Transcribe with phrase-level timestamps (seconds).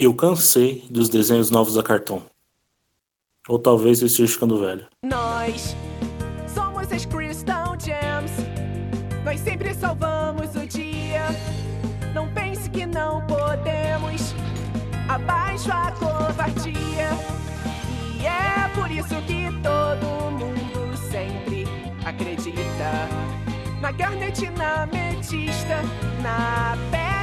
[0.00, 2.22] Eu cansei dos desenhos novos da Cartoon.
[3.48, 4.86] Ou talvez eu esteja ficando velho.
[5.04, 5.74] Nós
[6.54, 8.30] somos as Crystal Gems.
[9.24, 11.26] Nós sempre salvamos o dia.
[12.14, 14.34] Não pense que não podemos.
[15.08, 17.08] Abaixo a covardia.
[18.20, 21.64] E é por isso que todo mundo sempre
[22.04, 23.08] acredita.
[23.80, 25.82] Na Garnet, na Metista,
[26.22, 27.17] na Pérola e.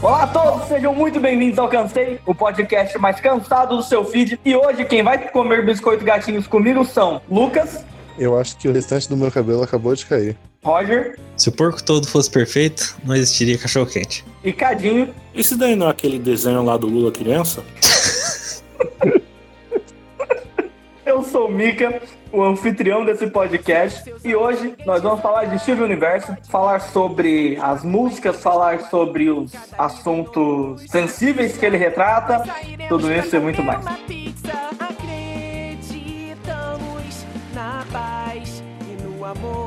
[0.00, 4.38] Olá a todos, sejam muito bem-vindos ao Cansei, o podcast mais cansado do seu feed.
[4.44, 7.84] E hoje quem vai comer biscoito gatinhos comigo são Lucas,
[8.18, 10.36] Eu acho que o restante do meu cabelo acabou de cair.
[10.64, 14.24] Roger Se o porco todo fosse perfeito, não existiria cachorro quente.
[14.42, 15.14] e Cadinho.
[15.34, 17.62] Esse daí não é aquele desenho lá do Lula criança?
[21.18, 22.00] Eu sou o Mika,
[22.32, 27.82] o anfitrião desse podcast, e hoje nós vamos falar de Steve Universo, falar sobre as
[27.82, 32.44] músicas, falar sobre os assuntos sensíveis que ele retrata,
[32.88, 33.84] tudo isso e muito mais.
[33.84, 34.46] Acreditamos
[37.52, 39.57] na paz e no amor.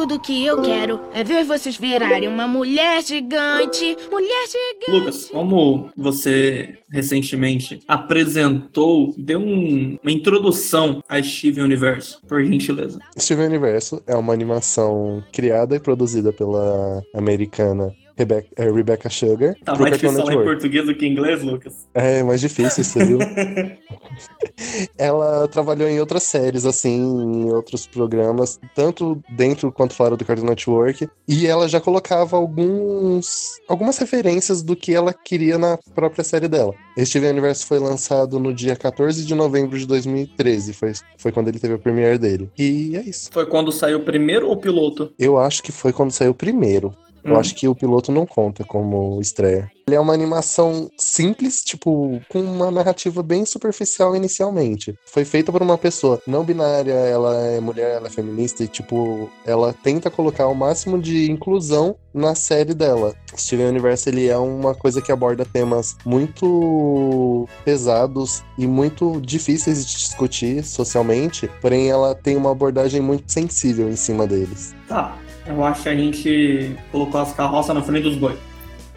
[0.00, 3.98] Tudo que eu quero é ver vocês virarem uma mulher gigante.
[4.10, 4.90] Mulher gigante.
[4.98, 12.98] Lucas, como você recentemente apresentou, deu um- uma introdução a Steven Universo, por gentileza.
[13.18, 19.74] Steven Universo é uma animação criada e produzida pela americana Rebecca, eh, Rebecca Sugar Tá
[19.76, 21.88] mais difícil falar em português do que em inglês, Lucas?
[21.94, 23.18] É mais difícil, você viu?
[24.98, 30.46] Ela trabalhou em outras séries, assim, em outros programas, tanto dentro quanto fora do Cartoon
[30.46, 36.48] Network, e ela já colocava alguns algumas referências do que ela queria na própria série
[36.48, 36.74] dela.
[36.98, 41.58] Steven Universo foi lançado no dia 14 de novembro de 2013, foi, foi quando ele
[41.58, 42.50] teve a premiere dele.
[42.58, 43.30] E é isso.
[43.32, 45.12] Foi quando saiu o primeiro ou o piloto?
[45.18, 46.94] Eu acho que foi quando saiu o primeiro.
[47.24, 49.70] Eu acho que o piloto não conta como estreia.
[49.86, 54.94] Ele é uma animação simples, tipo, com uma narrativa bem superficial inicialmente.
[55.04, 59.28] Foi feita por uma pessoa não binária, ela é mulher, ela é feminista e, tipo,
[59.44, 63.14] ela tenta colocar o máximo de inclusão na série dela.
[63.36, 69.96] Steven Universe, ele é uma coisa que aborda temas muito pesados e muito difíceis de
[69.96, 74.74] discutir socialmente, porém ela tem uma abordagem muito sensível em cima deles.
[74.88, 75.16] Tá,
[75.50, 78.36] eu acho que a gente colocou as carroças na frente dos bois.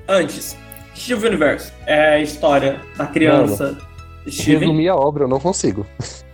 [0.07, 0.57] Antes,
[0.95, 3.77] Steven Universo é a história da criança
[4.27, 4.59] Steven.
[4.59, 5.85] Resumir a obra, eu não consigo.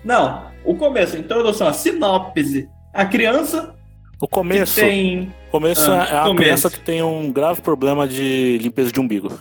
[0.03, 2.67] Não, o começo, a introdução, a sinopse.
[2.93, 3.75] A criança
[4.21, 6.35] O que começo, tem começo Ah, é a começo.
[6.35, 9.31] criança que tem um grave problema de limpeza de umbigo.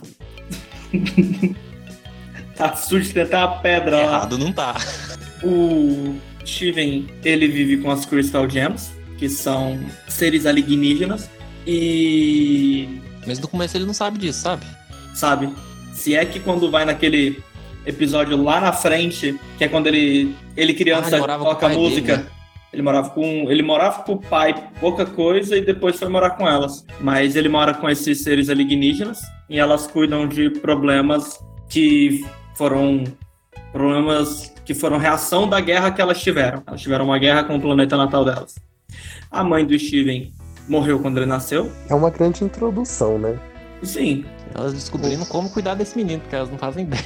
[2.56, 4.02] tá sujo de tentar a pedra lá.
[4.02, 4.74] Errado não tá.
[5.42, 11.28] O Steven, ele vive com as Crystal Gems, que são seres alienígenas.
[11.66, 14.64] E, Mas no começo ele não sabe disso, sabe?
[15.14, 15.52] sabe,
[15.92, 17.42] se é que quando vai naquele
[17.84, 21.68] episódio lá na frente, que é quando ele, ele Ah, criança, ele morava com toca
[21.70, 22.16] música.
[22.16, 22.30] dele, né?
[22.72, 26.46] Ele morava com ele morava com o pai pouca coisa e depois foi morar com
[26.46, 26.84] elas.
[27.00, 32.24] Mas ele mora com esses seres alienígenas e elas cuidam de problemas que
[32.54, 33.04] foram
[33.72, 36.62] problemas que foram reação da guerra que elas tiveram.
[36.66, 38.54] Elas tiveram uma guerra com o planeta natal delas.
[39.30, 40.32] A mãe do Steven
[40.68, 41.70] morreu quando ele nasceu.
[41.88, 43.38] É uma grande introdução, né?
[43.82, 44.24] Sim.
[44.54, 47.04] Elas descobrindo como cuidar desse menino, porque elas não fazem ideia.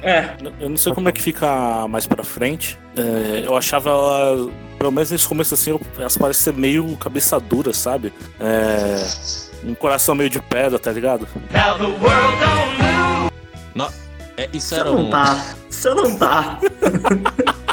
[0.00, 2.78] É, Eu não sei como é que fica mais pra frente.
[2.96, 7.72] É, eu achava ela, pelo menos nesse começo assim, elas parecem ser meio cabeça dura,
[7.72, 8.12] sabe?
[8.38, 9.04] É,
[9.64, 11.26] um coração meio de pedra, tá ligado?
[14.36, 15.10] É, isso você era não um.
[15.10, 15.44] tá.
[15.68, 16.60] Você não tá.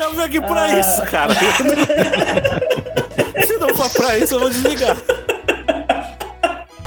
[0.00, 0.80] Eu vim aqui pra Ah.
[0.80, 1.34] isso, cara.
[3.46, 4.96] Se não for pra isso, eu vou desligar.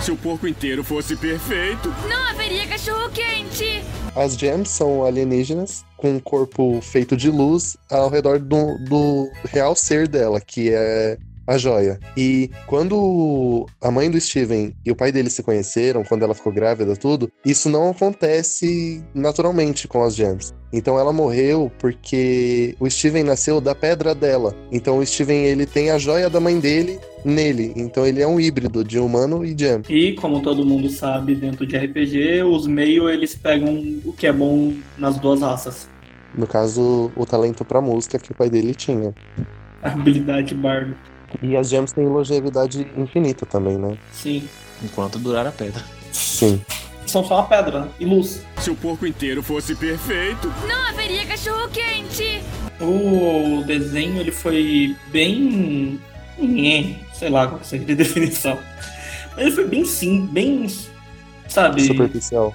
[0.02, 1.94] Se o porco inteiro fosse perfeito.
[2.10, 3.84] Não haveria cachorro quente.
[4.16, 9.76] As gems são alienígenas com um corpo feito de luz ao redor do, do real
[9.76, 12.00] ser dela, que é a joia.
[12.16, 16.52] E quando a mãe do Steven e o pai dele se conheceram, quando ela ficou
[16.52, 20.54] grávida, tudo, isso não acontece naturalmente com as gems.
[20.72, 24.56] Então ela morreu porque o Steven nasceu da pedra dela.
[24.72, 27.74] Então o Steven ele tem a joia da mãe dele nele.
[27.76, 29.82] Então ele é um híbrido de humano e gem.
[29.88, 34.34] E como todo mundo sabe dentro de RPG, os meio eles pegam o que é
[34.34, 35.88] bom nas duas raças.
[36.36, 39.14] No caso, o talento pra música que o pai dele tinha.
[39.84, 40.96] A habilidade bardo.
[41.42, 43.98] E as gems têm longevidade infinita também, né?
[44.12, 44.48] Sim.
[44.84, 45.84] Enquanto durar a pedra.
[46.12, 46.62] Sim.
[47.06, 47.90] São só uma pedra né?
[48.00, 48.46] e luz.
[48.60, 50.52] Se o porco inteiro fosse perfeito.
[50.68, 52.42] Não haveria cachorro quente.
[52.82, 56.00] O desenho ele foi bem
[57.14, 58.58] sei lá qual que seria a definição.
[59.32, 60.68] Mas ele foi bem sim, bem.
[61.48, 61.82] Sabe?
[61.84, 62.54] Superficial.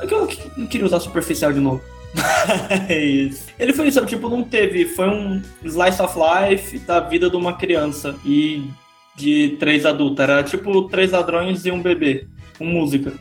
[0.00, 1.82] É que eu não queria usar superficial de novo.
[2.88, 4.86] Mas ele foi isso, tipo, não teve.
[4.86, 8.68] Foi um slice of life da vida de uma criança e
[9.14, 10.20] de três adultos.
[10.22, 12.26] Era tipo três ladrões e um bebê,
[12.58, 13.12] com música.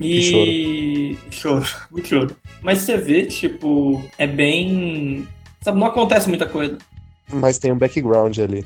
[0.00, 1.16] E.
[1.30, 1.66] choro.
[1.90, 2.36] muito choro.
[2.62, 5.28] Mas você vê, tipo, é bem.
[5.60, 6.78] Sabe, não acontece muita coisa.
[7.30, 8.64] Mas tem um background ali.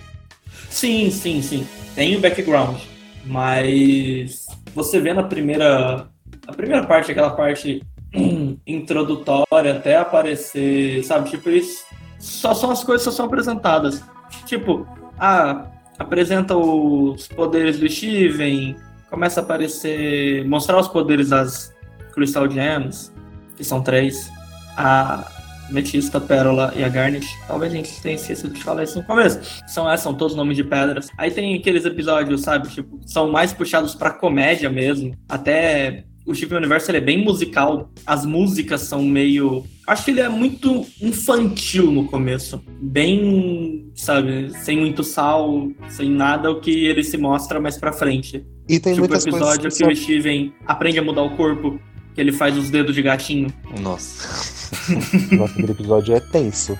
[0.70, 1.66] Sim, sim, sim.
[1.94, 2.78] Tem o background.
[3.26, 6.08] Mas você vê na primeira.
[6.46, 7.82] A primeira parte, aquela parte
[8.66, 11.30] introdutória até aparecer, sabe?
[11.30, 11.84] Tipo, isso
[12.18, 14.02] só são as coisas só são apresentadas.
[14.46, 14.86] Tipo,
[15.18, 15.66] ah,
[15.98, 18.76] apresenta os poderes do Steven,
[19.10, 21.74] começa a aparecer, mostrar os poderes das
[22.12, 23.12] Crystal Gems,
[23.56, 24.30] que são três,
[24.76, 25.30] a
[25.70, 27.26] Metista, Pérola e a Garnet.
[27.46, 29.40] Talvez a gente tenha esquecido de falar isso no começo.
[29.66, 31.08] São essas, são todos nomes de pedras.
[31.16, 36.58] Aí tem aqueles episódios, sabe, tipo, são mais puxados pra comédia mesmo, até o Steven
[36.58, 37.90] Universo ele é bem musical.
[38.06, 39.64] As músicas são meio.
[39.86, 42.62] Acho que ele é muito infantil no começo.
[42.80, 48.44] Bem, sabe, sem muito sal, sem nada o que ele se mostra mais pra frente.
[48.68, 51.36] E tem tipo o muitas episódio coisas que que o Steven aprende a mudar o
[51.36, 51.78] corpo,
[52.14, 53.52] que ele faz os dedos de gatinho.
[53.80, 54.72] Nossa.
[55.36, 56.78] Nossa, aquele episódio é tenso.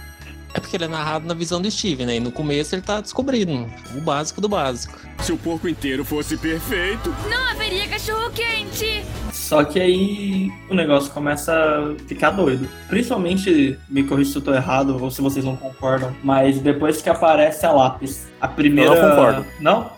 [0.54, 2.16] É porque ele é narrado na visão do Steven, né?
[2.16, 3.66] E no começo ele tá descobrindo
[3.96, 4.96] o básico do básico.
[5.20, 9.02] Se o porco inteiro fosse perfeito, Não haveria cachorro quente.
[9.44, 12.66] Só que aí o negócio começa a ficar doido.
[12.88, 17.10] Principalmente, me corrija se eu tô errado ou se vocês não concordam, mas depois que
[17.10, 18.94] aparece a lápis, a primeira.
[18.94, 19.46] Eu não concordo.
[19.60, 19.90] Não?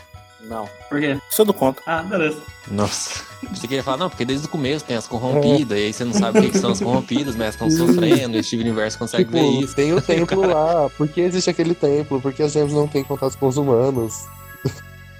[0.48, 0.69] Não.
[0.88, 1.16] Por quê?
[1.31, 1.81] Isso eu dou conta.
[1.87, 2.38] Ah, beleza.
[2.70, 3.25] Nossa.
[3.52, 6.12] Você queria falar, não, porque desde o começo tem as corrompidas, e aí você não
[6.12, 9.25] sabe o que, que são as corrompidas, mas estão sofrendo, e o Steven Universo consegue
[9.26, 9.76] Tipo, ver isso.
[9.76, 10.88] tem o templo lá.
[10.96, 12.20] Por que existe aquele templo?
[12.20, 14.25] Por que as gems não têm contato com os humanos?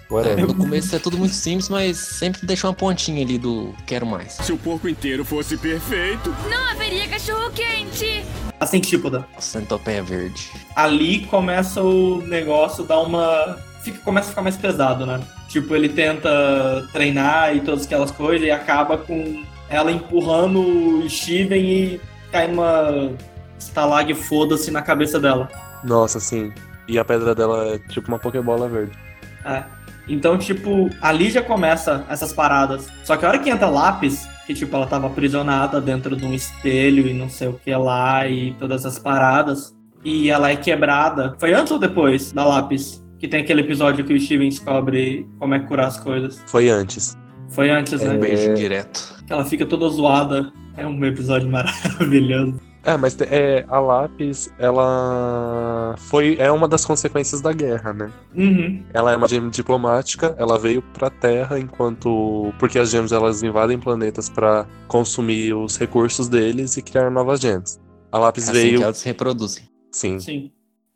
[0.09, 0.47] É, Whatever.
[0.47, 4.35] no começo é tudo muito simples, mas sempre deixa uma pontinha ali do quero mais.
[4.35, 8.25] se o porco inteiro fosse perfeito, Não haveria cachorro quente.
[8.61, 9.27] A centípoda.
[9.39, 10.51] Centopeia verde.
[10.75, 13.59] Ali começa o negócio dar uma.
[13.83, 15.21] Fica, começa a ficar mais pesado, né?
[15.49, 21.61] Tipo, ele tenta treinar e todas aquelas coisas e acaba com ela empurrando o Steven
[21.61, 22.01] e
[22.33, 23.11] cai uma
[23.59, 25.49] estalag foda-se na cabeça dela.
[25.85, 26.53] Nossa, sim.
[26.89, 28.97] E a pedra dela é tipo uma Pokébola verde.
[29.45, 29.63] É.
[30.09, 32.89] Então, tipo, ali já começa essas paradas.
[33.05, 36.33] Só que a hora que entra lápis, que tipo, ela tava aprisionada dentro de um
[36.33, 39.75] espelho e não sei o que lá e todas essas paradas.
[40.05, 41.35] E ela é quebrada.
[41.39, 43.05] Foi antes ou depois da lápis?
[43.19, 46.41] Que tem aquele episódio que o Steven descobre como é curar as coisas.
[46.47, 47.17] Foi antes.
[47.49, 48.15] Foi antes, né?
[48.15, 49.17] Um beijo direto.
[49.27, 50.53] Que ela fica toda zoada.
[50.77, 52.61] É um episódio maravilhoso.
[52.87, 58.13] É, mas é, a lápis, ela foi é uma das consequências da guerra, né?
[58.33, 58.85] Uhum.
[58.95, 63.77] Ela é uma gem diplomática, ela veio pra Terra enquanto porque as gems elas invadem
[63.77, 67.81] planetas pra consumir os recursos deles e criar novas gems.
[68.13, 69.65] A lápis Assim veio, que elas se reproduzem.
[69.91, 70.21] sim.
[70.21, 70.53] Sim.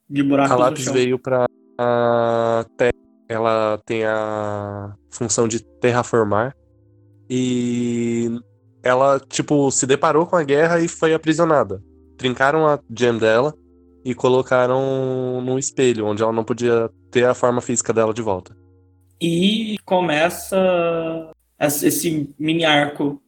[0.09, 1.47] De buracos A lápis veio pra
[1.77, 2.93] a Terra.
[3.29, 6.55] Ela tem a função de terraformar
[7.29, 8.29] e
[8.83, 11.83] ela tipo se deparou com a guerra e foi aprisionada.
[12.17, 13.55] Trincaram a gem dela
[14.05, 18.57] e colocaram num espelho onde ela não podia ter a forma física dela de volta.
[19.21, 23.21] E começa esse mini arco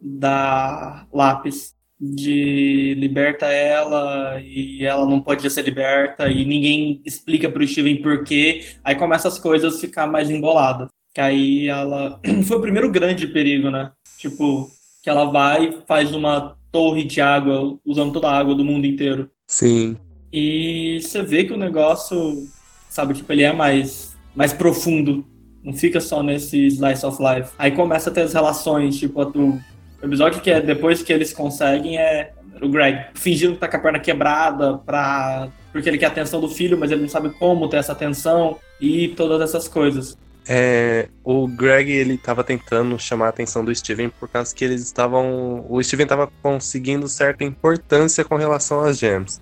[0.00, 7.66] da Lápis de liberta ela e ela não podia ser liberta e ninguém explica pro
[7.66, 8.64] Steven por quê.
[8.82, 10.88] Aí começa as coisas ficar mais emboladas.
[11.14, 13.92] Que aí ela foi o primeiro grande perigo, né?
[14.18, 14.70] Tipo,
[15.04, 18.86] que ela vai e faz uma torre de água usando toda a água do mundo
[18.86, 19.30] inteiro.
[19.46, 19.98] Sim.
[20.32, 22.48] E você vê que o negócio,
[22.88, 25.22] sabe, tipo, ele é mais, mais profundo.
[25.62, 27.52] Não fica só nesse slice of life.
[27.58, 29.60] Aí começa a ter as relações, tipo, a o
[30.02, 33.80] episódio que é depois que eles conseguem é o Greg fingindo que tá com a
[33.80, 35.48] perna quebrada pra...
[35.70, 38.56] porque ele quer a atenção do filho, mas ele não sabe como ter essa atenção
[38.80, 40.16] e todas essas coisas.
[40.46, 44.82] É, o Greg ele tava tentando chamar a atenção do Steven por causa que eles
[44.82, 45.64] estavam.
[45.68, 49.40] O Steven tava conseguindo certa importância com relação às gems.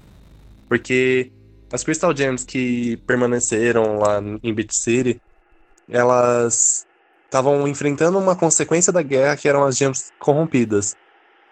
[0.69, 1.33] Porque
[1.73, 5.21] as Crystal Gems que permaneceram lá em Beach City,
[5.89, 6.87] elas
[7.25, 10.95] estavam enfrentando uma consequência da guerra que eram as gems corrompidas.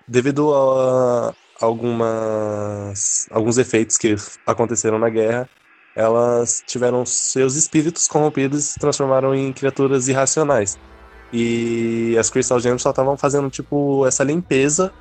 [0.06, 4.14] Devido a algumas, alguns efeitos que
[4.46, 5.48] aconteceram na guerra,
[6.00, 10.78] elas tiveram seus espíritos corrompidos e se transformaram em criaturas irracionais.
[11.32, 14.92] E as Crystal Gems só estavam fazendo tipo essa limpeza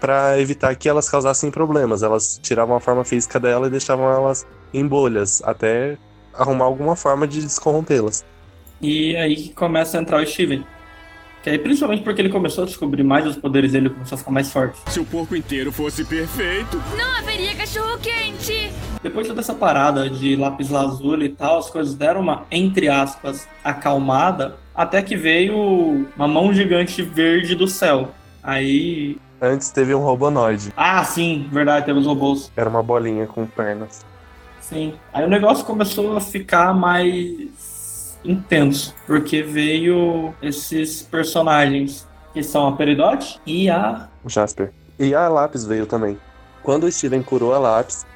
[0.00, 2.02] para evitar que elas causassem problemas.
[2.02, 5.98] Elas tiravam a forma física dela e deixavam elas em bolhas até
[6.32, 8.24] arrumar alguma forma de descorrompê-las.
[8.80, 10.64] E aí que começa a entrar o Steven.
[11.42, 14.30] Que aí, principalmente porque ele começou a descobrir mais os poderes dele, começou a ficar
[14.30, 14.78] mais forte.
[14.88, 16.80] Se o porco inteiro fosse perfeito.
[16.96, 18.61] Não haveria cachorro quente.
[19.02, 22.88] Depois de toda essa parada de lápis lazuli e tal, as coisas deram uma, entre
[22.88, 28.10] aspas, acalmada, até que veio uma mão gigante verde do céu.
[28.42, 29.18] Aí.
[29.40, 30.72] Antes teve um Robonoid.
[30.76, 32.52] Ah, sim, verdade, teve os robôs.
[32.56, 34.06] Era uma bolinha com pernas.
[34.60, 34.94] Sim.
[35.12, 42.72] Aí o negócio começou a ficar mais intenso, porque veio esses personagens que são a
[42.72, 44.08] Peridot e a.
[44.24, 44.72] O Jasper.
[44.98, 46.16] E a Lápis veio também.
[46.62, 48.06] Quando o Steven curou a Lápis,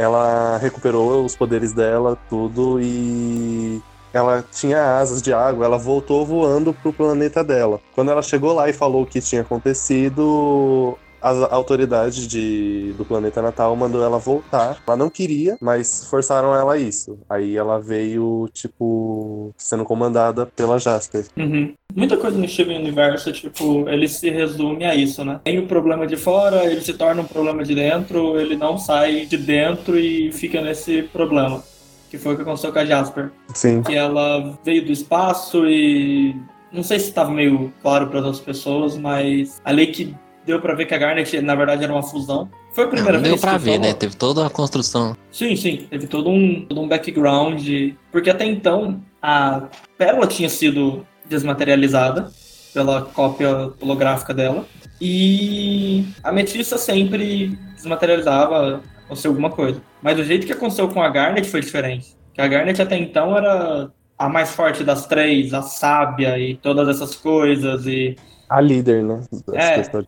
[0.00, 3.82] ela recuperou os poderes dela, tudo, e
[4.14, 7.78] ela tinha asas de água, ela voltou voando pro planeta dela.
[7.94, 13.42] Quando ela chegou lá e falou o que tinha acontecido, a autoridade de, do planeta
[13.42, 14.82] natal mandou ela voltar.
[14.86, 17.18] Ela não queria, mas forçaram ela a isso.
[17.28, 21.26] Aí ela veio, tipo, sendo comandada pela Jasper.
[21.36, 21.74] Uhum.
[21.94, 25.40] Muita coisa no Steven Universo, tipo, ele se resume a isso, né?
[25.44, 29.26] Tem o problema de fora, ele se torna um problema de dentro, ele não sai
[29.26, 31.62] de dentro e fica nesse problema.
[32.10, 33.30] Que foi o que aconteceu com a Jasper.
[33.54, 33.82] Sim.
[33.82, 36.34] Que ela veio do espaço e.
[36.72, 40.14] Não sei se estava meio claro para as outras pessoas, mas ali que
[40.46, 42.48] deu pra ver que a Garnet, na verdade, era uma fusão.
[42.72, 43.86] Foi a primeira Não vez deu pra que ver, falou.
[43.86, 43.94] né?
[43.94, 45.16] Teve toda a construção.
[45.30, 45.86] Sim, sim.
[45.90, 47.66] Teve todo um, todo um background.
[48.12, 49.64] Porque até então, a
[49.98, 52.30] Pérola tinha sido desmaterializada
[52.72, 54.64] pela cópia holográfica dela.
[55.00, 59.82] E a Metissa sempre desmaterializava aconteceu alguma coisa.
[60.02, 62.14] Mas o jeito que aconteceu com a Garnet foi diferente.
[62.32, 66.88] Que a Garnet até então era a mais forte das três, a sábia e todas
[66.88, 67.86] essas coisas.
[67.86, 68.14] E
[68.48, 69.20] A líder, né?
[69.48, 69.74] das É.
[69.76, 70.06] questões.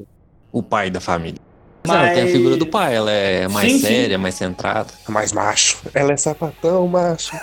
[0.52, 1.40] O pai da família.
[1.85, 3.87] Mas ela tem a figura do pai, ela é mais Sim, sim.
[3.87, 4.92] séria, mais centrada.
[5.09, 5.78] Mais macho.
[5.92, 7.32] Ela é sapatão, macho.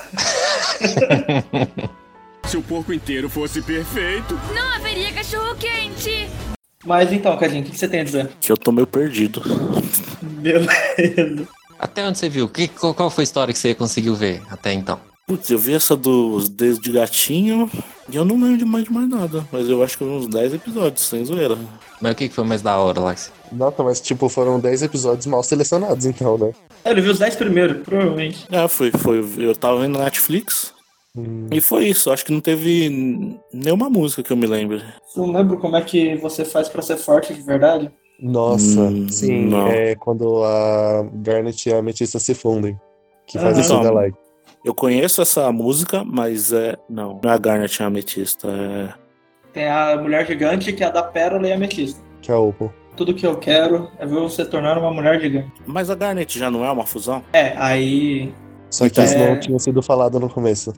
[2.48, 4.39] Se o porco inteiro fosse perfeito.
[4.56, 6.30] Não haveria cachorro quente.
[6.86, 8.30] Mas então, Cadinho, o que que você tem a dizer?
[8.39, 9.42] Que eu tô meio perdido.
[10.22, 11.48] Beleza.
[11.78, 12.48] Até onde você viu?
[12.48, 15.00] Que, qual, foi a história que você conseguiu ver até então?
[15.28, 17.70] Putz, eu vi essa dos dedos de gatinho
[18.12, 19.46] e eu não lembro de mais de mais nada.
[19.51, 21.58] Mas eu acho que uns 10 episódios, sem zoeira.
[22.01, 23.15] Mas o que foi mais da hora lá?
[23.15, 26.51] você- Nossa, mas tipo, foram 10 episódios mal selecionados, então, né?
[26.86, 28.48] É, Ele viu os 10 primeiros, provavelmente.
[28.51, 29.24] É, foi, foi.
[29.38, 30.74] Eu tava vendo na Netflix.
[31.51, 32.12] E foi isso.
[32.12, 34.82] Acho que não teve nenhuma música que eu me lembre.
[35.08, 37.91] Você não lembra como é que você faz pra ser forte de verdade?
[38.22, 39.68] Nossa, Hum, sim, não.
[39.68, 42.79] é quando a Garnet e a Ametista se fundem.
[43.27, 43.84] Que faz Ah, isso então.
[43.84, 44.18] da like.
[44.63, 46.77] Eu conheço essa música, mas é.
[46.89, 48.48] Não, não é a Garnet e a Ametista.
[48.48, 48.94] É.
[49.53, 52.01] Tem a mulher gigante que é a da pérola e a ametista.
[52.22, 52.74] Que é a Opal.
[52.96, 55.51] Tudo que eu quero é ver você tornar uma mulher gigante.
[55.65, 57.24] Mas a Garnet já não é uma fusão?
[57.34, 58.34] É, aí.
[58.70, 59.29] Só que isso É.
[59.34, 60.74] não tinha sido falado no começo.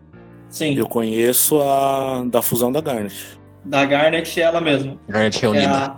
[0.50, 3.40] Sim, Eu conheço a da fusão da Garnet.
[3.66, 4.98] da Garnet é ela mesma.
[5.08, 5.72] Garnet É reunida.
[5.75, 5.98] a,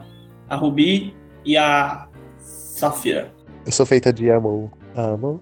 [0.50, 1.13] a Ruby
[1.46, 2.08] e a
[2.39, 3.32] Safira.
[3.65, 4.70] Eu sou feita de amor.
[4.96, 5.42] Amor.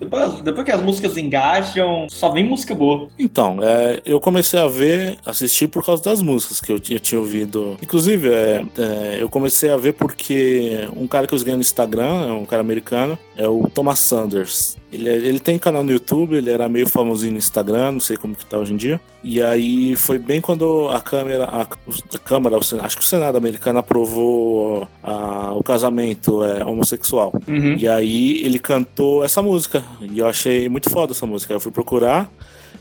[0.00, 3.08] Depois, depois que as músicas engajam, só vem música boa.
[3.18, 7.20] Então, é, eu comecei a ver, assistir por causa das músicas que eu tinha, tinha
[7.20, 7.76] ouvido.
[7.82, 12.28] Inclusive, é, é, eu comecei a ver porque um cara que eu segui no Instagram,
[12.28, 14.76] é um cara americano, é o Thomas Sanders.
[14.92, 18.16] Ele, é- ele tem canal no YouTube, ele era meio famosinho no Instagram, não sei
[18.16, 19.00] como que tá hoje em dia.
[19.22, 23.78] E aí foi bem quando a câmera, a, a Câmara, acho que o Senado americano
[23.78, 27.32] aprovou a- o casamento é, homossexual.
[27.48, 27.76] Uhum.
[27.78, 29.82] E aí ele cantou essa música.
[30.00, 31.52] E eu achei muito foda essa música.
[31.54, 32.30] Eu fui procurar.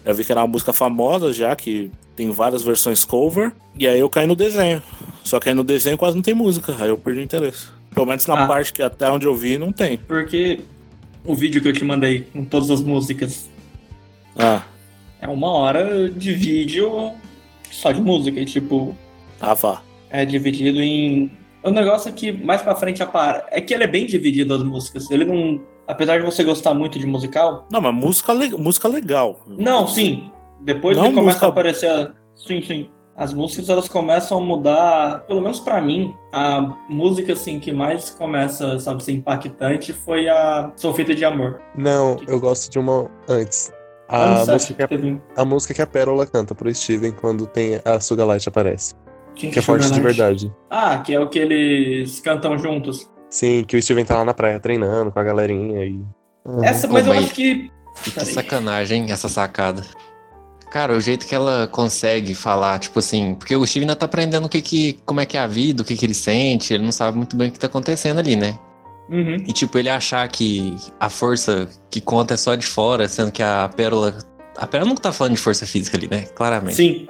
[0.05, 3.51] Eu vi que era uma música famosa já, que tem várias versões cover.
[3.77, 4.81] E aí eu caí no desenho.
[5.23, 6.75] Só que aí no desenho quase não tem música.
[6.79, 7.67] Aí eu perdi o interesse.
[7.93, 8.47] Pelo menos na Ah.
[8.47, 9.97] parte que até onde eu vi não tem.
[9.97, 10.61] Porque
[11.25, 13.49] o vídeo que eu te mandei com todas as músicas
[14.37, 14.63] Ah,
[15.21, 17.11] é uma hora de vídeo
[17.71, 18.39] só de música.
[18.39, 18.95] E tipo,
[19.41, 19.81] ah vá.
[20.09, 21.31] é dividido em.
[21.61, 23.45] O negócio é que mais pra frente apara.
[23.51, 25.09] É que ele é bem dividido as músicas.
[25.11, 25.59] Ele não.
[25.87, 27.67] Apesar de você gostar muito de musical.
[27.71, 29.43] Não, mas música, le- música legal.
[29.47, 30.29] Não, sim.
[30.61, 31.89] Depois Não que começa música- a aparecer.
[31.89, 32.89] a- Sim, sim.
[33.19, 38.09] As músicas elas começam a mudar, pelo menos pra mim, a música assim que mais
[38.11, 41.59] começa, sabe, a ser impactante foi a Sou Feita de Amor.
[41.75, 43.71] Não, eu gosto de uma antes.
[44.07, 47.79] A música, que teve- a, a música que a Pérola canta pro Steven quando tem
[47.83, 48.93] a Sugalite aparece.
[49.35, 50.01] tinha Que é forte de Light.
[50.01, 50.53] verdade.
[50.69, 53.07] Ah, que é o que eles cantam juntos.
[53.29, 56.01] Sim, que o Steven tá lá na praia treinando com a galerinha e.
[56.63, 57.69] Essa, mas eu acho que.
[58.03, 58.33] Que Peraí.
[58.33, 59.83] sacanagem, hein, essa sacada.
[60.71, 64.45] Cara, o jeito que ela consegue falar, tipo assim, porque o Steve ainda tá aprendendo
[64.45, 66.83] o que que, como é que é a vida, o que que ele sente, ele
[66.83, 68.57] não sabe muito bem o que tá acontecendo ali, né?
[69.09, 69.37] Uhum.
[69.47, 73.41] E tipo, ele achar que a força que conta é só de fora, sendo que
[73.41, 74.15] a pérola
[74.55, 76.27] A Pera nunca tá falando de força física ali, né?
[76.35, 76.75] Claramente.
[76.75, 77.07] Sim.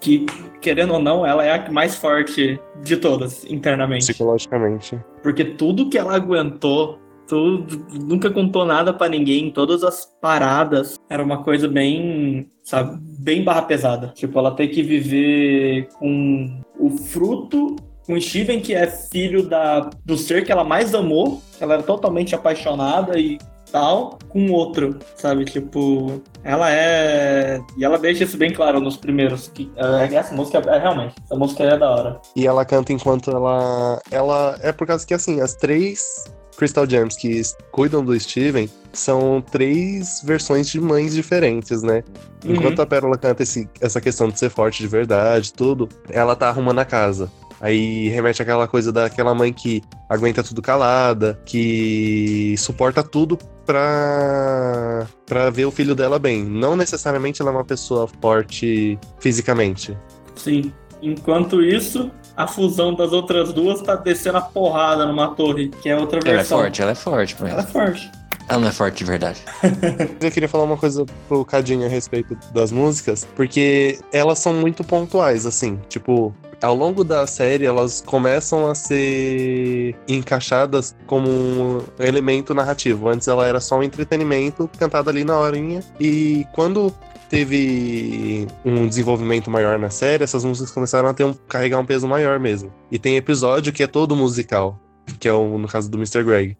[0.00, 0.26] Que,
[0.60, 4.06] querendo ou não, ela é a mais forte de todas, internamente.
[4.06, 4.98] Psicologicamente.
[5.22, 7.00] Porque tudo que ela aguentou,
[7.32, 13.42] tudo, nunca contou nada pra ninguém, todas as paradas, era uma coisa bem, sabe, bem
[13.42, 14.08] barra pesada.
[14.08, 19.88] Tipo, ela ter que viver com o fruto, com o Steven, que é filho da,
[20.04, 23.38] do ser que ela mais amou, ela era totalmente apaixonada e
[23.70, 25.46] tal, com outro, sabe?
[25.46, 27.62] Tipo, ela é.
[27.78, 29.48] E ela deixa isso bem claro nos primeiros.
[29.48, 32.20] Que, é, essa música é realmente, essa música é da hora.
[32.36, 34.02] E ela canta enquanto ela.
[34.10, 34.58] Ela.
[34.60, 37.40] É por causa que, assim, as três Crystal Gems que
[37.70, 42.04] cuidam do Steven são três versões de mães diferentes, né?
[42.44, 42.84] Enquanto Uhum.
[42.84, 46.78] a Pérola canta esse- essa questão de ser forte de verdade, tudo, ela tá arrumando
[46.80, 47.30] a casa.
[47.60, 55.48] Aí remete àquela coisa daquela mãe que aguenta tudo calada, que suporta tudo pra, pra
[55.50, 56.42] ver o filho dela bem.
[56.44, 59.96] Não necessariamente ela é uma pessoa forte fisicamente.
[60.34, 60.72] Sim.
[61.00, 65.96] Enquanto isso, a fusão das outras duas tá descendo a porrada numa torre, que é
[65.96, 66.58] outra Ela é versão.
[66.58, 68.10] forte, ela é forte, mas Ela é forte.
[68.48, 69.40] ela não é forte de verdade.
[70.20, 74.82] Eu queria falar uma coisa pro Cadinho a respeito das músicas, porque elas são muito
[74.84, 75.78] pontuais, assim.
[75.88, 83.08] Tipo, ao longo da série, elas começam a ser encaixadas como um elemento narrativo.
[83.08, 85.82] Antes ela era só um entretenimento cantado ali na horinha.
[85.98, 86.94] E quando
[87.32, 92.06] teve um desenvolvimento maior na série, essas músicas começaram a ter um, carregar um peso
[92.06, 92.70] maior mesmo.
[92.90, 94.78] E tem episódio que é todo musical,
[95.18, 96.22] que é o, no caso do Mr.
[96.22, 96.58] Greg.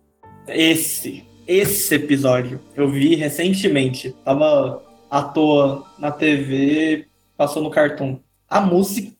[0.48, 4.16] Esse, esse episódio, eu vi recentemente.
[4.24, 7.04] Tava à toa na TV,
[7.36, 8.18] passou no Cartoon.
[8.48, 9.12] A música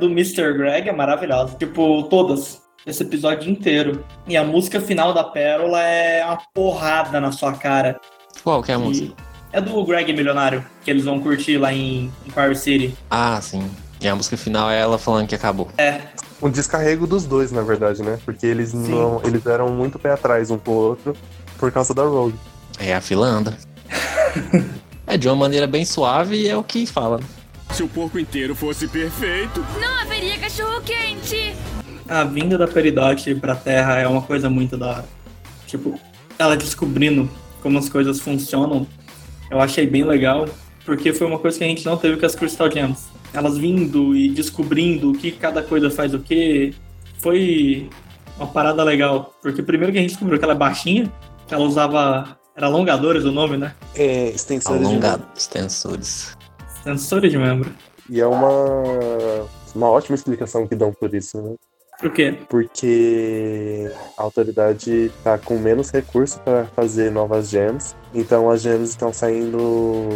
[0.00, 0.54] do Mr.
[0.54, 1.56] Greg é maravilhosa.
[1.56, 2.60] Tipo, todas.
[2.84, 4.04] Esse episódio inteiro.
[4.26, 8.00] E a música final da Pérola é uma porrada na sua cara.
[8.42, 9.25] Qual que é a E música?
[9.56, 12.94] É do Greg Milionário, que eles vão curtir lá em, em Power City.
[13.10, 13.68] Ah, sim.
[13.98, 15.70] E a música final é ela falando que acabou.
[16.42, 18.18] um descarrego dos dois, na verdade, né?
[18.22, 21.16] Porque eles não, eles eram muito pé atrás um com o outro
[21.58, 22.38] por causa da Rogue.
[22.78, 23.56] É a fila anda.
[25.06, 27.18] é de uma maneira bem suave e é o que fala.
[27.72, 31.54] Se o porco inteiro fosse perfeito, Não haveria cachorro quente.
[32.06, 35.04] A vinda da Peridot pra Terra é uma coisa muito da hora.
[35.66, 35.98] Tipo,
[36.38, 37.28] ela descobrindo
[37.62, 38.86] como as coisas funcionam,
[39.50, 40.46] eu achei bem legal,
[40.84, 43.08] porque foi uma coisa que a gente não teve com as Crystal Gems.
[43.32, 46.74] Elas vindo e descobrindo o que cada coisa faz o que,
[47.18, 47.88] foi
[48.36, 49.34] uma parada legal.
[49.42, 51.12] Porque primeiro que a gente descobriu que ela é baixinha,
[51.46, 52.38] que ela usava.
[52.54, 53.74] Era alongadores o nome, né?
[53.94, 56.34] É, extensores de Alongado, extensores.
[56.82, 57.70] Sensores de membro.
[58.08, 58.48] E é uma,
[59.74, 61.54] uma ótima explicação que dão por isso, né?
[61.98, 62.34] Por quê?
[62.48, 69.12] Porque a autoridade tá com menos recurso para fazer novas gems, então as gems estão
[69.12, 70.08] saindo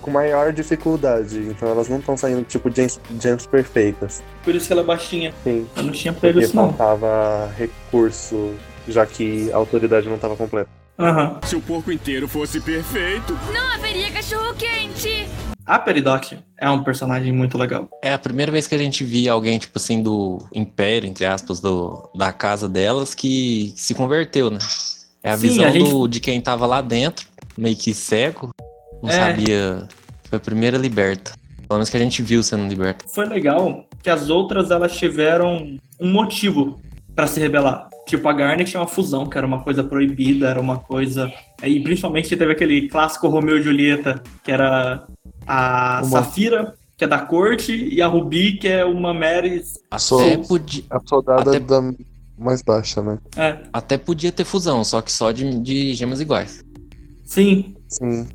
[0.00, 4.22] com maior dificuldade, então elas não estão saindo tipo gems, gems perfeitas.
[4.44, 5.34] Por isso que ela é baixinha.
[5.42, 6.68] Sim, Eu não tinha pego porque isso não.
[6.72, 8.54] faltava recurso,
[8.86, 10.70] já que a autoridade não estava completa.
[10.98, 11.38] Aham.
[11.44, 15.28] se o porco inteiro fosse perfeito, Não haveria cachorro quente.
[15.66, 17.88] A Peridot é um personagem muito legal.
[18.02, 21.58] É a primeira vez que a gente via alguém, tipo assim, do império, entre aspas,
[21.60, 24.58] do, da casa delas, que se converteu, né?
[25.24, 27.26] É a Sim, visão a gente- do, de quem tava lá dentro,
[27.58, 28.50] meio que cego,
[29.02, 29.12] não É.
[29.12, 29.88] sabia.
[30.30, 31.32] Foi a primeira liberta.
[31.66, 33.04] Pelo menos que a gente viu sendo liberta.
[33.12, 36.80] Foi legal que as outras elas tiveram um motivo
[37.14, 37.88] pra se rebelar.
[38.06, 41.32] Tipo, a Garnet tinha uma fusão, que era uma coisa proibida, era uma coisa.
[41.64, 45.04] E principalmente teve aquele clássico Romeu e Julieta, que era
[45.46, 49.62] a Uma- Safira, que é da corte, e a Ruby, que é uma Mary.
[49.98, 51.80] Sou- Até podia, A soldada Até- da
[52.38, 53.18] mais baixa, né?
[53.36, 56.64] É, até podia ter fusão, só que só de, de gemas iguais.
[57.24, 57.72] sim.
[57.88, 58.26] Sim.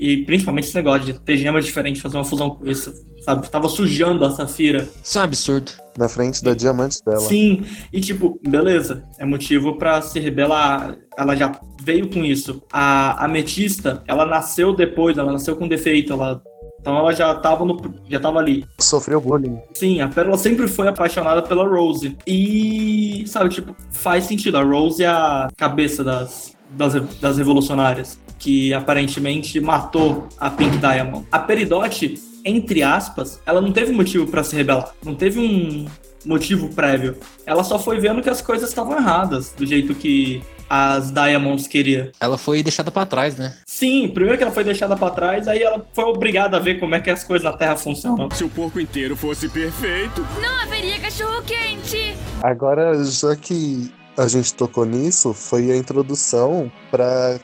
[0.00, 2.92] E principalmente esse negócio de ter gemas diferentes, fazer uma fusão com isso,
[3.24, 3.48] sabe?
[3.48, 4.88] Tava sujando a Safira.
[5.00, 5.70] Isso é um absurdo.
[5.96, 7.20] Na frente da diamante dela.
[7.20, 10.96] Sim, e tipo, beleza, é motivo pra se rebelar.
[11.16, 12.60] Ela já veio com isso.
[12.72, 16.42] A ametista, ela nasceu depois, ela nasceu com defeito, ela
[16.86, 17.76] então ela já tava no
[18.08, 18.64] já tava ali.
[18.78, 19.58] Sofreu bullying.
[19.74, 22.16] Sim, a Pérola sempre foi apaixonada pela Rose.
[22.24, 24.56] E, sabe, tipo, faz sentido.
[24.56, 31.26] A Rose é a cabeça das, das, das revolucionárias, que aparentemente matou a Pink Diamond.
[31.32, 34.92] A Peridot, entre aspas, ela não teve motivo pra se rebelar.
[35.04, 35.86] Não teve um
[36.24, 37.16] motivo prévio.
[37.44, 42.12] Ela só foi vendo que as coisas estavam erradas, do jeito que as Diamonds queria.
[42.20, 43.54] Ela foi deixada pra trás, né?
[43.66, 46.94] Sim, primeiro que ela foi deixada pra trás, aí ela foi obrigada a ver como
[46.94, 48.30] é que as coisas na Terra funcionam.
[48.30, 52.16] se o porco inteiro fosse perfeito, Não haveria cachorro quente.
[52.42, 57.38] Agora, já que a gente tocou nisso, foi a introdução para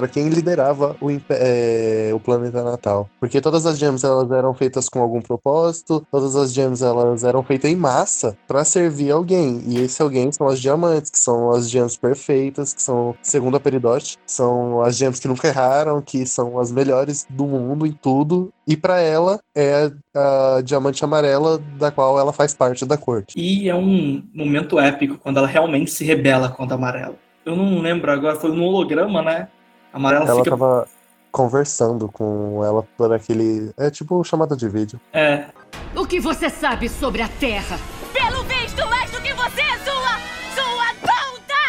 [0.00, 3.06] pra quem liderava o, é, o planeta natal.
[3.20, 7.42] Porque todas as gems elas eram feitas com algum propósito, todas as gems elas eram
[7.42, 9.62] feitas em massa pra servir alguém.
[9.66, 13.60] E esse alguém são as diamantes, que são as gems perfeitas, que são, segundo a
[13.60, 18.50] Peridot, são as gems que nunca erraram, que são as melhores do mundo em tudo.
[18.66, 23.38] E pra ela é a, a diamante amarela da qual ela faz parte da corte.
[23.38, 27.16] E é um momento épico quando ela realmente se rebela contra a amarela.
[27.44, 29.48] Eu não lembro agora, foi no holograma, né?
[29.92, 30.50] A amarela Ela fica.
[30.50, 30.88] tava
[31.32, 33.72] conversando com ela por aquele.
[33.76, 35.00] É tipo chamada de vídeo.
[35.12, 35.46] É.
[35.94, 37.78] O que você sabe sobre a Terra?
[38.12, 40.18] Pelo visto, mais do que você, sua.
[40.54, 41.60] sua ponta!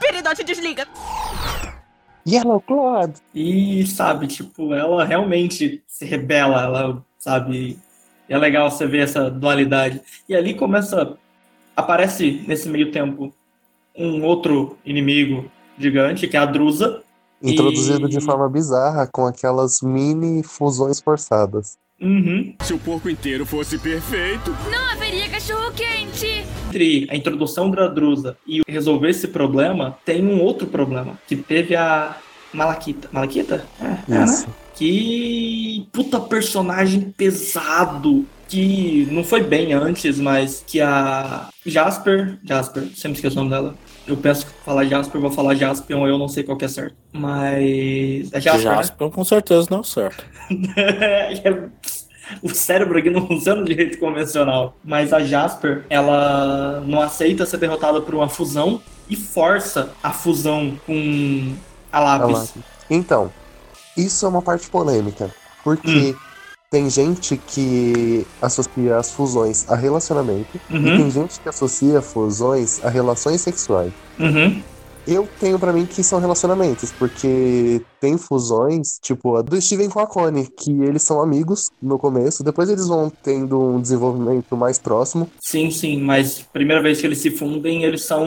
[0.00, 0.86] Peridote, desliga.
[2.26, 3.14] Yellow Clawed!
[3.34, 7.78] E, sabe, tipo, ela realmente se rebela, ela, sabe.
[8.28, 10.00] É legal você ver essa dualidade.
[10.28, 11.16] E ali começa.
[11.74, 13.34] Aparece nesse meio tempo
[13.96, 17.02] um outro inimigo gigante, que é a Drusa.
[17.42, 21.76] Introduzido E- de forma bizarra, com aquelas mini fusões forçadas.
[22.00, 22.54] Uhum.
[22.62, 24.50] Se o porco inteiro fosse perfeito.
[24.70, 26.44] Não haveria cachorro-quente!
[26.68, 31.76] Entre a introdução da Drusa e resolver esse problema, tem um outro problema, que teve
[31.76, 32.16] a
[32.52, 33.08] Malaquita.
[33.12, 33.64] Malaquita?
[33.80, 34.44] É, é, né?
[34.74, 38.24] Que puta personagem pesado.
[38.48, 42.38] Que não foi bem antes, mas que a Jasper.
[42.44, 43.74] Jasper, sempre esqueço o nome dela.
[44.06, 46.96] Eu penso que falar Jasper, vou falar Jaspion, eu não sei qual que é certo.
[47.12, 48.32] Mas.
[48.32, 48.70] É Jasper.
[48.70, 48.76] né?
[48.76, 50.24] Jaspion com certeza não é o certo.
[52.42, 54.76] o cérebro aqui não funciona de jeito convencional.
[54.84, 60.76] Mas a Jasper, ela não aceita ser derrotada por uma fusão e força a fusão
[60.86, 61.54] com
[61.92, 62.32] a A lápis.
[62.38, 62.54] lápis.
[62.90, 63.30] Então,
[63.96, 65.30] isso é uma parte polêmica.
[65.62, 66.14] Porque
[66.72, 70.58] tem gente que associa as fusões a relacionamento.
[70.70, 73.92] E Uhum, tem gente que associa fusões a relações sexuais.
[74.18, 74.62] uhum.
[75.04, 79.98] Eu tenho pra mim que são relacionamentos, porque tem fusões, tipo a do Steven com
[79.98, 84.78] a Connie, que eles são amigos no começo, depois eles vão tendo um desenvolvimento mais
[84.78, 85.28] próximo.
[85.40, 88.24] Sim, sim, mas primeira vez que eles se fundem, eles são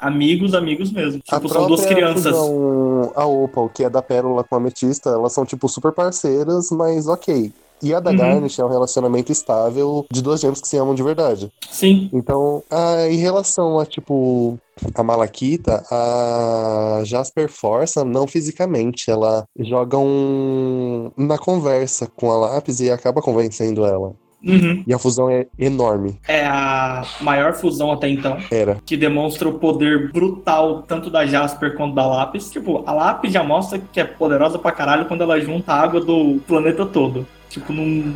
[0.00, 1.20] amigos, amigos mesmo.
[1.30, 2.36] A Tipo, são duas crianças.
[2.36, 6.68] fusão, a Opal, que é da Pérola com a Ametista, elas são, tipo, super parceiras,
[6.72, 7.52] mas ok.
[7.82, 8.16] E a da Uhum.
[8.16, 11.50] Garnet é um relacionamento estável de duas gêmeas que se amam de verdade.
[11.70, 14.58] Sim, Então, ah, em relação a, tipo,
[14.94, 19.10] a Malaquita, a Jasper força, não fisicamente.
[19.10, 21.10] Ela joga um.
[21.16, 24.12] na conversa com a lápis e acaba convencendo ela.
[24.44, 24.84] uhum.
[24.86, 26.18] E a fusão é enorme.
[26.28, 28.36] é a maior fusão até então.
[28.50, 28.78] Era.
[28.86, 32.50] que demonstra o poder brutal tanto da Jasper quanto da Lápis.
[32.50, 36.00] Tipo, a Lápis já mostra que é poderosa pra caralho quando ela junta a água
[36.00, 37.26] do planeta todo.
[37.48, 38.14] Tipo, num-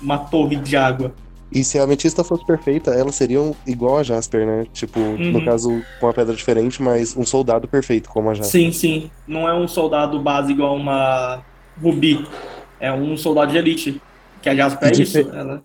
[0.00, 1.14] numa torre de água.
[1.52, 4.66] E se a Ametista fosse perfeita, elas seriam igual a Jasper, né?
[4.72, 5.44] Tipo, no Uhum.
[5.44, 8.50] caso, com uma pedra diferente, mas um soldado perfeito como a Jasper.
[8.60, 9.10] Sim, sim.
[9.26, 11.42] Não é um soldado base igual uma
[11.80, 12.26] Rubi.
[12.80, 14.02] É um soldado de elite.
[14.42, 15.22] Que a Jasper é E isso.
[15.22, 15.62] dife- Ela...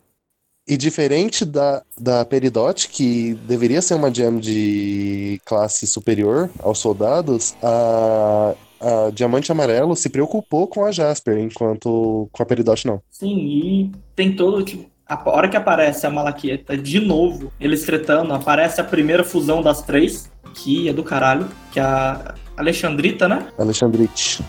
[0.68, 7.56] E diferente da, da Peridot, que deveria ser uma gem de classe superior aos soldados,
[7.64, 13.02] a, a Diamante Amarelo se preocupou com a Jasper, enquanto com a Peridot não.
[13.10, 14.64] Sim, e tem todo.
[14.64, 19.62] Tipo, a hora que aparece a Malaquieta de novo, eles tretando, aparece a primeira fusão
[19.62, 23.48] das três, que é do caralho, que é a Alexandrita, né?
[23.58, 24.44] Alexandrite.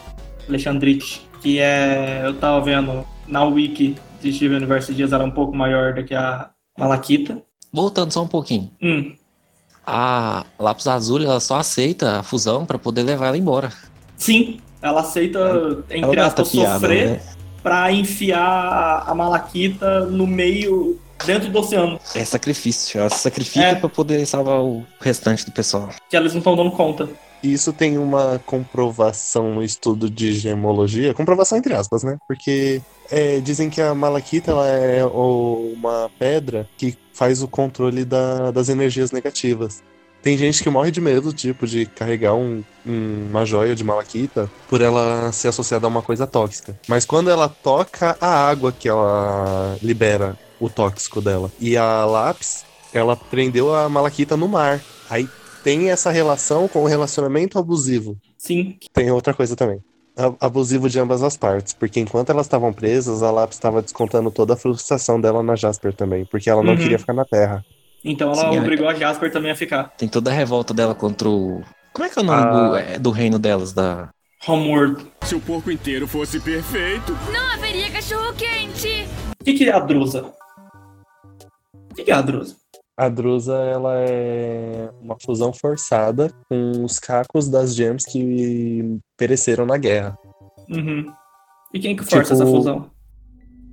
[0.48, 2.22] Alexandrite, que é.
[2.24, 6.04] Eu tava vendo na wiki de Steven Universe Dias, ela é um pouco maior do
[6.04, 7.40] que a Malaquita.
[7.72, 8.70] Voltando só um pouquinho.
[8.82, 9.14] Hum,
[9.86, 13.72] A Lápis Azul, ela só aceita a fusão pra poder levar ela embora.
[14.20, 17.20] Sim, ela aceita, entre Ela aspas, piada, sofrer né?
[17.62, 23.00] pra enfiar a- Malaquita no meio, dentro do oceano, É sacrifício.
[23.00, 23.74] Ela se sacrifica É.
[23.74, 25.88] pra poder salvar o restante do pessoal.
[26.08, 27.08] que eles não estão dando conta.
[27.42, 32.18] Isso tem uma comprovação no estudo de gemologia, comprovação entre aspas, né?
[32.28, 38.04] Porque é, dizem que a Malaquita ela é o- uma pedra que faz o controle
[38.04, 39.82] da- das energias negativas.
[40.22, 44.50] Tem gente que morre de medo, tipo, de carregar um- um- uma joia de Malaquita
[44.68, 46.78] por ela ser associada a uma coisa tóxica.
[46.86, 51.50] Mas quando ela toca a água que ela libera o tóxico dela.
[51.58, 54.82] E a lápis, ela prendeu a Malaquita no mar.
[55.08, 55.26] Aí
[55.64, 58.16] tem essa relação com o relacionamento abusivo.
[58.36, 59.80] Sim, Tem outra coisa também.
[60.38, 64.52] Abusivo de ambas as partes, porque enquanto elas estavam presas, a Lápis estava descontando toda
[64.52, 66.78] a frustração dela na Jasper também, porque ela não Uhum.
[66.78, 67.64] queria ficar na Terra.
[68.04, 68.60] Então ela Sim, é.
[68.60, 69.84] obrigou a Jasper também a ficar.
[69.96, 71.62] Tem toda a revolta dela contra o.
[71.92, 72.50] Como é que é o nome Ah.
[72.68, 73.72] do, é, do reino delas?
[73.72, 74.08] Da...
[74.46, 75.06] Homeworld.
[75.22, 77.12] Se o porco inteiro fosse perfeito.
[77.32, 79.06] Não haveria cachorro-quente!
[79.40, 80.32] O que, que é a Drusa?
[81.90, 82.56] O que, que é a Drusa?
[82.96, 89.76] A Drusa, ela é uma fusão forçada com os cacos das gems que pereceram na
[89.78, 90.18] guerra.
[90.68, 91.06] Uhum.
[91.72, 92.90] E quem que força Tipo- essa fusão?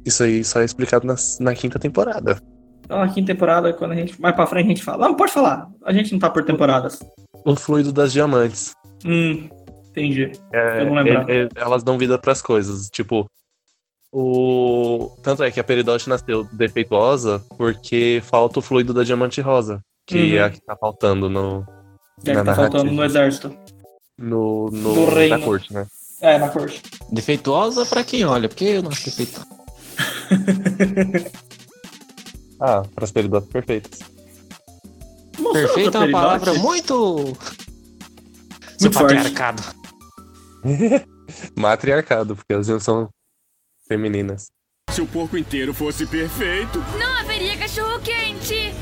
[0.06, 2.42] Isso aí só é explicado na, na quinta temporada.
[2.88, 4.20] Então, aqui em temporada, quando a gente.
[4.22, 5.10] Mais pra frente a gente fala.
[5.10, 5.68] Não, pode falar.
[5.84, 7.00] A gente não tá por temporadas.
[7.44, 8.72] O fluido das diamantes.
[9.06, 9.50] Hum,
[9.90, 10.32] entendi.
[10.54, 11.30] É, Eu não lembrava.
[11.30, 12.90] é- é- elas dão vida pras coisas.
[12.90, 13.30] Tipo,
[14.12, 15.12] o.
[15.22, 19.82] Tanto é que a Peridote nasceu defeituosa porque falta o fluido da diamante rosa.
[20.06, 20.38] Que Uhum.
[20.38, 21.66] é a que tá faltando no.
[22.24, 23.54] Deve na tá faltando no exército.
[24.18, 25.38] No, no, Do reino.
[25.38, 25.86] na corte, né?
[26.22, 26.82] É, na corte.
[27.12, 29.46] Defeituosa pra quem olha, porque eu não acho defeituosa.
[32.60, 32.84] Ah,
[33.52, 34.00] perfeitas.
[35.40, 37.38] Mostrou Perfeita é uma palavra muito.
[38.78, 39.64] Seu Muito patriarcado.
[41.56, 43.10] Matriarcado, porque as gems são
[43.88, 44.48] femininas.
[44.90, 46.80] Se o porco inteiro fosse perfeito.
[46.98, 48.74] Não haveria cachorro quente.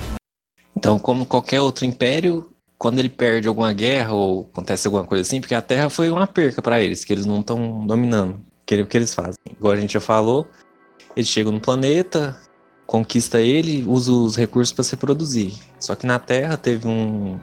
[0.75, 5.41] Então, como qualquer outro império, quando ele perde alguma guerra ou acontece alguma coisa assim,
[5.41, 8.39] porque a Terra foi uma perca pra eles, que eles não estão dominando.
[8.65, 9.39] Que o que eles fazem?
[9.49, 10.47] Igual a gente já falou,
[11.15, 12.39] eles chegam no planeta,
[12.85, 15.53] conquista ele, usa os recursos para se reproduzir.
[15.79, 17.37] Só que na Terra teve um,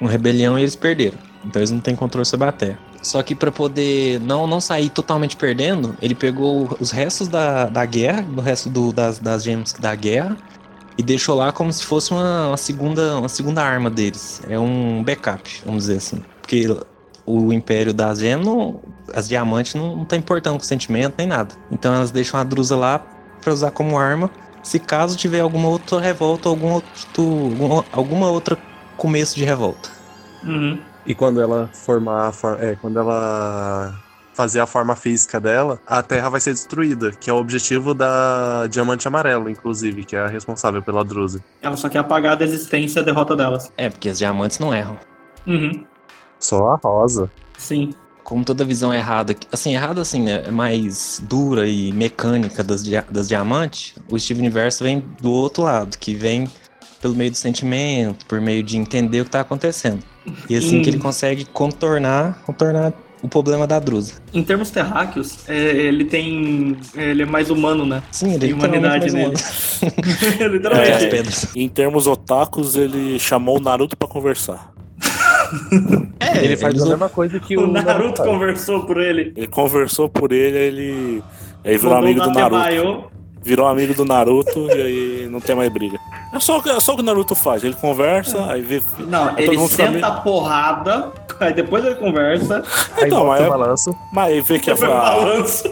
[0.00, 1.18] um rebelião e eles perderam.
[1.44, 2.78] Então eles não têm controle sobre a Terra.
[3.02, 7.84] Só que para poder não, não sair totalmente perdendo, ele pegou os restos da, da
[7.84, 10.36] guerra, do resto do, das, das gems da guerra,
[10.96, 14.40] e deixou lá como se fosse uma, uma segunda, uma segunda arma deles.
[14.48, 16.22] É um backup, vamos dizer assim.
[16.40, 16.66] Porque
[17.26, 18.80] o Império das Gemas, não-
[19.12, 21.54] as diamantes, não, não tá importando com sentimento nem nada.
[21.70, 23.00] Então elas deixam a Drusa lá
[23.40, 24.30] pra usar como arma,
[24.62, 28.58] se caso tiver alguma outra revolta, algum outro, alguma, alguma outra
[28.96, 29.90] começo de revolta.
[30.44, 30.78] Uhum.
[31.04, 33.94] E quando ela formar, a for- é, quando ela
[34.34, 38.66] fazer a forma física dela, a Terra vai ser destruída, que é o objetivo da
[38.66, 41.42] Diamante Amarelo, inclusive, que é a responsável pela Drusa.
[41.60, 43.70] Ela só quer apagar a existência e a derrota delas.
[43.76, 44.96] É, porque as diamantes não erram.
[45.46, 45.84] Uhum.
[46.38, 47.30] Só a Rosa.
[47.58, 47.94] Sim.
[48.24, 50.44] Como toda visão errada, assim, errada assim, né?
[50.46, 55.64] É mais dura e mecânica das, dia- das diamantes, o Steve Universo vem do outro
[55.64, 56.48] lado, que vem
[57.00, 60.02] pelo meio do sentimento, por meio de entender o que tá acontecendo.
[60.48, 64.14] E assim que ele consegue contornar, contornar o problema da Drusa.
[64.32, 66.76] Em termos terráqueos, é, ele tem.
[66.94, 68.02] Ele é mais humano, né?
[68.10, 69.34] Sim, ele tem humanidade nele.
[70.50, 71.06] Literalmente.
[71.08, 71.46] pedras.
[71.54, 74.71] Em termos otakus, ele chamou o Naruto pra conversar.
[76.20, 78.28] É, ele faz a mesma coisa que o, O Naruto faz.
[78.30, 79.32] conversou por ele.
[79.36, 81.22] Ele conversou por ele, aí ele.
[81.64, 82.56] Aí virou amigo do o Naruto.
[82.58, 83.04] Datebayo.
[83.44, 85.98] Virou amigo do Naruto e aí não tem mais briga.
[86.32, 87.64] É só, é só o que o Naruto faz.
[87.64, 88.80] Ele conversa, aí vê.
[89.00, 91.10] Não, aí ele senta a porrada,
[91.40, 92.62] aí depois ele conversa.
[92.96, 93.96] Aí Então, mas o é- balanço.
[94.12, 94.76] Mas aí vê que a.
[94.76, 95.68] Foi um balanço.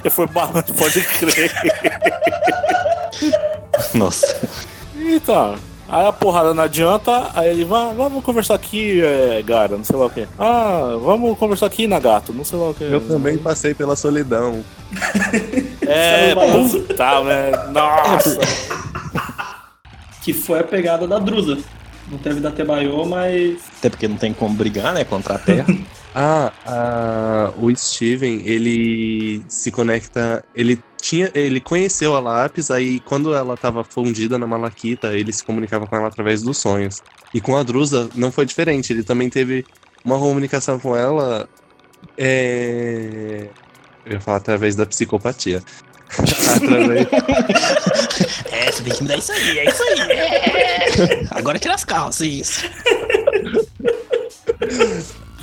[0.00, 1.52] Ele foi balanço, pode crer.
[3.94, 4.36] Nossa.
[4.96, 5.56] Então,
[5.94, 9.96] aí a porrada não adianta, aí ele vai, vamos conversar aqui, é, Gara, não sei
[9.96, 10.26] lá o que.
[10.38, 12.84] Ah, vamos conversar aqui, Nagato, não sei lá o que.
[12.84, 14.64] Eu também passei pela solidão.
[15.86, 17.50] É, puta, né?
[17.70, 18.38] Nossa.
[20.22, 21.58] Que foi a pegada da Drusa.
[22.10, 23.58] Não teve Datebayo, mas.
[23.78, 25.66] Até porque não tem como brigar, né, contra a Terra.
[26.16, 30.44] Ah, ah, o Steven, ele se conecta.
[30.54, 31.30] Ele tinha.
[31.34, 35.94] Ele conheceu a Lápis, aí quando ela tava fundida na Malaquita, ele se comunicava com
[35.94, 37.02] ela através dos sonhos.
[37.32, 38.92] E com a Drusa não foi diferente.
[38.92, 39.66] Ele também teve
[40.04, 41.48] uma comunicação com ela.
[42.16, 43.48] É...
[44.06, 45.62] Eu ia falar através da psicopatia.
[46.56, 47.06] através...
[48.50, 50.00] é, você tem que me dar isso aí, é isso aí.
[50.12, 51.26] É.
[51.38, 52.62] Agora tira as calças, isso.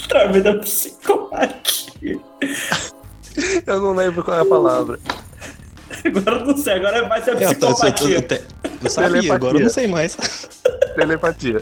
[0.06, 2.19] Através da psicopatia.
[3.65, 5.00] Eu não lembro qual é a palavra.
[6.06, 8.21] Agora eu não sei, agora vai ser Eu, tô- eu, tô- eu, psicopatia.
[8.21, 8.41] te-
[8.84, 9.34] eu sabia, Telepatia.
[9.34, 10.15] agora eu não sei mais.
[10.95, 11.62] Telepatia.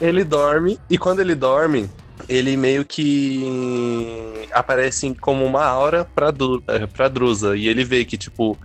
[0.00, 1.88] Ele dorme, e quando ele dorme,
[2.28, 7.56] ele meio que aparece como uma aura pra, Du- eh, pra Drusa.
[7.56, 8.56] E ele vê que, tipo,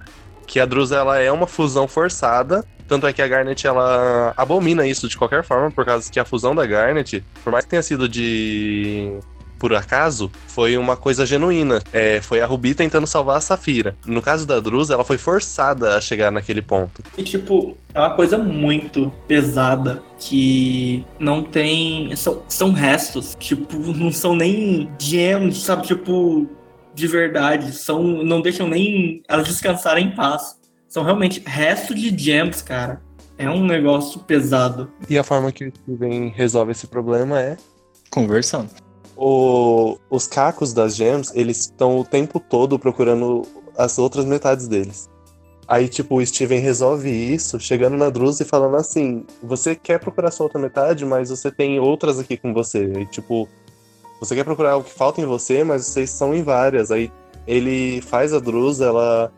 [0.47, 2.63] que a Drusa ela é uma fusão forçada.
[2.87, 6.25] Tanto é que a Garnet ela abomina isso de qualquer forma, por causa que a
[6.25, 9.17] fusão da Garnet, por mais que tenha sido de
[9.65, 11.81] por acaso, foi uma coisa genuína.
[11.91, 13.95] É, foi a Ruby tentando salvar a Safira.
[14.05, 17.01] No caso da Drusa, ela foi forçada a chegar naquele ponto.
[17.17, 22.15] E, tipo, é uma coisa muito pesada que não tem.
[22.15, 23.35] São, são restos.
[23.39, 25.87] Tipo, não são nem gems, sabe?
[25.87, 26.47] Tipo,
[26.93, 27.71] de verdade.
[27.75, 30.59] São, não deixam nem elas descansarem em paz.
[30.87, 33.01] São realmente restos de gems, cara.
[33.35, 34.91] É um negócio pesado.
[35.09, 37.57] E a forma que o Steven resolve esse problema é
[38.15, 38.69] Conversando.
[39.15, 43.43] O- os cacos das gems, eles estão o tempo todo procurando
[43.77, 45.09] as outras metades deles.
[45.67, 50.29] Aí, tipo, o Steven resolve isso, chegando na Drusa e falando assim: você quer procurar
[50.31, 52.83] sua outra metade, mas você tem outras aqui com você.
[52.99, 53.47] E, tipo,
[54.19, 56.91] você quer procurar o que falta em você, mas vocês são em várias.
[56.91, 57.11] Aí
[57.47, 59.31] ele faz a Drusa, ela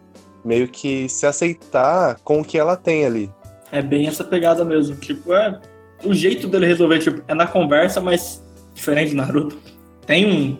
[0.44, 3.32] meio que se aceitar com o que ela tem ali.
[3.72, 4.96] É bem essa pegada mesmo.
[4.98, 5.60] Tipo, é.
[6.04, 8.44] O jeito dele resolver, tipo, é na conversa, mas
[8.78, 9.58] diferente de Naruto.
[10.06, 10.58] Tem um.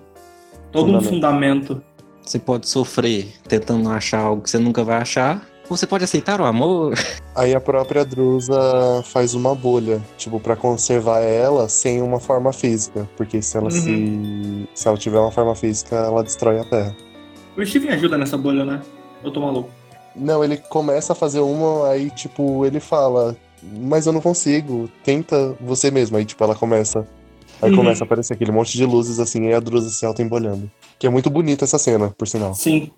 [0.72, 1.82] Todo um fundamento.
[2.22, 5.48] Você pode sofrer tentando achar algo que você nunca vai achar.
[5.70, 6.94] Ou você pode aceitar o amor.
[7.36, 13.08] Aí a própria Drusa faz uma bolha, tipo, pra conservar ela sem uma forma física.
[13.16, 14.68] Porque se ela se.
[14.74, 16.96] Se ela tiver uma forma física, ela destrói a Terra.
[17.56, 18.82] O Steven ajuda nessa bolha, né?
[19.24, 19.70] Eu tô maluco.
[20.16, 25.56] Não, ele começa a fazer uma, aí, tipo, ele fala, mas eu não consigo, tenta
[25.62, 26.18] você mesmo.
[26.18, 27.08] Aí, tipo, ela começa.
[27.62, 27.78] Aí Uhum.
[27.78, 30.70] começa a aparecer aquele monte de luzes assim, e a Drusa se auto-embolhando.
[31.00, 32.54] Que é muito bonita essa cena, por sinal.
[32.54, 32.92] Sim.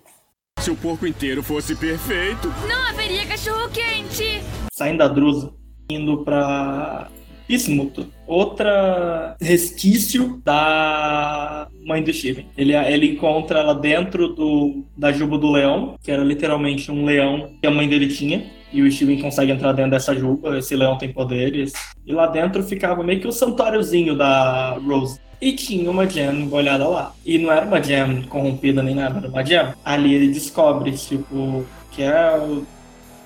[0.60, 2.52] Se o porco inteiro fosse perfeito.
[2.68, 4.42] Não haveria cachorro quente.
[4.72, 5.52] Saindo da Drusa,
[5.90, 7.08] indo pra
[7.48, 8.06] Bismuto.
[8.26, 12.46] Outra resquício da mãe do Steven.
[12.56, 17.50] Ele, ele encontra ela dentro do, da juba do leão, que era literalmente um leão
[17.60, 18.44] que a mãe dele tinha.
[18.72, 21.72] E o Steven consegue entrar dentro dessa juba, esse leão tem poderes.
[22.06, 25.20] E lá dentro ficava meio que o santóriozinho da Rose.
[25.40, 27.12] E tinha uma gem embolhada lá.
[27.24, 29.72] E não era uma gem corrompida nem nada, era uma gem.
[29.84, 32.38] Ali ele descobre, tipo, que é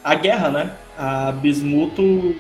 [0.02, 0.70] a guerra, né?
[0.96, 2.36] A Bismuto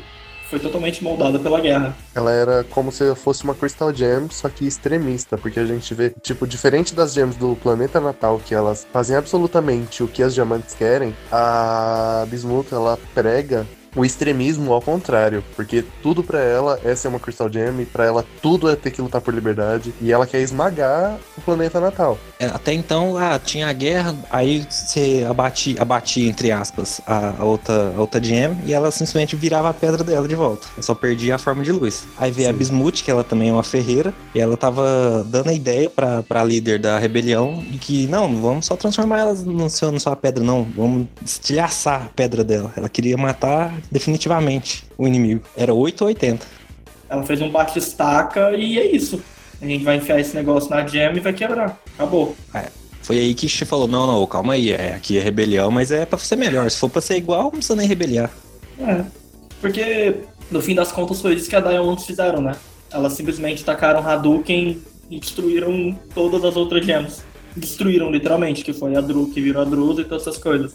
[0.54, 1.96] foi totalmente moldada pela guerra.
[2.14, 6.10] Ela era como se fosse uma Crystal Gem, só que extremista, porque a gente vê,
[6.22, 10.74] tipo, diferente das gems do planeta natal, que elas fazem absolutamente o que as diamantes
[10.74, 17.08] querem, a Bismuth, ela prega o extremismo ao contrário, porque tudo pra ela é ser
[17.08, 20.26] uma Crystal Gem, e pra ela tudo é ter que lutar por liberdade, e ela
[20.26, 22.18] quer esmagar o planeta natal.
[22.38, 27.44] É, Até então, ah, tinha a guerra, aí você abatia, abatia entre aspas, a, a
[27.44, 30.66] outra, a outra GM e ela simplesmente virava a pedra dela de volta.
[30.80, 32.04] Só perdia a forma de luz.
[32.18, 35.52] Aí veio a Bismuth, que ela também é uma ferreira, e ela tava dando a
[35.52, 39.92] ideia pra, pra líder da rebelião de que, não, vamos só transformar ela no seu,
[39.92, 40.64] na sua pedra, não.
[40.76, 42.72] Vamos estilhaçar a pedra dela.
[42.76, 45.42] Ela queria matar definitivamente o inimigo.
[45.56, 46.46] Era 8 ou 80.
[47.08, 49.22] Ela fez um bate-estaca e é isso.
[49.60, 51.80] A gente vai enfiar esse negócio na gem e vai quebrar.
[51.94, 52.36] Acabou.
[53.02, 56.06] Foi aí que você falou, não, não, calma aí, é, aqui é rebelião, mas é
[56.06, 56.70] pra ser melhor.
[56.70, 58.30] Se for pra ser igual, não precisa nem rebeliar.
[58.78, 59.04] É.
[59.60, 62.56] Porque, no fim das contas, foi isso que a Diamonds fizeram, né?
[62.90, 67.22] Elas simplesmente tacaram Hadouken e destruíram todas as outras gems.
[67.54, 70.74] Destruíram, literalmente, que foi a Dru, que virou a Drusa e todas essas coisas.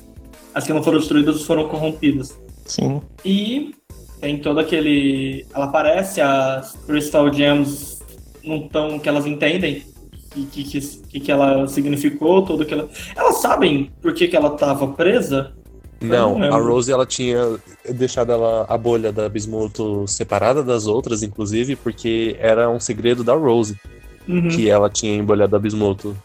[0.53, 2.37] As que não foram destruídas foram corrompidas.
[2.69, 3.01] Sim.
[3.25, 3.73] E
[4.21, 5.45] tem todo aquele.
[5.53, 7.99] Ela aparece, as Crystal Gems
[8.43, 9.83] não tão que elas entendem
[10.31, 12.87] que, que, que, que ela significou, tudo que ela.
[13.15, 15.51] Elas sabem por que, que ela tava presa?
[15.99, 16.59] Não, não a.
[16.61, 17.57] Rose ela tinha
[17.93, 23.33] deixado ela, a bolha da Bismuto separada das outras, inclusive, porque era um segredo da
[23.33, 23.75] Rose
[24.27, 24.47] Uhum.
[24.49, 26.15] que ela tinha embolhado a Bismuto.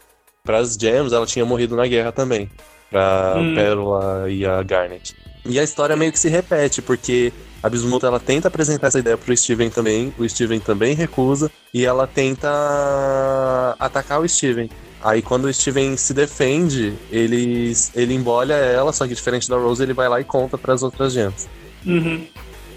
[0.45, 2.51] Para as Gems, ela tinha morrido na guerra também,
[2.91, 3.55] pra Hum.
[3.55, 5.17] Pérola e a Garnet.
[5.45, 9.17] E a história meio que se repete, porque a Bismuto ela tenta apresentar essa ideia
[9.17, 12.49] pro Steven também, o Steven também recusa, e ela tenta
[13.79, 14.71] atacar o Steven.
[15.03, 19.83] Aí quando o Steven se defende, ele, ele embolha ela, só que diferente da Rose,
[19.83, 21.47] ele vai lá e conta para as outras gems.
[21.85, 22.27] Uhum.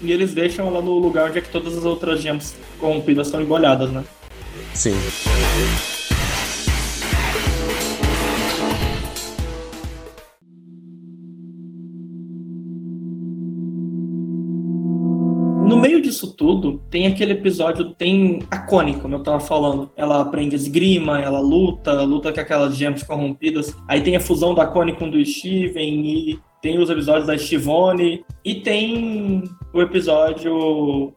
[0.02, 3.40] E eles deixam ela no lugar onde é que todas as outras gems corrompidas estão
[3.40, 4.04] embolhadas, né?
[4.74, 4.94] Sim.
[16.18, 19.90] Disso tudo, tem aquele episódio, tem a Connie, como eu tava falando.
[19.96, 23.76] Ela aprende esgrima, ela luta, luta com aquelas gems corrompidas.
[23.86, 28.24] Aí tem a fusão da Connie com do Steven e tem os episódios da Stivone.
[28.44, 31.14] E tem o episódio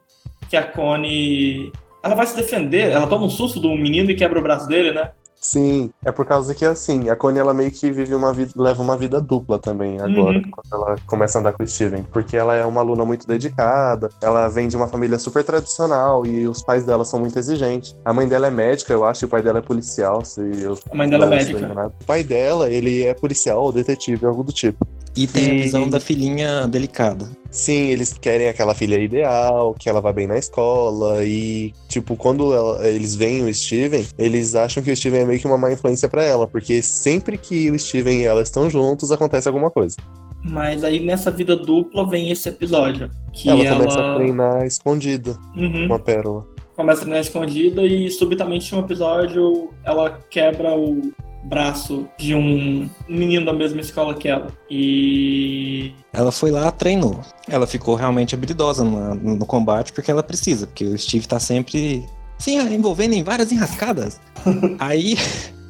[0.50, 1.72] que a Connie...
[2.04, 4.92] Ela vai se defender, ela toma um susto do menino e quebra o braço dele,
[4.92, 5.12] né?
[5.44, 8.84] Sim, é por causa que assim, a Connie ela meio que vive uma vida, leva
[8.84, 10.52] uma vida dupla também agora, Uhum.
[10.52, 14.10] quando ela começa a andar com o Steven, porque ela é uma aluna muito dedicada,
[14.22, 17.96] ela vem de uma família super tradicional e os pais dela são muito exigentes.
[18.06, 20.78] A mãe dela é médica, eu acho, e o pai dela é policial, se eu
[20.92, 21.88] A mãe dela é médica.
[22.00, 24.86] O pai dela, ele é policial ou detetive, algo do tipo.
[25.18, 27.28] E tem a visão da filhinha delicada.
[27.52, 32.54] Sim, eles querem aquela filha ideal, que ela vá bem na escola e, tipo, quando
[32.54, 35.70] ela- eles veem o Steven, eles acham que o Steven é meio que uma má
[35.72, 39.98] influência pra ela, porque sempre que o Steven e ela estão juntos, acontece alguma coisa.
[40.44, 43.12] Mas aí nessa vida dupla vem esse episódio.
[43.34, 45.88] Que ela ela, começa a treinar escondida Uhum.
[45.90, 46.48] com a pérola.
[46.76, 51.12] começa a treinar escondida e subitamente em um episódio ela quebra o,
[51.44, 54.48] braço de um menino da mesma escola que ela.
[54.70, 55.94] E.
[56.14, 57.20] Ela foi lá, treinou.
[57.50, 62.06] Ela ficou realmente habilidosa no, no combate porque ela precisa, porque o Steve tá sempre
[62.38, 64.20] se envolvendo em várias enrascadas.
[64.80, 65.18] Aí,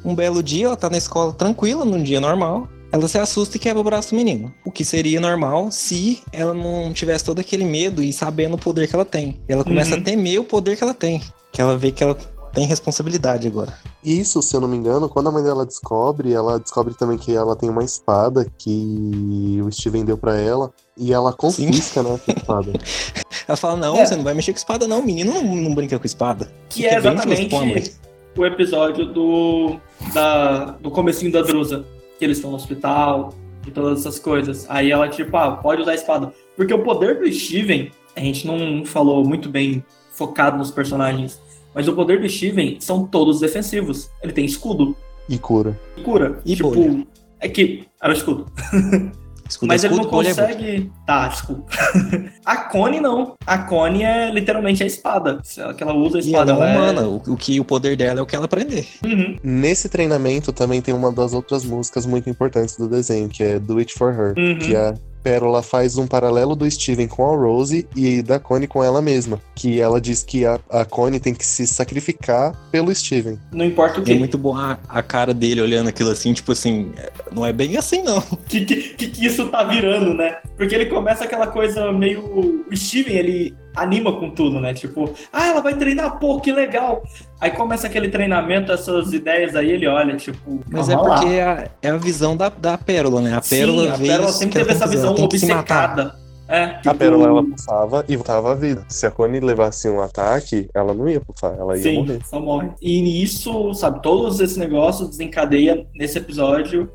[0.04, 2.68] um belo dia, ela tá na escola tranquila, num dia normal.
[2.90, 4.52] Ela se assusta e quebra o braço do menino.
[4.66, 8.86] O que seria normal se ela não tivesse todo aquele medo e sabendo o poder
[8.86, 9.40] que ela tem.
[9.48, 10.00] E ela começa Uhum.
[10.02, 11.22] a temer o poder que ela tem.
[11.50, 12.14] Que ela vê que ela
[12.52, 13.72] tem responsabilidade agora.
[14.04, 17.34] Isso, se eu não me engano, quando a mãe dela descobre, ela descobre também que
[17.34, 20.72] ela tem uma espada que o Steven deu pra ela.
[20.96, 22.72] E ela confisca, né, essa espada.
[23.48, 24.06] Ela fala: Não, É.
[24.06, 25.00] você não vai mexer com espada, não.
[25.00, 26.52] O menino não, não brinca com espada.
[26.68, 27.92] Que é Fica a exatamente
[28.36, 29.76] o episódio do,
[30.14, 31.84] da, do comecinho da Drusa.
[32.18, 33.34] Que eles estão no hospital
[33.66, 34.66] e todas essas coisas.
[34.68, 36.32] Aí ela, tipo, ah, pode usar a espada.
[36.56, 41.40] Porque o poder do Steven, a gente não falou muito bem focado nos personagens,
[41.74, 44.10] mas o poder do Steven são todos defensivos.
[44.22, 44.96] Ele tem escudo
[45.28, 45.78] E cura.
[45.96, 46.40] e cura.
[46.44, 47.06] E tipo, bolha.
[47.40, 48.46] é que era o escudo.
[49.48, 50.46] Escudo, Mas ele escudo, não bolha é bolha.
[50.54, 50.92] consegue.
[51.06, 51.64] Tá, desculpa.
[52.46, 53.34] a Connie não.
[53.44, 55.42] A Connie é literalmente a espada.
[55.76, 56.52] Que ela usa a E espada.
[56.52, 57.08] ela é ela humana.
[57.08, 58.86] O, o que o poder dela é o que ela aprender.
[59.04, 59.36] Uhum.
[59.42, 63.76] Nesse treinamento também tem uma das outras músicas muito importantes do desenho, que é Do
[63.78, 64.34] It For Her.
[64.38, 64.58] Uhum.
[64.58, 68.82] Que a Pérola faz um paralelo do Steven com a Rose e da Connie com
[68.82, 69.40] ela mesma.
[69.54, 73.38] Que ela diz que a, a Connie tem que se sacrificar pelo Steven.
[73.52, 74.12] Não importa o que.
[74.12, 77.52] é muito bom a, a cara dele olhando aquilo assim, tipo assim, é, não é
[77.52, 78.20] bem assim não.
[78.48, 80.38] que, que, que que isso tá virando, né?
[80.56, 82.22] Porque ele começa aquela coisa meio.
[82.22, 84.74] O Steven, ele anima com tudo, né?
[84.74, 87.02] Tipo, ah, ela vai treinar, pô, que legal.
[87.40, 90.60] Aí começa aquele treinamento, essas ideias aí, ele olha, tipo.
[90.70, 93.34] Mas é porque é a, é a visão da, da Pérola, né?
[93.34, 96.22] A Pérola Sim, a Pérola isso sempre teve essa visão obcecada.
[96.48, 98.84] É, A tipo, Pérola ela passava e voltava à vida.
[98.88, 102.18] Se a Connie levasse um ataque, ela não ia pulsar, ela ia Sim, morrer.
[102.26, 102.70] só morre.
[102.80, 106.90] E nisso, sabe, todos esses negócios desencadeia nesse episódio.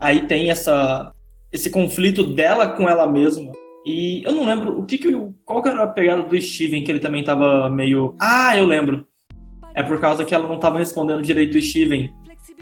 [0.00, 1.12] Aí tem essa
[1.52, 3.52] esse conflito dela com ela mesma.
[3.86, 6.82] E eu não lembro o que que o- qual que era a pegada do Steven
[6.84, 9.06] que ele também tava meio Ah, eu lembro.
[9.74, 12.12] É por causa que ela não tava respondendo direito o Steven.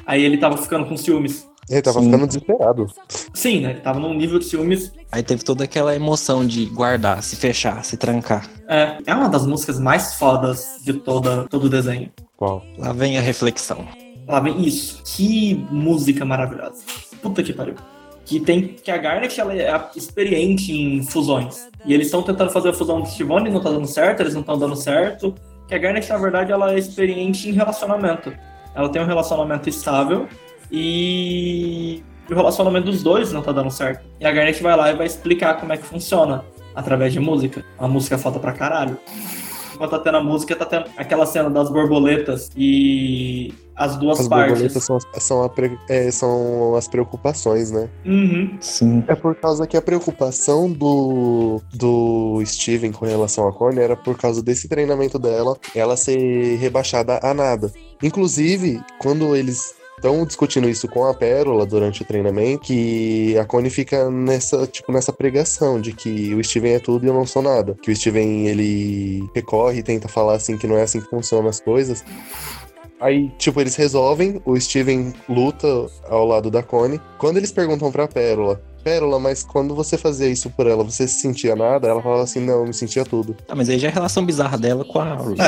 [0.06, 1.48] Aí ele tava ficando com ciúmes.
[1.68, 2.06] Ele tava Sim.
[2.06, 2.86] ficando desesperado.
[3.34, 3.70] Sim, né?
[3.70, 4.92] Ele tava num nível de ciúmes.
[5.10, 8.48] Aí teve toda aquela emoção de guardar, se fechar, se trancar.
[8.68, 12.12] É, é uma das músicas mais fodas de toda, todo o desenho.
[12.36, 12.62] Qual?
[12.78, 13.84] Lá vem a reflexão.
[14.28, 15.02] Lá vem isso.
[15.04, 16.84] Que música maravilhosa.
[17.20, 17.74] Puta que pariu.
[18.26, 21.68] Que tem que a Garnet ela é experiente em fusões.
[21.86, 24.42] E eles estão tentando fazer a fusão do Stivone, não tá dando certo, eles não
[24.42, 25.34] estão dando certo.
[25.66, 28.32] Que a Garnet, na verdade, ela é experiente em relacionamento.
[28.74, 30.28] Ela tem um relacionamento estável
[30.70, 34.04] e o relacionamento dos dois não tá dando certo.
[34.20, 37.64] E a Garnet vai lá e vai explicar como é que funciona através de música.
[37.78, 38.98] A música falta pra caralho.
[39.76, 44.26] Enquanto tá tendo a música, tá tendo aquela cena das borboletas e as duas As
[44.28, 44.52] partes.
[44.52, 47.88] borboletas são, são, pre- é, são as preocupações, né?
[48.06, 48.56] Uhum.
[48.58, 49.04] Sim.
[49.06, 54.16] É por causa que a preocupação do, do Steven com relação a Connie era por
[54.16, 57.70] causa desse treinamento dela, ela ser rebaixada a nada.
[58.02, 63.70] Inclusive, quando eles estão discutindo isso com a Pérola durante o treinamento, que a Connie
[63.70, 67.42] fica nessa, tipo, nessa pregação de que o Steven é tudo e eu não sou
[67.42, 67.76] nada.
[67.82, 71.48] Que o Steven, ele recorre e tenta falar assim que não é assim que funcionam
[71.48, 72.04] as coisas.
[73.00, 75.66] Aí, tipo, eles resolvem, o Steven luta
[76.08, 77.00] ao lado da Connie.
[77.18, 81.20] Quando eles perguntam pra Pérola, Pérola, mas quando você fazia isso por ela, você se
[81.20, 81.88] sentia nada?
[81.88, 83.36] Ela fala assim, não, eu me sentia tudo.
[83.48, 85.36] Ah, mas aí já é a relação bizarra dela com a Rose.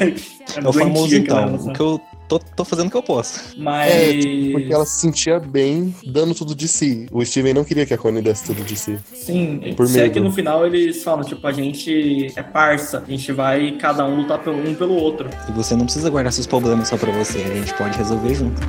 [0.00, 0.60] É.
[0.64, 1.54] É o famoso então.
[1.54, 2.00] O que eu
[2.30, 3.54] tô, tô fazendo o que eu posso.
[3.58, 3.92] Mas.
[3.92, 7.06] É, tipo, porque ela se sentia bem dando tudo de si.
[7.10, 8.96] O Steven não queria que a Connie desse tudo de si.
[9.12, 10.12] Sim, Por se é medo.
[10.14, 14.16] que no final eles falam, tipo, a gente é parça, a gente vai cada um
[14.16, 15.28] lutar pelo um pelo outro.
[15.48, 17.38] E você não precisa guardar seus problemas só pra você.
[17.38, 18.60] A gente pode resolver junto.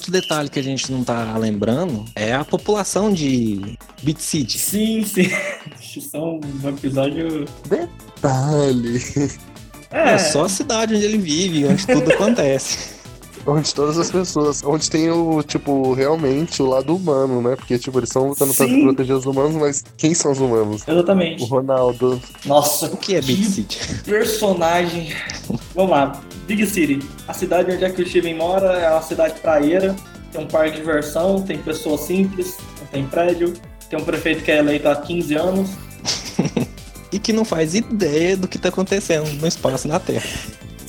[0.00, 4.58] Outro detalhe que a gente não tá lembrando é a população de Beat City.
[4.58, 5.28] Sim, sim.
[6.00, 7.44] São um episódio.
[7.68, 8.98] Detalhe.
[9.92, 10.14] É.
[10.14, 12.98] É, só a cidade onde ele vive, onde tudo acontece.
[13.46, 14.62] Onde todas as pessoas.
[14.64, 17.56] Onde tem o, tipo, realmente o lado humano, né?
[17.56, 18.84] Porque, tipo, eles estão lutando pra Sim.
[18.84, 20.82] proteger os humanos, mas quem são os humanos?
[20.86, 21.44] O exatamente.
[21.44, 22.18] Ronaldo.
[22.46, 23.78] Nossa, O que é Beat City?
[24.04, 25.12] personagem.
[25.74, 26.20] Vamos lá,
[26.50, 26.98] Big City.
[27.28, 29.94] A cidade onde é que o Steven mora é uma cidade praieira,
[30.32, 33.54] tem um parque de diversão, tem pessoas simples, não tem prédio,
[33.88, 35.70] tem um prefeito que é eleito há 15 anos.
[37.12, 40.30] E que não faz ideia do que tá acontecendo no espaço na Terra.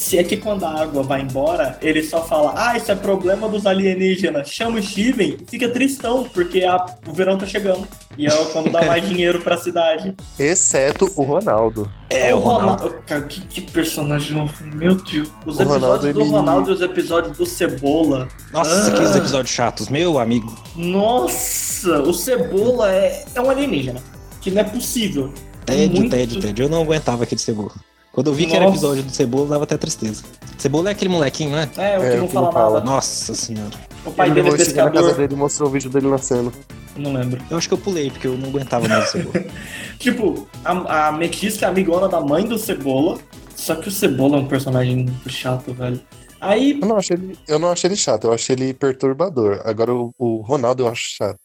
[0.01, 3.47] Se é que quando a água vai embora, ele só fala: Ah, isso é problema
[3.47, 4.49] dos alienígenas.
[4.49, 7.87] Chama o Steven, fica tristão, porque a- o verão tá chegando.
[8.17, 10.15] E é quando dá mais dinheiro pra cidade.
[10.39, 11.87] Exceto o Ronaldo.
[12.09, 12.95] É, o Ronaldo.
[13.05, 14.51] Cara, que, que personagem novo.
[14.73, 15.29] Meu Deus.
[15.45, 18.27] Os O episódios Ronaldo, do ele- Ronaldo e os episódios do Cebola.
[18.51, 18.87] Nossa, Ah.
[18.87, 20.51] aqueles episódios chatos, meu amigo.
[20.75, 24.01] Nossa, o Cebola é, é um alienígena.
[24.41, 25.31] Que não é possível.
[25.65, 26.65] Tédio, Muito- tédio, tédio.
[26.65, 27.71] Eu não aguentava aquele cebola.
[28.11, 28.75] Quando eu vi que era Nossa.
[28.77, 30.23] episódio do cebola, dava até tristeza.
[30.57, 31.69] Cebola é aquele molequinho, né?
[31.77, 32.79] É, o que É, não o que fala não fala.
[32.79, 32.85] nada.
[32.91, 33.71] Nossa senhora.
[34.05, 36.51] O pai Ele dele é na casa dele e mostrou o vídeo dele nascendo.
[36.97, 37.41] Não lembro.
[37.49, 39.45] Eu acho que eu pulei, porque eu não aguentava mais o cebola.
[39.97, 43.19] Tipo, a, a Metis é amigona da mãe do Cebola.
[43.55, 46.01] Só que o Cebola é um personagem muito chato, velho.
[46.41, 49.61] Aí, Eu não acho ele, eu não acho ele chato, eu acho ele perturbador.
[49.63, 51.37] Agora o, o Ronaldo eu acho chato.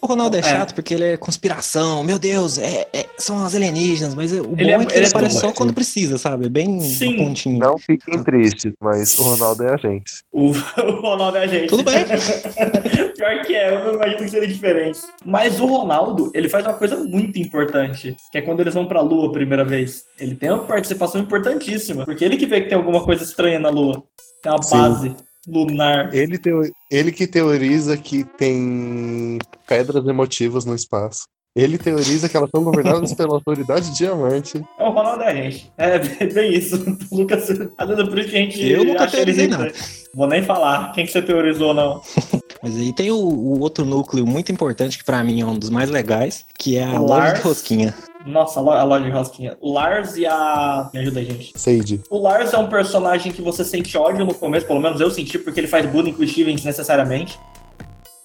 [0.00, 0.42] O Ronaldo é É.
[0.42, 4.54] chato porque ele é conspiração, meu Deus, é, é- são as alienígenas, mas o bom
[4.56, 5.52] Ele é, é- que ele ele é aparece bom, só é.
[5.52, 6.46] quando precisa, sabe?
[6.46, 7.16] É bem Sim.
[7.16, 7.58] pontinho.
[7.58, 10.12] Não fiquem tristes, mas o Ronaldo é a gente.
[10.32, 11.66] o, o Ronaldo é a gente.
[11.68, 12.04] Tudo bem.
[13.16, 15.00] Pior que é, eu não imagino que seria diferente.
[15.24, 19.00] Mas o Ronaldo, ele faz uma coisa muito importante, que é quando eles vão pra
[19.00, 20.04] Lua a primeira vez.
[20.18, 23.68] Ele tem uma participação importantíssima, porque ele que vê que tem alguma coisa estranha na
[23.70, 24.02] Lua.
[24.42, 24.76] Tem uma Sim.
[24.78, 25.16] base
[25.46, 26.14] lunar.
[26.14, 31.22] Ele, teo, ele que teoriza que tem pedras emotivas no espaço.
[31.56, 34.62] Ele teoriza que elas são governadas pela autoridade diamante.
[34.78, 35.72] É o Ronaldo é a gente.
[35.76, 36.76] É bem isso.
[37.10, 39.72] O Lucas, às vezes é por isso que a gente Eu nunca teorizei né?
[40.14, 42.00] Vou nem falar quem que você teorizou, não.
[42.62, 45.70] Mas aí tem o, o outro núcleo muito importante, que pra mim é um dos
[45.70, 47.38] mais legais, que é a O loja Lars.
[47.38, 47.94] de rosquinha.
[48.26, 49.56] Nossa, a lo- a loja de rosquinha.
[49.60, 50.90] O Lars e a.
[50.92, 51.52] Me ajuda aí, gente.
[51.56, 52.00] Sage.
[52.10, 55.38] O Lars é um personagem que você sente ódio no começo, pelo menos eu senti,
[55.38, 57.38] porque ele faz bullying com o Steven desnecessariamente.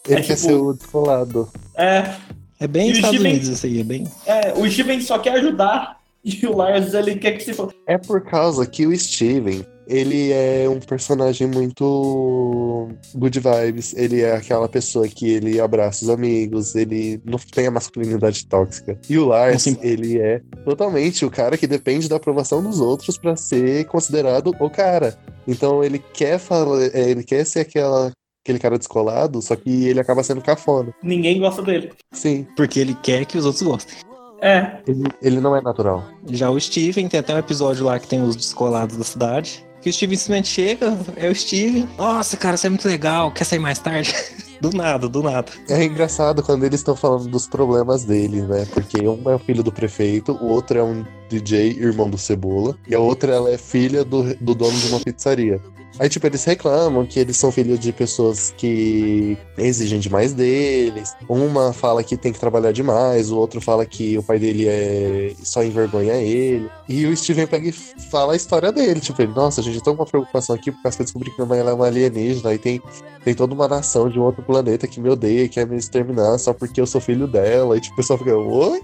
[0.08, 1.48] Ele É quer tipo- ser o descolado.
[1.78, 2.14] É,
[2.60, 4.08] É bem E o Estados Steven- Unidos isso aí, é bem.
[4.26, 5.98] é, o Steven só quer ajudar.
[6.26, 7.74] E o Lars, ele quer que se for.
[7.86, 13.94] É por causa que o Steven, ele é um personagem muito good vibes.
[13.96, 18.98] Ele é aquela pessoa que ele abraça os amigos, ele não tem a masculinidade tóxica.
[19.10, 23.18] E o Lars, Assim- ele é totalmente o cara que depende da aprovação dos outros
[23.18, 25.18] pra ser considerado o cara.
[25.48, 28.12] Então ele quer falar, é, ele quer ser aquela
[28.46, 30.94] aquele cara descolado, só que ele acaba sendo cafona.
[31.02, 31.94] Ninguém gosta dele.
[32.12, 33.96] Sim, Porque ele quer que os outros gostem.
[34.42, 36.04] É, ele, ele não é natural.
[36.30, 39.66] Já o Steven, tem até um episódio lá que tem os descolados da cidade.
[39.84, 41.90] Que o Steven simplesmente chega, é o Steven.
[41.98, 44.14] Nossa, cara, você é muito legal, quer sair mais tarde?
[44.64, 45.52] Do nada, do nada.
[45.68, 48.66] É engraçado quando eles estão falando dos problemas deles, né?
[48.74, 52.74] Porque um é o filho do prefeito, o outro é um DJ, irmão do Cebola,
[52.88, 55.60] e a outra ela é filha do, do dono de uma pizzaria.
[56.00, 61.14] Aí, tipo, eles reclamam que eles são filhos de pessoas que exigem demais deles.
[61.28, 65.34] Uma fala que tem que trabalhar demais, o outro fala que o pai dele é
[65.44, 66.70] só envergonha ele.
[66.88, 69.02] E o Steven pega e fala a história dele.
[69.02, 71.74] Tipo, ele, nossa, gente tem uma preocupação aqui porque você descobrir que minha mãe é
[71.74, 72.50] uma alienígena.
[72.50, 72.82] Aí tem
[73.24, 76.54] tem toda uma nação de um outro planeta que me odeia, quer me exterminar só
[76.54, 77.76] porque eu sou filho dela.
[77.76, 78.82] E tipo, o pessoal fica, oi?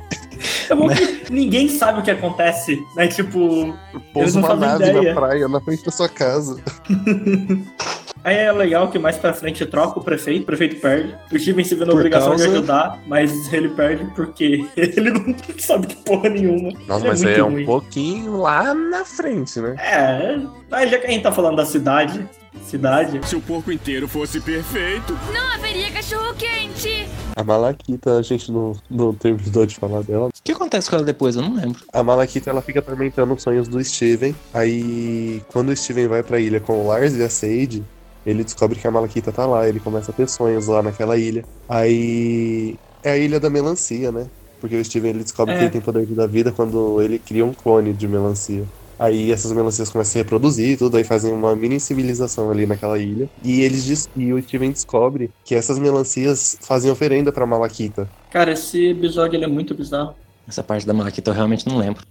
[0.69, 3.07] é bom que ninguém sabe o que acontece, né?
[3.07, 3.75] Tipo,
[4.11, 5.13] Pousa uma nave ideia.
[5.13, 6.59] na praia, na frente da sua casa.
[8.23, 11.15] aí é legal que mais pra frente troca o prefeito, o prefeito perde.
[11.31, 15.11] O Steven se vê na Por obrigação de causa- ajudar, mas ele perde porque ele
[15.11, 16.71] não sabe de porra nenhuma.
[16.87, 17.65] Nossa, Ele mas muito é um ruim.
[17.65, 19.75] pouquinho lá na frente, né?
[19.79, 20.39] É,
[20.69, 22.27] mas já que a gente tá falando da cidade,
[22.63, 25.17] cidade, Se o porco inteiro fosse perfeito.
[25.33, 27.07] Não haveria cachorro quente.
[27.35, 30.27] A Malaquita, a gente não, não terminou de falar dela.
[30.27, 31.35] O que acontece com ela depois?
[31.35, 31.79] Eu não lembro.
[31.93, 34.35] A Malaquita, ela fica atormentando os sonhos do Steven.
[34.53, 37.83] Aí, quando o Steven vai pra ilha com o Lars e a Sage,
[38.25, 39.67] ele descobre que a Malaquita tá lá.
[39.67, 41.43] Ele começa a ter sonhos lá naquela ilha.
[41.67, 44.27] Aí, é a ilha da melancia, né?
[44.59, 45.57] Porque o Steven, ele descobre É.
[45.57, 48.63] que ele tem poder da vida quando ele cria um clone de melancia.
[48.99, 52.65] Aí essas melancias começam a se reproduzir e tudo, aí fazem uma mini civilização ali
[52.65, 53.29] naquela ilha.
[53.41, 58.09] E eles diz- e o Steven descobre que essas melancias fazem oferenda pra Malaquita.
[58.29, 60.13] cara, esse episódio ele é muito bizarro.
[60.45, 62.03] Essa parte da Malaquita eu realmente não lembro.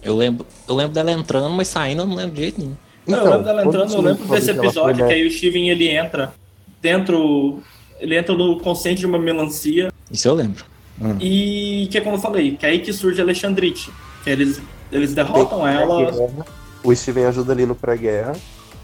[0.00, 2.76] Eu lembro, eu lembro dela entrando, mas saindo eu não lembro de jeito nenhum.
[3.10, 5.68] Não, eu lembro dela entrando, eu lembro desse que ela episódio que aí o Steven
[5.70, 6.32] ele entra
[6.80, 7.62] dentro.
[7.98, 10.64] Ele entra no consciente de uma melancia Isso eu lembro.
[11.02, 11.16] Hum.
[11.20, 13.90] e que é como eu falei, que é aí que surge Alexandrite.
[14.24, 14.60] Que eles,
[14.92, 16.12] eles derrotam Tem ela.
[16.84, 18.34] O Steven ajuda ali no pré-guerra.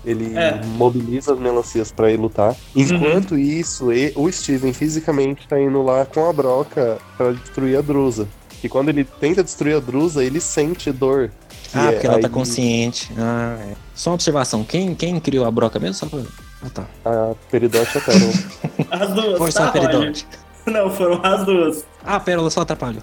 [0.04, 0.60] Ele É.
[0.76, 2.54] mobiliza as melancias pra ir lutar.
[2.76, 7.80] Enquanto isso, e- o Steven fisicamente tá indo lá com a broca pra destruir a
[7.80, 8.28] Drusa.
[8.62, 11.30] E quando ele tenta destruir a Drusa, ele sente dor.
[11.74, 13.10] Ah, é porque ela tá aí consciente.
[13.18, 13.74] Ah, é.
[13.94, 14.64] Só uma observação.
[14.64, 15.94] Quem, quem criou a broca mesmo?
[15.94, 16.20] Só pra...
[16.62, 16.86] Ah, tá.
[17.04, 18.32] A Peridote Aperon.
[18.90, 19.38] As duas.
[19.38, 20.24] Foi só tá, a peridote.
[20.24, 20.46] Roger?
[20.66, 21.86] Não, foram as duas.
[22.04, 23.00] Ah, a pérola só atrapalha.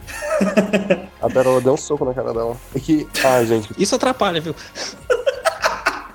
[1.21, 2.57] a Pérola deu um soco na cara dela.
[2.75, 3.07] É que.
[3.23, 3.69] Ah, gente.
[3.77, 4.53] Isso atrapalha, viu?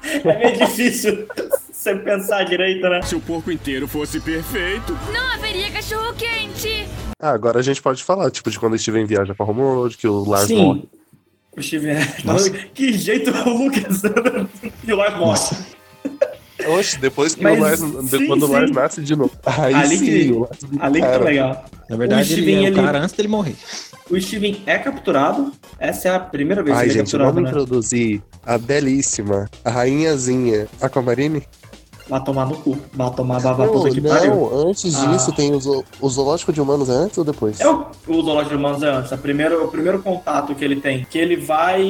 [0.04, 1.26] é meio difícil
[1.72, 3.00] você pensar direito, né?
[3.02, 4.92] Se o porco inteiro fosse perfeito.
[5.12, 6.86] Não haveria cachorro quente.
[7.18, 10.28] Ah, agora a gente pode falar, tipo, de quando Steven viaja pra Homeworld, que o
[10.28, 10.64] Lars Sim.
[10.64, 10.88] morre.
[11.58, 11.96] O Steven.
[12.74, 14.02] Que jeito o Lucas.
[14.86, 15.56] e o Lars morre.
[16.68, 17.80] Oxe, depois que Mas, o Lars,
[18.10, 18.74] sim, quando o Lars sim.
[18.74, 19.30] nasce de novo.
[19.46, 21.64] Aí Ali sim, que- o Lars vira Ali que tá legal.
[21.88, 23.54] Na verdade, O ele Steven, é o ele- cara antes dele morrer.
[24.10, 25.52] O Steven é capturado.
[25.78, 27.50] Essa é a primeira vez Ai, que ele é gente, capturado, vamos né?
[27.50, 31.42] introduzir a belíssima, a rainhazinha Aquamarine?
[32.08, 32.78] Vai tomar no cu.
[32.94, 34.34] Vai tomar babá puta que pariu.
[34.34, 35.06] não, antes Ah.
[35.06, 37.60] disso tem o, zo- o zoológico de humanos, é antes ou depois?
[37.60, 39.12] É o, o Zoológico de Humanos é antes.
[39.12, 41.04] A primeiro, o primeiro contato que ele tem.
[41.10, 41.82] Que ele vai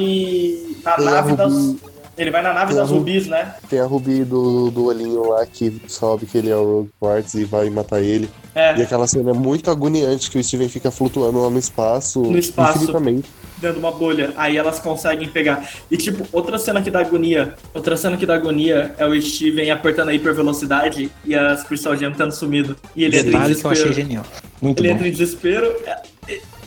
[0.83, 1.75] na Tem nave das.
[2.17, 3.11] Ele vai na nave Tem das Ruby.
[3.13, 3.55] rubis, né?
[3.69, 7.33] Tem a Ruby do, do olhinho lá que sobe que ele é o Rogue Quartz
[7.35, 8.29] e vai matar ele.
[8.59, 8.77] É.
[8.77, 12.37] E aquela cena é muito agoniante que o Steven fica flutuando lá no espaço, No
[12.37, 12.77] espaço.
[12.79, 13.29] infinitamente.
[13.57, 14.31] de uma bolha.
[14.37, 15.67] Aí elas conseguem pegar.
[15.91, 17.55] E tipo, outra cena que dá agonia.
[17.73, 22.17] Outra cena que dá agonia é o Steven apertando a hipervelocidade e as Crystal Gems
[22.17, 22.75] tendo sumido.
[22.95, 24.07] E ele entra em Detalhe que eu achei desespero.
[24.07, 24.25] genial.
[24.61, 24.95] Muito Ele bom.
[24.95, 25.73] entra em desespero.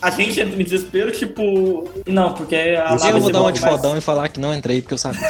[0.01, 1.89] A gente entra em desespero, tipo.
[2.07, 2.59] Não, porque a
[2.93, 3.99] Eu nave vou se dar move de mais.
[3.99, 5.21] e falar que não entrei porque eu sabia.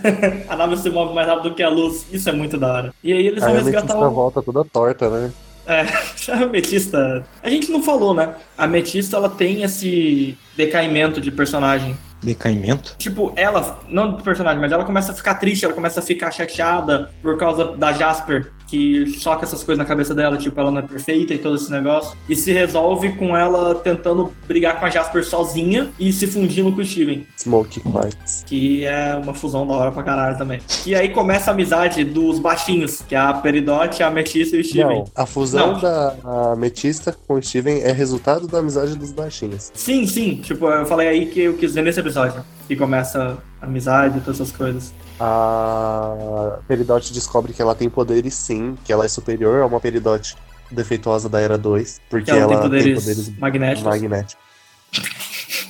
[0.48, 2.06] A nave se move mais rápido que a luz.
[2.10, 2.94] Isso é muito da hora.
[3.04, 4.10] E aí eles vão Aí a resgatar o.
[4.10, 5.30] volta toda torta, né?
[5.72, 5.86] É,
[6.32, 7.24] a Ametista.
[7.42, 8.34] A gente não falou, né?
[8.56, 11.96] A Ametista ela tem esse decaimento de personagem.
[12.22, 12.94] Decaimento?
[12.98, 16.30] Tipo, ela, não do personagem, mas ela começa a ficar triste, ela começa a ficar
[16.30, 20.78] chateada por causa da Jasper, que choca essas coisas na cabeça dela, tipo, ela não
[20.78, 22.16] é perfeita e todo esse negócio.
[22.26, 26.80] E se resolve com ela tentando brigar com a Jasper sozinha e se fundindo com
[26.80, 28.42] o Steven, Smoke Quartz.
[28.46, 30.58] que é uma fusão da hora pra caralho também.
[30.86, 34.64] E aí começa a amizade dos baixinhos, que é a Peridot, a Ametista e o
[34.64, 35.00] Steven.
[35.00, 35.80] Não, a fusão Não.
[35.80, 36.14] da
[36.54, 39.70] Ametista com o Steven é resultado da amizade dos baixinhos.
[39.74, 43.66] Sim, sim, tipo, eu falei aí que eu quis ver nesse episódio, que começa a
[43.66, 44.92] amizade e todas essas coisas.
[45.20, 50.36] A Peridot descobre que ela tem poderes sim, que ela é superior a uma Peridot
[50.70, 53.82] defeituosa da Era 2, porque Que ela, ela tem poderes, magnéticos.
[53.84, 54.36] magnéticos.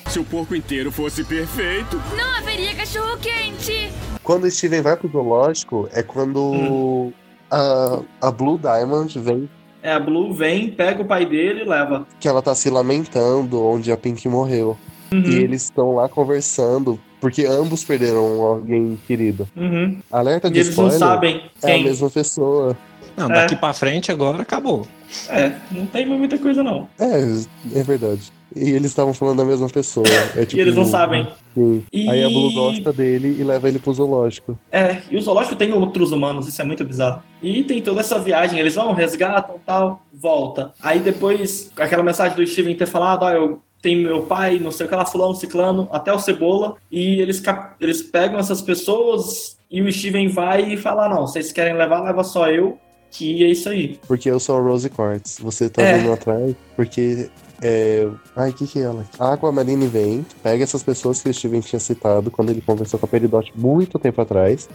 [0.09, 2.01] Se o porco inteiro fosse perfeito.
[2.17, 3.91] Não haveria cachorro quente.
[4.23, 7.13] Quando o Steven vai pro zoológico, é quando Hum.
[7.51, 9.49] a, a Blue Diamond vem,
[9.83, 12.07] É, a Blue vem, pega o pai dele e leva.
[12.21, 14.77] que ela tá se lamentando onde a Pink morreu.
[15.13, 19.49] Uhum, E eles estão lá conversando, porque ambos perderam alguém querido.
[19.57, 19.99] uhum.
[20.11, 21.85] Alerta E de eles não spoiler, sabem é a quem.
[21.85, 22.77] mesma pessoa.
[23.17, 23.35] Não, É.
[23.35, 24.87] daqui pra frente agora acabou.
[25.29, 26.89] É, não tem muita coisa não.
[26.99, 28.33] É, é verdade.
[28.57, 30.07] E eles estavam falando da mesma pessoa.
[30.37, 31.27] É, tipo, E eles não sabem.
[31.55, 31.85] Sim.
[31.93, 34.59] E- Aí a Blue gosta dele e leva ele pro zoológico.
[34.71, 37.23] É, e o zoológico tem outros humanos, isso é muito bizarro.
[37.43, 40.73] E tem toda essa viagem, eles vão, resgatam tal, volta.
[40.83, 44.87] Aí depois, aquela mensagem do Steven ter falado, ah, eu tenho meu pai, não sei
[44.87, 47.43] o que lá, fulano, ciclano, até o Cebola, e eles,
[47.81, 52.23] eles pegam essas pessoas e o Steven vai e fala, não, vocês querem levar, leva
[52.23, 52.79] só eu,
[53.11, 53.99] que é isso aí.
[54.07, 55.39] Porque eu sou a Rose Quartz.
[55.41, 55.99] Você tá É.
[55.99, 57.29] vindo atrás porque.
[57.61, 58.09] É...
[58.35, 59.05] Ai, o que, que é ela?
[59.19, 63.07] A Aquamarine vem, pega essas pessoas que o Steven tinha citado quando ele conversou com
[63.07, 64.69] a Peridot muito tempo atrás.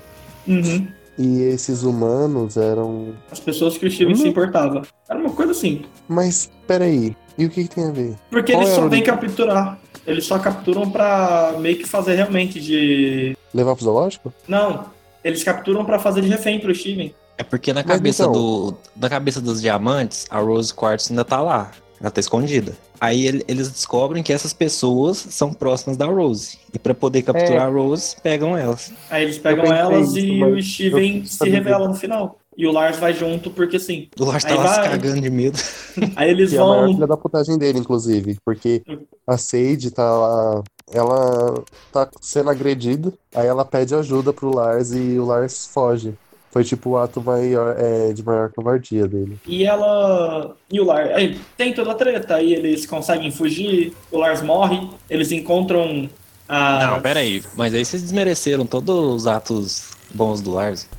[0.47, 0.87] Uhum.
[1.17, 3.13] E esses humanos eram.
[3.31, 4.83] As pessoas que o Steven se importava.
[5.09, 5.83] Era uma coisa assim.
[6.07, 8.15] Mas peraí, e o que, que tem a ver?
[8.29, 9.79] Porque Qual eles é só o- vêm capturar.
[10.05, 13.35] Eles só capturam pra meio que fazer realmente de.
[13.53, 14.31] Levar pro zoológico?
[14.47, 14.85] Não,
[15.23, 17.13] eles capturam pra fazer de refém pro Steven.
[17.37, 18.77] É porque na cabeça então- do.
[18.95, 21.71] Na cabeça dos diamantes, a Rose Quartz ainda tá lá.
[21.99, 22.73] Ela tá escondida.
[23.01, 26.59] Aí ele- eles descobrem que essas pessoas são próximas da Rose.
[26.73, 28.91] E pra poder capturar a Rose, pegam elas.
[29.09, 32.37] Aí eles pegam elas isso, e o Steven se revela no final.
[32.55, 34.07] E o Lars vai junto porque sim.
[34.19, 35.59] O Lars tá lá se cagando de medo.
[36.15, 36.93] Aí eles Que é a maior vão.
[36.95, 38.37] filha da putagem dele, inclusive.
[38.43, 38.81] Porque
[39.27, 40.63] a Sage tá lá.
[40.91, 43.13] Ela tá sendo agredida.
[43.35, 46.15] Aí ela pede ajuda pro Lars e o Lars foge.
[46.57, 49.37] Foi tipo o ato maior, é, de maior covardia dele.
[49.45, 50.55] E ela.
[50.71, 51.11] E o Lars.
[51.11, 52.33] Aí tem toda a treta.
[52.33, 53.93] Aí eles conseguem fugir.
[54.11, 54.89] O Lars morre.
[55.07, 56.09] Eles encontram
[56.49, 56.87] a.
[56.87, 57.43] Não, pera aí.
[57.55, 60.89] Mas aí vocês desmereceram todos os atos bons do Lars.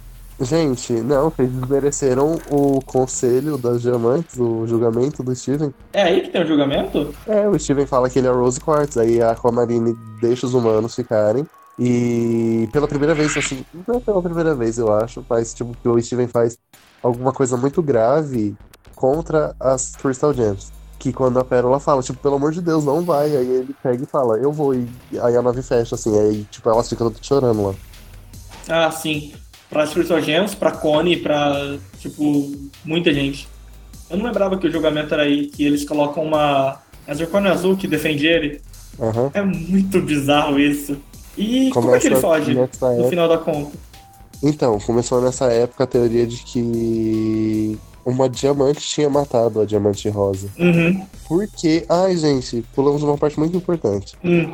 [0.40, 5.74] Gente, não, vocês desmereceram o conselho das diamantes, o julgamento do Steven.
[5.92, 7.12] É aí que tem o julgamento?
[7.26, 10.94] É, o Steven fala que ele é Rose Quartz, aí a Aquamarine deixa os humanos
[10.94, 11.44] ficarem.
[11.78, 15.88] E pela primeira vez, assim, não é pela primeira vez, eu acho, mas tipo, que
[15.88, 16.58] o Steven faz
[17.00, 18.56] alguma coisa muito grave
[18.96, 20.72] contra as Crystal Gems.
[20.98, 23.26] Que quando a Pérola fala, tipo, pelo amor de Deus, não vai.
[23.36, 24.74] Aí ele pega e fala, eu vou.
[24.74, 24.88] E
[25.22, 27.74] aí a nave fecha, assim, aí, tipo, elas ficam chorando lá.
[28.68, 29.32] Ah, sim.
[29.70, 32.52] Pra Crystal Gems, pra Connie, pra, tipo,
[32.84, 33.48] muita gente.
[34.10, 36.80] Eu não lembrava que o julgamento era aí, que eles colocam uma.
[37.06, 38.60] A Zircônia Azul que defende ele.
[38.98, 39.30] Aham.
[39.32, 40.96] É muito bizarro isso.
[41.38, 43.08] E como é que ele foge, no época.
[43.08, 43.70] final da conta?
[44.42, 50.48] Então, começou nessa época a teoria de que uma diamante tinha matado a diamante rosa.
[50.58, 51.04] Uhum.
[51.26, 54.16] Porque, ai gente, pulamos uma parte muito importante.
[54.24, 54.52] Hum.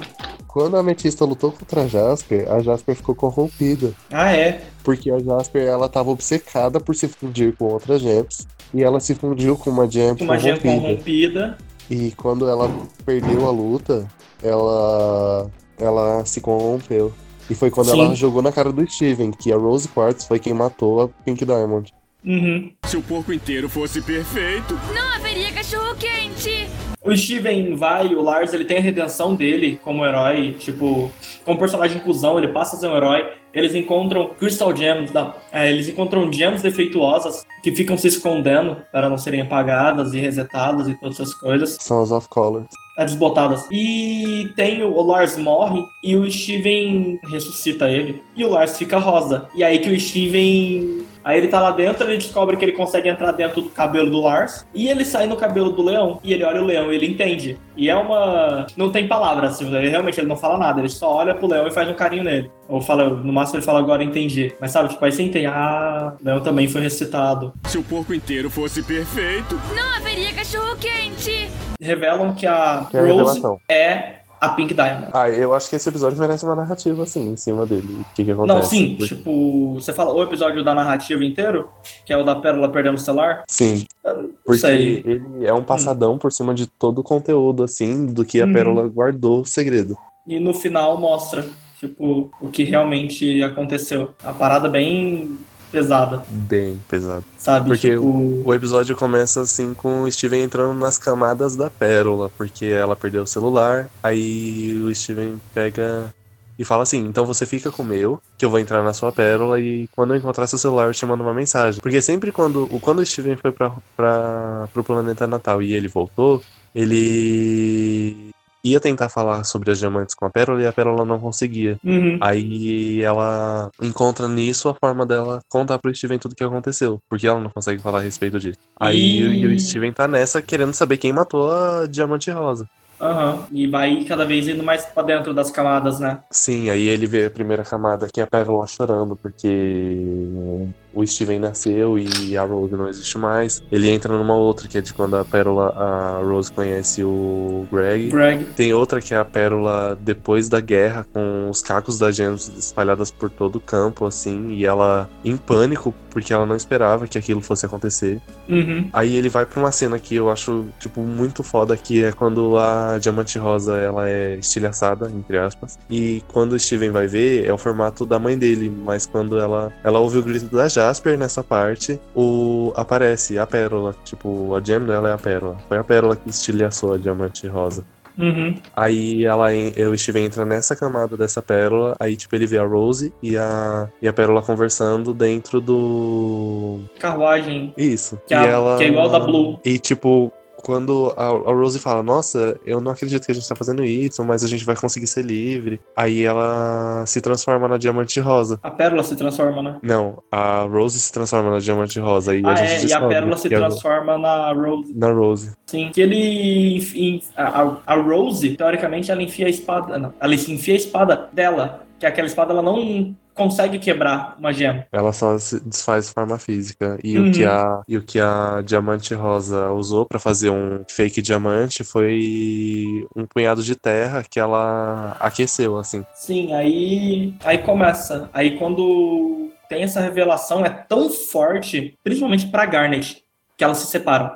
[0.49, 3.93] Quando a Ametista lutou contra a Jasper, a Jasper ficou corrompida.
[4.11, 4.63] Ah, é?
[4.83, 8.47] Porque a Jasper, ela tava obcecada por se fundir com outras gems.
[8.73, 10.81] E ela se fundiu com uma gem Uma gem corrompida.
[10.81, 11.59] corrompida.
[11.91, 12.71] E quando ela
[13.05, 14.07] perdeu a luta,
[14.43, 17.13] ela ela se corrompeu.
[17.49, 18.01] E foi quando Sim.
[18.01, 21.45] ela jogou na cara do Steven, que a Rose Quartz foi quem matou a Pink
[21.45, 21.93] Diamond.
[22.25, 22.73] Uhum.
[22.87, 24.75] Se o porco inteiro fosse perfeito.
[24.95, 26.69] Não haveria cachorro quente.
[27.05, 31.13] O Steven vai, o Lars, ele tem a redenção dele como herói, tipo,
[31.45, 33.31] como personagem cuzão, ele passa a ser um herói.
[33.55, 39.09] Eles encontram Crystal Gems, não, é, eles encontram gems defeituosas que ficam se escondendo para
[39.09, 41.79] não serem apagadas e resetadas e todas essas coisas.
[41.81, 42.65] Sons of Color.
[42.99, 43.67] É, desbotadas.
[43.73, 48.23] E tem o Lars morre e o Steven ressuscita ele.
[48.37, 49.49] E o Lars fica rosa.
[49.55, 51.05] E aí que o Steven.
[51.25, 54.21] Aí ele tá lá dentro, ele descobre que ele consegue entrar dentro do cabelo do
[54.21, 54.67] Lars.
[54.75, 56.21] E ele sai no cabelo do leão.
[56.23, 57.59] E ele olha o leão e ele entende.
[57.77, 58.67] E é uma.
[58.77, 60.81] Não tem palavras, assim, ele, realmente ele não fala nada.
[60.81, 62.51] Ele só olha pro leão e faz um carinho nele.
[62.69, 64.55] Ou fala, no máximo ele fala agora entendi.
[64.61, 65.47] Mas sabe, tipo, aí você entende.
[65.47, 67.53] Ah, o leão também foi ressuscitado.
[67.65, 69.59] Se o porco inteiro fosse perfeito.
[69.75, 71.49] Não haveria cachorro quente.
[71.81, 75.09] Revelam que a Que é a Rose é a Pink Diamond.
[75.13, 78.01] Ah, eu acho que esse episódio merece uma narrativa, assim, em cima dele.
[78.01, 78.59] O que que acontece?
[78.59, 81.69] Não, sim, Porque- tipo, você fala o episódio da narrativa inteiro,
[82.05, 83.45] que é o da Pérola perdendo o celular?
[83.49, 83.85] Sim.
[84.05, 85.03] Não Porque sei.
[85.05, 88.53] ele é um passadão por cima de todo o conteúdo, assim, do que a Uhum.
[88.53, 89.97] Pérola guardou o segredo.
[90.27, 91.45] E no final mostra,
[91.79, 94.11] tipo, o que realmente aconteceu.
[94.25, 95.37] A parada bem
[95.75, 97.25] pesada, Bem pesado.
[97.37, 97.69] sabe?
[97.69, 102.67] Porque tipo, O episódio começa assim com o Steven entrando nas camadas da Pérola, porque
[102.67, 103.89] ela perdeu o celular.
[104.03, 106.15] Aí o Steven pega
[106.59, 109.11] e fala assim: então você fica com o meu, que eu vou entrar na sua
[109.11, 111.81] Pérola e quando eu encontrar seu celular eu te mando uma mensagem.
[111.81, 115.89] Porque sempre quando, o- quando o Steven foi pra, pra, pro planeta Natal e ele
[115.89, 116.43] voltou,
[116.75, 118.31] ele
[118.65, 121.79] ia tentar falar sobre as diamantes com a Pérola e a Pérola não conseguia.
[121.85, 122.19] uhum.
[122.21, 127.27] Aí ela encontra nisso a forma dela contar pro Steven tudo o que aconteceu, porque
[127.27, 128.59] ela não consegue falar a respeito disso.
[128.81, 132.67] Aí E- o- o Steven tá nessa querendo saber quem matou a Diamante Rosa.
[133.01, 133.47] Aham.
[133.53, 136.21] E vai cada vez indo mais pra dentro das camadas, né?
[136.31, 141.39] Sim, aí ele vê a primeira camada que é a Pérola chorando porque o Steven
[141.39, 143.63] nasceu e a Rose não existe mais.
[143.71, 148.09] Ele entra numa outra que é de quando a Pérola, a Rose conhece o Greg.
[148.09, 148.45] Greg.
[148.57, 153.11] Tem outra que é a pérola depois da guerra, com os cacos da gems espalhadas
[153.11, 157.41] por todo o campo, assim, e ela em pânico, porque ela não esperava que aquilo
[157.41, 158.21] fosse acontecer.
[158.49, 158.89] Uhum.
[158.93, 162.57] Aí ele vai pra uma cena que eu acho, tipo, muito foda, que é quando
[162.59, 167.53] a Diamante Rosa, ela é estilhaçada, entre aspas, e quando o Steven vai ver, é
[167.53, 171.43] o formato da mãe dele, mas quando ela, ela ouve o grito da Jasper nessa
[171.43, 175.57] parte, o aparece a pérola, tipo, a gem dela é a pérola.
[175.67, 177.85] Foi a pérola que estilhaçou a Diamante Rosa.
[178.17, 178.55] Uhum.
[178.77, 179.49] Aí ela,
[179.91, 183.89] o Steven entra nessa camada dessa pérola, aí tipo ele vê a Rose e a,
[184.01, 186.81] e a pérola conversando dentro do.
[187.01, 187.75] Carruagem.
[187.77, 188.21] Isso.
[188.27, 188.77] Que, e é, ela...
[188.77, 189.59] que é igual da Blue.
[189.65, 190.33] E tipo,
[190.65, 194.25] quando a, a Rose fala, nossa, eu não acredito que a gente tá fazendo isso,
[194.25, 195.81] mas a gente vai conseguir ser livre.
[195.95, 198.59] Aí ela se transforma na Diamante Rosa.
[198.63, 199.79] A Pérola se transforma, né?
[199.83, 202.35] Não, a Rose se transforma na Diamante Rosa.
[202.35, 202.73] E a ah, gente é.
[202.73, 204.95] E a descobre Pérola se transforma na Rose.
[204.95, 205.53] na Rose.
[205.67, 205.91] Sim.
[205.93, 207.23] Que ele.
[207.37, 209.99] A, a- a Rose, teoricamente, ela enfia a espada.
[209.99, 211.85] Não, ela enfia a espada dela.
[211.99, 214.87] Que aquela espada ela não consegue quebrar uma gema.
[214.93, 216.99] Ela só se desfaz de forma física.
[217.03, 217.29] E, Uhum.
[217.29, 221.85] o, que a, e o que a Diamante Rosa usou pra fazer um fake diamante
[221.85, 226.05] foi um punhado de terra que ela aqueceu, assim.
[226.15, 227.35] Sim, aí.
[227.45, 228.29] Aí começa.
[228.33, 233.25] Aí quando tem essa revelação, é tão forte, principalmente pra Garnet,
[233.57, 234.33] que elas se separam.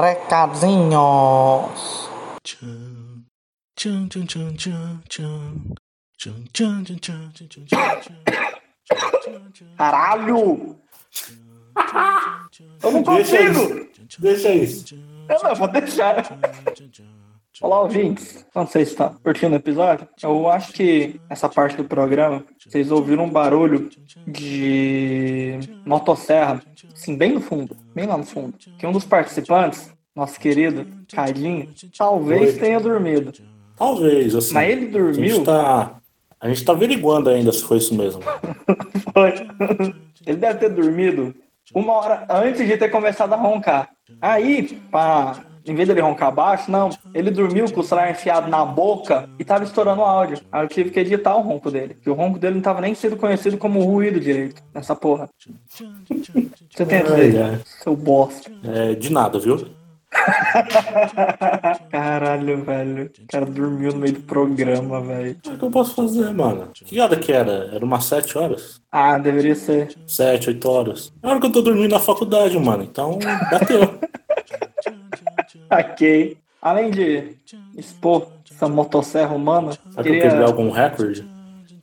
[0.00, 2.08] Recadinhos.
[9.76, 10.76] Caralho!
[12.82, 13.88] Eu não Deixa consigo!
[14.18, 14.98] Deixa isso.
[15.28, 16.38] Eu não vou deixar.
[17.60, 18.44] Olá, ouvintes.
[18.54, 20.08] Não sei se tá curtindo o episódio.
[20.22, 23.88] Eu acho que essa parte do programa, vocês ouviram um barulho
[24.26, 26.60] de motosserra,
[26.92, 28.54] assim, bem no fundo, bem lá no fundo.
[28.78, 32.60] Que um dos participantes, nosso querido Carlinho, talvez Oi.
[32.60, 33.32] tenha dormido.
[33.76, 34.54] Talvez, assim.
[34.54, 35.14] Mas ele A dormiu.
[35.36, 35.97] gente tá.
[36.40, 38.22] A gente tá averiguando ainda se foi isso mesmo.
[39.12, 39.34] Foi.
[40.26, 41.34] Ele deve ter dormido
[41.74, 43.90] uma hora antes de ter começado a roncar.
[44.20, 45.36] Aí, pra
[45.66, 46.88] em vez dele roncar baixo, não.
[47.12, 50.38] Ele dormiu com o celular enfiado na boca e tava estourando o áudio.
[50.50, 51.94] Aí eu tive que editar o ronco dele.
[51.94, 55.28] Porque o ronco dele não tava nem sendo conhecido como ruído direito nessa porra.
[56.70, 58.50] Você tem essa aí, É, seu bosta.
[58.64, 59.68] é, de nada, viu?
[61.90, 63.10] Caralho, velho.
[63.22, 65.36] O cara dormiu no meio do programa, velho.
[65.46, 66.68] O que eu posso fazer, mano?
[66.74, 67.70] Que hora que era?
[67.72, 68.80] Era umas 7 horas?
[68.90, 69.94] Ah, deveria ser.
[70.06, 71.12] 7, 8 horas.
[71.22, 72.82] É hora que eu tô dormindo na faculdade, mano.
[72.82, 73.18] Então,
[73.50, 73.98] bateu.
[75.70, 76.36] Ok.
[76.62, 77.36] Além de
[77.76, 80.46] expor essa motosserra humana, Sabe que eu queria queria.
[80.46, 81.28] algum recorde?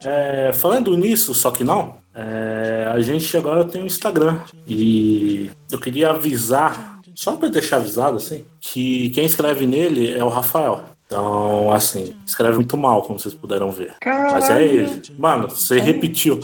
[0.04, 4.40] É, falando nisso, só que não, é, a gente agora tem um Instagram.
[4.68, 10.30] E eu queria avisar, só pra deixar avisado assim, que quem escreve nele é o
[10.30, 10.84] Rafael.
[11.06, 13.94] Então, assim, escreve muito mal, como vocês puderam ver.
[14.04, 14.66] Mas é Caralho.
[14.66, 15.02] ele.
[15.18, 16.40] Mano, você repetiu.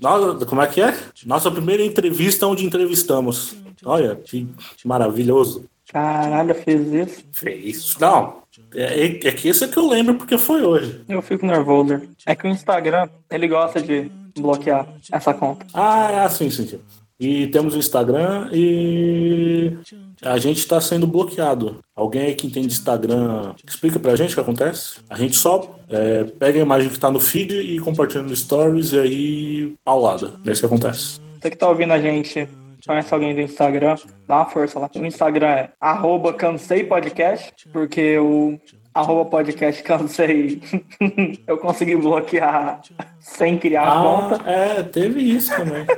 [0.00, 0.96] Nossa, como é que é?
[1.26, 3.56] Nossa primeira entrevista onde entrevistamos.
[3.84, 4.46] Olha, que
[4.84, 5.64] maravilhoso.
[5.90, 7.24] Caralho, fez isso.
[7.32, 7.96] Fez.
[7.98, 8.42] Não,
[8.74, 11.04] é, é que esse é que eu lembro porque foi hoje.
[11.08, 12.02] Eu fico nervoso.
[12.24, 15.66] É que o Instagram, ele gosta de bloquear essa conta.
[15.72, 16.80] Ah, sim, sim, sim.
[17.18, 19.76] E temos o Instagram e
[20.22, 21.78] a gente está sendo bloqueado.
[21.94, 24.96] Alguém aí que entende Instagram, explica pra gente o que acontece?
[25.08, 28.92] A gente só é, pega a imagem que tá no feed e compartilha no stories
[28.92, 30.32] e aí paulada.
[30.44, 31.20] É isso que acontece.
[31.40, 32.48] Você que tá ouvindo a gente,
[32.84, 33.96] conhece alguém do Instagram,
[34.26, 34.90] dá uma força lá.
[34.94, 38.58] O Instagram é arroba cansei podcast, porque o
[38.92, 40.60] arroba podcast cansei
[41.46, 42.80] eu consegui bloquear
[43.20, 44.50] sem criar a Ah, conta.
[44.50, 45.86] é, teve isso também.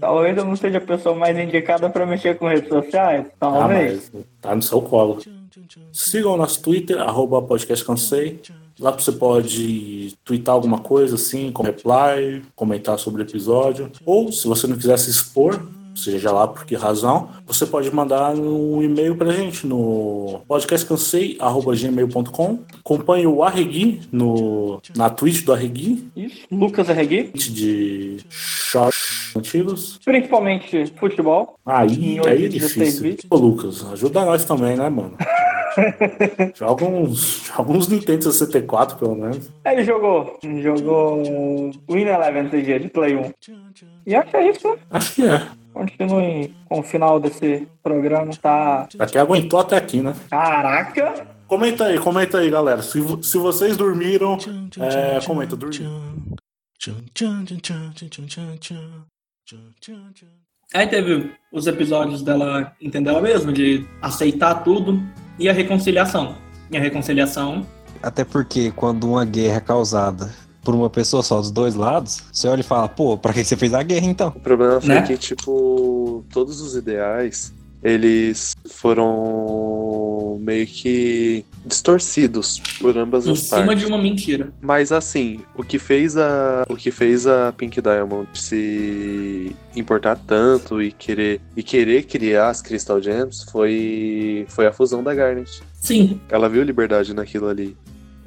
[0.00, 3.26] Talvez eu não seja a pessoa mais indicada para mexer com redes sociais.
[3.40, 4.10] Ah, Talvez.
[4.12, 5.18] mas tá no seu colo.
[5.92, 8.40] Sigam o nosso Twitter, arroba podcast cansei.
[8.78, 13.90] Lá você pode twittar alguma coisa assim, com reply, comentar sobre o episódio.
[14.06, 15.60] Ou, se você não quiser se expor,
[15.98, 22.58] seja lá por que razão, você pode mandar um e-mail pra gente no podcastcansei.gmail.com.
[22.78, 26.46] Acompanhe o Arregui no, na Twitch do Arregui, Isso.
[26.50, 29.98] Lucas Arregui, de shorts antigos.
[30.04, 31.56] principalmente futebol.
[31.66, 33.28] Aí, aí é 16 difícil.
[33.30, 35.16] Ô, Lucas, ajuda nós também, né, mano?
[36.54, 39.50] joga, uns, joga uns Nintendo 64, pelo menos.
[39.64, 40.38] Ele jogou.
[40.62, 41.22] Jogou
[41.88, 43.32] Win Eleven CG de Play 1.
[44.06, 44.76] E acho que é isso, né?
[44.90, 45.46] Acho que é.
[45.78, 48.32] Continue com o final desse programa.
[48.34, 48.88] Tá.
[48.96, 50.12] Pra quem aguentou até aqui, né?
[50.28, 51.24] Caraca!
[51.46, 52.82] Comenta aí, comenta aí, galera.
[52.82, 54.36] Se, se vocês dormiram,
[54.80, 56.12] é, comenta, dormiram.
[60.74, 65.00] Aí teve os episódios dela entender ela mesma, de aceitar tudo,
[65.38, 66.36] e a reconciliação.
[66.72, 67.64] E a reconciliação,
[68.02, 70.28] Até porque quando uma guerra é causada
[70.68, 73.56] por uma pessoa só dos dois lados, você olha e fala, pô, pra que você
[73.56, 74.28] fez a guerra então?
[74.36, 75.00] O problema foi Né?
[75.00, 83.64] que, tipo, todos os ideais, eles foram meio que distorcidos por ambas em as cima
[83.64, 83.80] partes.
[83.80, 84.52] de uma mentira.
[84.60, 90.82] Mas assim, o que fez a o que fez a Pink Diamond se importar tanto
[90.82, 95.62] e querer e querer criar as Crystal Gems foi foi a fusão da Garnet.
[95.80, 96.20] Sim.
[96.28, 97.74] Ela viu liberdade naquilo ali.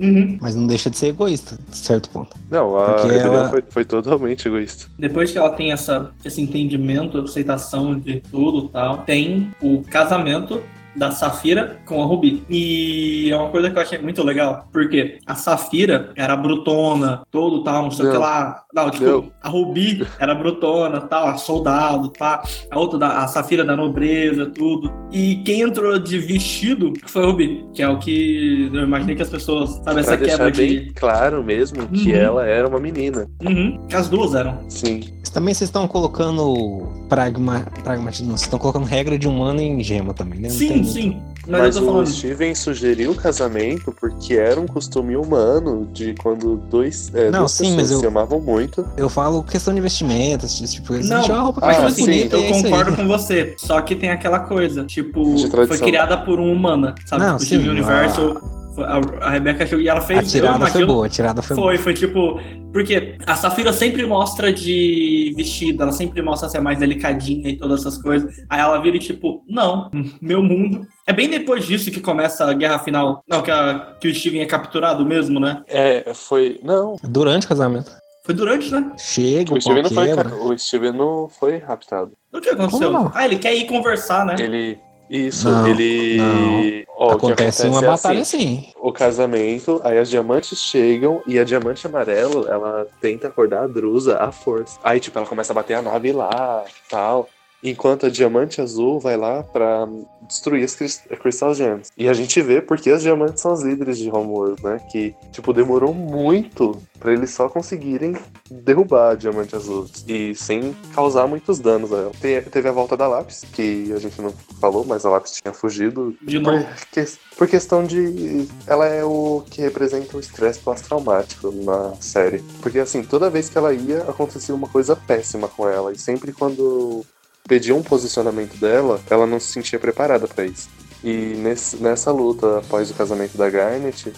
[0.02, 0.38] Uhum.
[0.42, 2.36] Mas não deixa de ser egoísta, de certo ponto.
[2.50, 4.88] Não, a Porque ela- foi, foi totalmente egoísta.
[4.98, 10.62] Depois que ela tem essa, esse entendimento, aceitação de tudo e tal, tem o casamento
[10.96, 12.44] da Safira com a Ruby.
[12.50, 17.64] E é uma coisa que eu achei muito legal, porque a Safira era brutona, todo
[17.64, 18.64] tal, não sei o que lá.
[18.74, 22.42] Não, tipo, a Ruby era brutona, tal, a soldado, tá.
[22.70, 24.92] A outra, da, a Safira da nobreza, tudo.
[25.12, 29.22] E quem entrou de vestido foi a Ruby, que é o que eu imaginei que
[29.22, 30.94] as pessoas, sabe, Pra essa quebra bem de.
[30.94, 32.18] claro mesmo que Uhum.
[32.18, 33.28] ela era uma menina.
[33.44, 34.60] Uhum, que as duas eram.
[34.70, 35.02] Sim.
[35.34, 40.40] Também vocês estão colocando pragma, pragmatismo, vocês estão colocando regra de humano em gema também,
[40.42, 40.50] né?
[40.50, 41.22] Não Sim.
[41.48, 42.08] Mas, Mas eu tô o falando.
[42.08, 47.52] Steven sugeriu o casamento porque era um costume humano de quando dois, é, Não, duas
[47.54, 48.86] sim, pessoas mas eu- se amavam muito.
[48.96, 50.94] Eu falo questão de vestimentas, esse tipo.
[50.94, 53.56] Não, uma roupa que ah, sim, bonita, eu é concordo com você.
[53.58, 55.36] Só que tem aquela coisa, tipo,
[55.68, 57.24] foi criada por uma humana, sabe?
[57.24, 60.20] Não, tipo, sim, Steven Universo, foi- a, a Rebecca chegou e ela fez.
[60.20, 61.68] A tirada foi boa, a tirada foi, boa.
[61.70, 62.40] Foi, foi tipo.
[62.72, 67.82] Porque a Safira sempre mostra de vestido, ela sempre mostra ser mais delicadinha e todas
[67.82, 68.34] essas coisas.
[68.50, 69.90] Aí ela vira e tipo, não,
[70.22, 70.88] meu mundo.
[71.06, 73.24] É bem depois disso que começa a guerra final.
[73.28, 75.62] Não, que, a- que o Steven é capturado mesmo, né?
[75.68, 76.60] É, foi.
[76.64, 77.92] Não, Durante o casamento.
[78.24, 78.92] Foi durante, né?
[79.00, 82.12] Chega, o o Steven não foi, o Steven não foi raptado.
[82.32, 83.12] O que aconteceu?
[83.16, 84.36] Ah, ele quer ir conversar, né?
[84.40, 84.78] Ele.
[85.12, 86.86] Isso, Não, ele.
[86.88, 88.74] Ó, o que Acontece uma é batalha assim, assim.
[88.80, 94.18] O casamento, aí as diamantes chegam e a diamante amarelo, ela tenta acordar a Drusa
[94.20, 94.80] à força.
[94.82, 97.28] Aí, tipo, ela começa a bater a nave lá tal.
[97.64, 99.88] Enquanto a Diamante Azul vai lá pra
[100.28, 101.90] destruir as Crystal Gems.
[101.98, 104.80] E a gente vê porque as Diamantes são as líderes de Homeworld, né?
[104.92, 108.16] Que, tipo, demorou muito pra eles só conseguirem
[108.50, 109.88] derrubar a Diamante Azul.
[110.08, 112.12] E sem causar muitos danos a ela.
[112.20, 115.54] Te- Teve a volta da Lápis, que a gente não falou, mas a Lápis tinha
[115.54, 116.16] fugido.
[116.22, 116.66] De por, novo.
[116.92, 117.06] que-
[117.38, 118.48] por questão de.
[118.68, 122.40] Ela é o que representa o estresse pós-traumático na série.
[122.62, 125.92] Porque, assim, toda vez que ela ia, acontecia uma coisa péssima com ela.
[125.92, 127.04] E sempre quando
[127.48, 130.70] pediam um posicionamento dela, ela não se sentia preparada pra isso.
[131.04, 134.14] E nesse- nessa luta após o casamento da Garnet,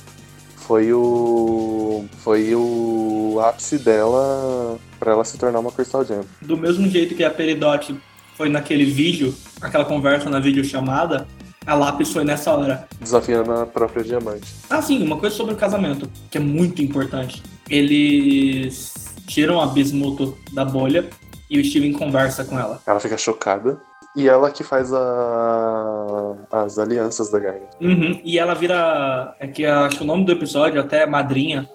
[0.57, 2.05] foi o.
[2.19, 6.21] Foi o ápice dela pra ela se tornar uma Crystal Gem.
[6.41, 7.95] Do mesmo jeito que a Peridot
[8.37, 11.27] foi naquele vídeo, aquela conversa na videochamada,
[11.65, 12.87] a Lápis foi nessa hora.
[12.99, 14.53] Desafiando a própria diamante.
[14.69, 17.41] Ah, sim, uma coisa sobre o casamento, que é muito importante.
[17.69, 18.93] Eles
[19.27, 21.09] tiram a Bismuto da bolha
[21.53, 22.79] e o Steven conversa com ela.
[22.85, 23.77] Ela fica chocada.
[24.15, 27.65] E ela que faz a- as alianças da Garnet.
[27.81, 29.35] Uhum, E ela vira.
[29.39, 31.67] É que acho que o nome do episódio até é Madrinha.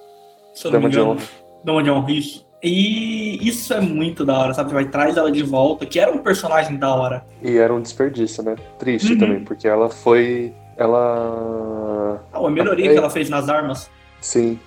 [0.55, 1.21] Se eu não Dama me de engano.
[1.65, 2.47] Dama de honra, isso.
[2.63, 4.73] E isso é muito da hora, sabe?
[4.73, 7.25] Vai traz ela de volta, que era um personagem da hora.
[7.43, 8.57] E era um desperdício, né?
[8.79, 9.19] Triste Uhum.
[9.19, 10.53] também, porque ela foi.
[10.77, 12.21] Ela.
[12.33, 12.93] Ah, a melhoria É.
[12.93, 13.91] que ela fez nas armas.
[14.21, 14.59] Sim.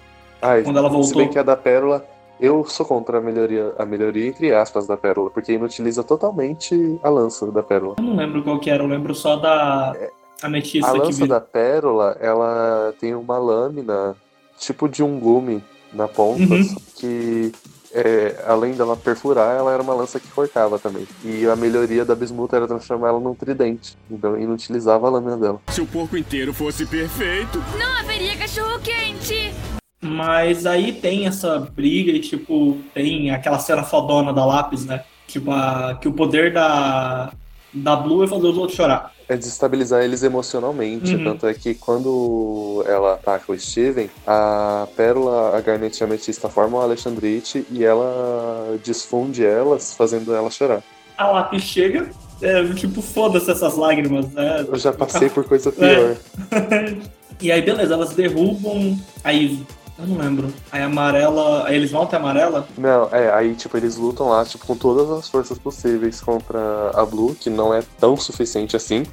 [0.42, 1.18] Ai, Quando ela Se voltou.
[1.18, 2.06] bem que a da Pérola.
[2.42, 7.10] Eu sou contra a melhoria, a melhoria entre aspas da Pérola, porque inutiliza totalmente a
[7.10, 7.96] lança da Pérola.
[8.00, 9.94] Eu não lembro qual que era, eu lembro só da
[10.42, 14.16] ametista A lança da Pérola, ela tem uma lâmina
[14.58, 15.64] tipo de um gume
[15.94, 16.76] na ponta, Uhum.
[16.96, 17.52] que
[17.94, 21.06] é, além dela perfurar, ela era uma lança que cortava também.
[21.24, 25.62] E a melhoria da Bismuta era transformar ela num tridente, então inutilizava a lâmina dela.
[25.70, 27.60] Se o porco inteiro fosse perfeito.
[27.78, 29.54] Não haveria cachorro quente.
[30.02, 35.04] Mas aí tem essa briga e, tipo, tem aquela cena fodona da lápis, né?
[35.28, 37.32] Tipo, a, que o poder da,
[37.72, 39.14] da Blue é fazer os outros chorar.
[39.30, 41.16] É desestabilizar eles emocionalmente.
[41.16, 41.24] Uhum.
[41.24, 46.50] Tanto é que quando ela ataca o Steven, a Pérola, a Garnet e a Ametista
[46.50, 50.82] formam a Alexandrite e ela desfunde elas, fazendo ela chorar.
[51.16, 52.10] A lápis chega,
[52.42, 54.66] é, tipo, foda-se essas lágrimas, né?
[54.68, 56.18] Eu já passei por coisa pior.
[57.42, 59.00] E aí, beleza, elas derrubam.
[59.24, 59.66] Aí,
[60.02, 60.54] eu não lembro.
[60.72, 61.68] Aí a amarela.
[61.68, 62.68] Aí eles vão até a amarela.
[62.78, 67.06] Não, é, aí tipo, eles lutam lá, tipo, com todas as forças possíveis contra a
[67.06, 69.04] Blue, que não é tão suficiente assim.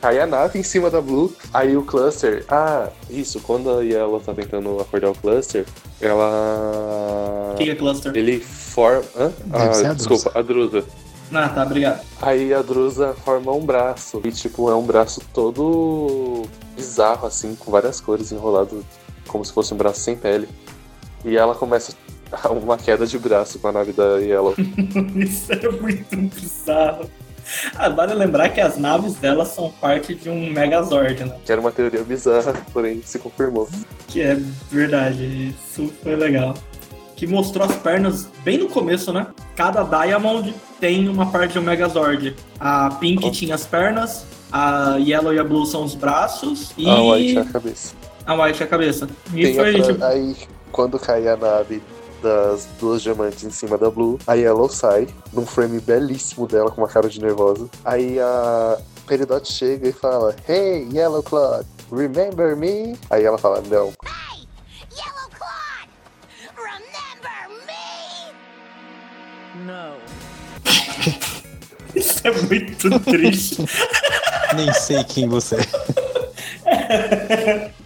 [0.00, 2.44] Cai a nave em cima da Blue, aí o Cluster.
[2.48, 5.64] Ah, isso, quando a Yellow tá tentando acordar o Cluster,
[6.00, 7.52] ela.
[7.52, 8.12] O que é cluster?
[8.14, 9.02] Ele forma.
[9.16, 9.32] Hã?
[9.46, 10.84] Deve Ah, ser a desculpa, a Drusa.
[11.32, 12.00] Ah, tá, obrigado.
[12.22, 14.20] Aí a Drusa forma um braço.
[14.24, 16.42] E, tipo, é um braço todo
[16.76, 18.84] bizarro, assim, com várias cores enrolado,
[19.36, 20.48] como se fosse um braço sem pele.
[21.24, 21.94] E ela começa
[22.50, 24.54] uma queda de braço com a nave da Yellow.
[25.14, 27.10] Isso é muito bizarro.
[27.76, 31.36] Ah, vale lembrar que as naves delas são parte de um Megazord, né?
[31.44, 33.68] que era uma teoria bizarra, porém se confirmou.
[34.08, 34.36] Que é
[34.68, 36.54] verdade, isso foi legal.
[37.14, 39.28] Que mostrou as pernas bem no começo, né?
[39.54, 42.34] Cada Diamond tem uma parte de um Megazord.
[42.58, 47.00] A Pink tinha as pernas, a Yellow e a Blue são os braços e A
[47.00, 47.94] White é a cabeça.
[48.26, 49.08] A White é a cabeça.
[49.32, 50.36] E Tem foi, tipo, Aí,
[50.72, 51.82] quando cai a nave
[52.22, 56.80] das duas diamantes em cima da Blue, a Yellow sai, num frame belíssimo dela, com
[56.80, 57.68] uma cara de nervosa.
[57.84, 62.98] Aí a Peridot chega e fala, Hey, Yellow Claw, remember me?
[63.10, 63.92] Aí ela fala, não.
[64.92, 65.86] Yellow Claw!
[66.56, 68.34] Remember me?
[69.64, 69.96] Não.
[71.94, 73.64] isso é muito triste.
[74.56, 75.56] Nem sei quem você
[76.64, 77.70] é.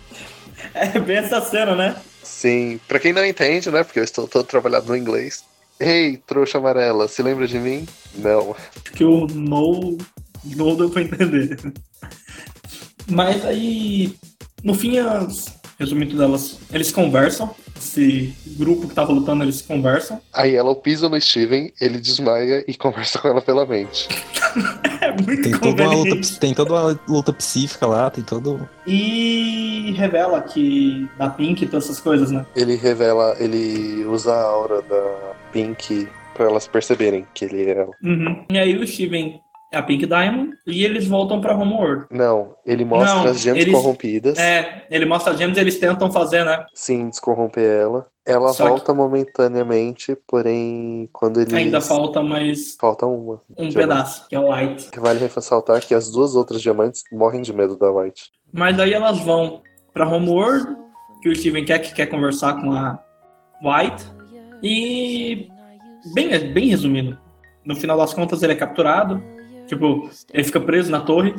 [0.75, 1.97] é bem essa cena, né?
[2.23, 5.45] Sim, pra quem não entende, né, porque eu estou todo trabalhado no inglês.
[5.81, 7.87] Hey, trouxa amarela, se lembra de mim?
[8.15, 8.55] Não.
[8.95, 9.97] que o No
[10.45, 11.59] não deu pra entender.
[13.09, 14.15] Mas aí,
[14.63, 17.55] no fim, as, resumindo delas, eles conversam.
[17.77, 20.21] Esse grupo que tava lutando, eles conversam.
[20.33, 24.07] Aí ela pisa no Steven, ele desmaia e conversa com ela pela mente.
[25.11, 28.69] É muito Tem toda, uma luta, tem toda uma luta psíquica lá, tem todo.
[28.87, 32.47] E revela que da Pink e todas essas coisas, né?
[32.55, 37.93] Ele revela, ele usa a aura da Pink pra elas perceberem que ele é ela.
[38.03, 38.45] Uhum.
[38.51, 39.41] E aí o Steven
[39.73, 42.07] a Pink Diamond e eles voltam pra Homeworld.
[42.11, 44.37] Não, ele mostra Não, as gems eles- corrompidas.
[44.39, 46.65] É, ele mostra as gems e eles tentam fazer, né?
[46.75, 48.07] Sim, descorromper ela.
[48.27, 51.53] Ela Só que- volta momentaneamente, porém, quando eles.
[51.55, 53.35] Ainda falta mais Falta uma.
[53.51, 53.75] um diamante.
[53.77, 54.91] pedaço, que é o White.
[54.99, 58.31] Vale ressaltar que as duas outras diamantes morrem de medo da White.
[58.53, 59.63] Mas daí elas vão
[59.95, 60.77] pra Homeworld,
[61.23, 62.99] que o Steven quer que quer conversar com a
[63.63, 64.05] White.
[64.63, 65.49] E
[66.15, 67.19] bem, bem resumido.
[67.65, 69.23] No final das contas ele é capturado
[69.71, 71.33] Tipo, ele fica preso na torre.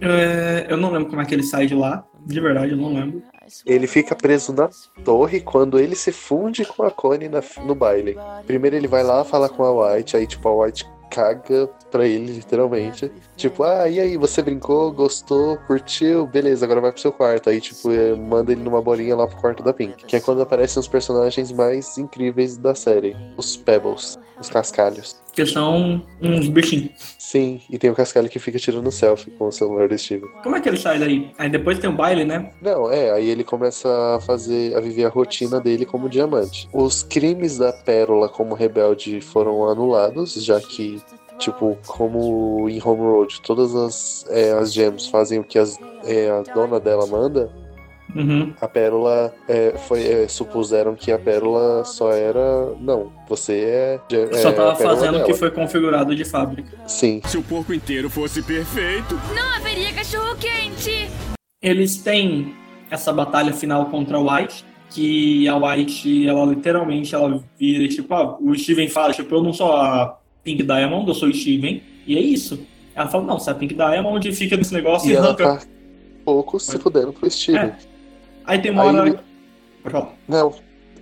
[0.00, 2.04] É, eu não lembro como é que ele sai de lá.
[2.24, 3.20] De verdade, eu não lembro.
[3.66, 4.70] Ele fica preso na
[5.04, 8.16] torre quando ele se funde com a Connie na- no baile.
[8.46, 12.32] Primeiro ele vai lá falar com a White, aí tipo a White caga pra ele,
[12.32, 13.10] literalmente.
[13.36, 16.26] Tipo, ah, e aí, você brincou, gostou, curtiu?
[16.26, 17.50] Beleza, agora vai pro seu quarto.
[17.50, 20.06] Aí, tipo, eh, manda ele numa bolinha lá pro quarto da Pink.
[20.06, 23.14] Que é quando aparecem os personagens mais incríveis da série.
[23.36, 25.20] Os Pebbles, os cascalhos.
[25.32, 26.90] Que são uns bichinhos.
[27.18, 30.28] Sim, e tem o cascalho que fica tirando selfie com o celular do Steven.
[30.42, 31.30] Como é que ele sai daí?
[31.38, 32.52] Aí depois tem o baile, né?
[32.60, 36.68] Não, é, aí ele começa a fazer, a viver a rotina dele como diamante.
[36.72, 41.00] Os crimes da Pérola como rebelde foram anulados, já que,
[41.38, 46.28] tipo, como em Home Road, todas as, é, as gems fazem o que as, é,
[46.30, 47.50] a dona dela manda,
[48.14, 48.52] Uhum.
[48.60, 52.74] a Pérola é, foi, é, supuseram que a Pérola só era.
[52.80, 54.00] Não, você é.
[54.12, 56.76] é Só tava Pérola fazendo o que foi configurado de fábrica.
[56.86, 57.20] Sim.
[57.24, 59.14] Se o porco inteiro fosse perfeito.
[59.34, 61.08] Não haveria cachorro quente.
[61.62, 62.54] Eles têm
[62.90, 68.36] essa batalha final contra a White, que a White, ela literalmente, ela vira, tipo, ah,
[68.38, 72.16] o Steven fala, tipo, eu não sou a Pink Diamond, eu sou o Steven, e
[72.16, 72.60] é isso.
[72.94, 75.58] Ela fala, não, você é a Pink Diamond, fica nesse negócio e, E ela arranca.
[75.58, 75.66] tá
[76.24, 77.60] pouco se fudendo pro Steven.
[77.60, 77.76] É.
[78.44, 79.24] Aí tem uma Aí- hora...
[80.28, 80.54] Não,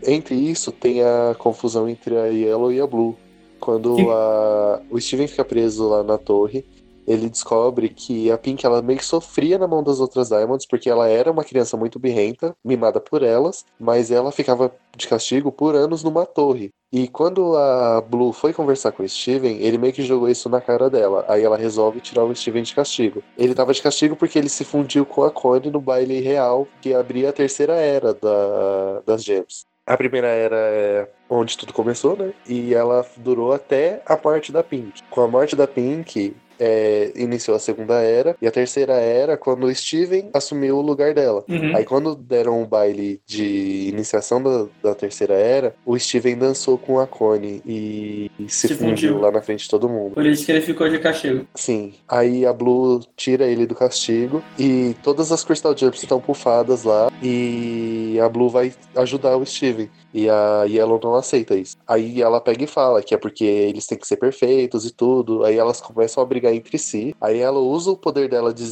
[0.06, 3.16] entre isso tem a confusão entre a Yellow e a Blue.
[3.58, 6.64] Quando a- o Steven fica preso lá na torre,
[7.10, 10.88] ele descobre que a Pink ela meio que sofria na mão das outras Diamonds, porque
[10.88, 15.74] ela era uma criança muito birrenta, mimada por elas, mas ela ficava de castigo por
[15.74, 16.70] anos numa torre.
[16.92, 20.60] E quando a Blue foi conversar com o Steven, ele meio que jogou isso na
[20.60, 21.24] cara dela.
[21.28, 23.22] Aí ela resolve tirar o Steven de castigo.
[23.36, 26.94] Ele tava de castigo porque ele se fundiu com a Connie no baile real que
[26.94, 29.66] abria a terceira era da, das Gems.
[29.86, 32.32] A primeira era é onde tudo começou, né?
[32.48, 35.02] E ela durou até a morte da Pink.
[35.10, 38.36] Com a morte da Pink, é, iniciou a segunda era.
[38.40, 41.44] E a terceira era quando o Steven assumiu o lugar dela.
[41.48, 41.74] Uhum.
[41.74, 47.00] Aí quando deram o baile de iniciação da, da terceira era, o Steven dançou com
[47.00, 49.20] a Connie e, se, Se fundiu fundiu.
[49.20, 50.14] lá na frente de todo mundo.
[50.14, 51.46] Por isso que ele ficou de castigo.
[51.54, 51.94] Sim.
[52.08, 57.10] Aí a Blue tira ele do castigo e todas as Crystal Gems estão pufadas lá
[57.22, 59.90] e a Blue vai ajudar o Steven.
[60.12, 61.76] E a Yellow não aceita isso.
[61.86, 65.44] Aí ela pega e fala que é porque eles têm que ser perfeitos e tudo.
[65.44, 67.14] Aí elas começam a brigar entre si.
[67.20, 68.64] Aí ela usa o poder dela de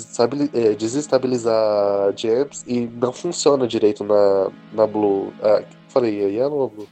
[0.53, 5.33] eh, desestabilizar Gems e não funciona direito na, na Blue.
[5.43, 6.89] Ah, falei, a Yellow ou a Blue?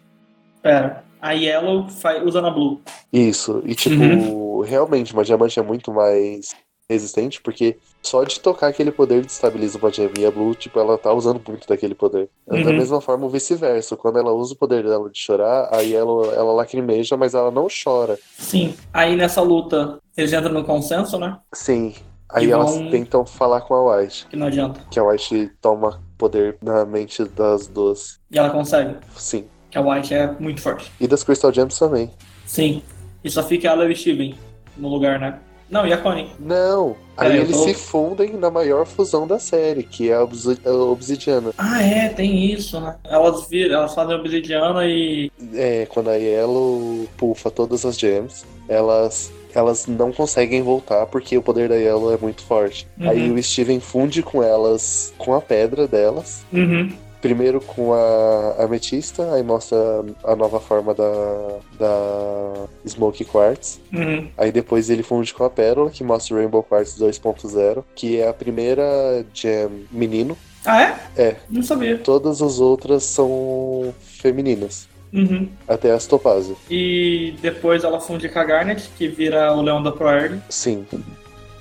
[0.63, 1.05] Pera.
[1.21, 1.87] A Yellow
[2.25, 2.81] usa na Blue.
[3.13, 4.61] Isso, e tipo, Uhum.
[4.61, 6.55] realmente uma diamante é muito mais
[6.89, 10.11] resistente, porque só de tocar aquele poder destabiliza uma gem.
[10.19, 12.29] E a Blue, tipo, ela tá usando muito daquele poder.
[12.47, 12.65] Da Uhum.
[12.77, 13.97] mesma forma, o vice-versa.
[13.97, 17.67] Quando ela usa o poder dela de chorar, aí ela, ela lacrimeja, mas ela não
[17.69, 18.19] chora.
[18.39, 18.75] Sim.
[18.93, 21.37] Aí nessa luta, eles entram no consenso, né?
[21.53, 21.95] Sim.
[22.29, 24.81] Aí elas tentam falar com a White, Que não adianta.
[24.91, 28.19] que a White toma poder na mente das duas.
[28.31, 28.97] E ela consegue.
[29.17, 29.47] Sim.
[29.71, 30.91] Que a White é muito forte.
[31.01, 32.11] E das Crystal Gems também.
[32.45, 32.83] Sim.
[33.23, 34.35] E só fica ela e o Steven
[34.77, 35.39] no lugar, né?
[35.69, 36.29] Não, e a Connie?
[36.39, 40.23] Não, aí eu eles tô- se fundem na maior fusão da série, que é a
[40.23, 41.53] Obsidiana.
[41.59, 42.95] Ah, é, tem isso, né?
[43.05, 45.31] Elas viram, elas fazem obsidiana e.
[45.55, 51.43] É, quando a Yellow pufa todas as gems, elas elas não conseguem voltar porque o
[51.43, 52.87] poder da Yellow é muito forte.
[53.01, 53.09] Uhum.
[53.09, 56.45] Aí o Steven funde com elas, com a pedra delas.
[56.53, 56.93] Uhum.
[57.21, 59.77] Primeiro com a ametista, aí mostra
[60.25, 63.81] a nova forma da, da Smoke Quartz.
[63.93, 64.29] Uhum.
[64.37, 68.29] Aí depois ele funde com a pérola, que mostra o Rainbow Quartz 2.0, que é
[68.29, 70.37] a primeira gem menino.
[70.65, 70.97] Ah, é?
[71.17, 71.37] É.
[71.49, 71.97] Não sabia.
[71.99, 74.89] Todas as outras são femininas.
[75.13, 75.49] Uhum.
[75.67, 76.57] Até as Topázio.
[76.71, 80.85] E depois ela funde com a Garnet, que vira o Leão da Proerd, Sim.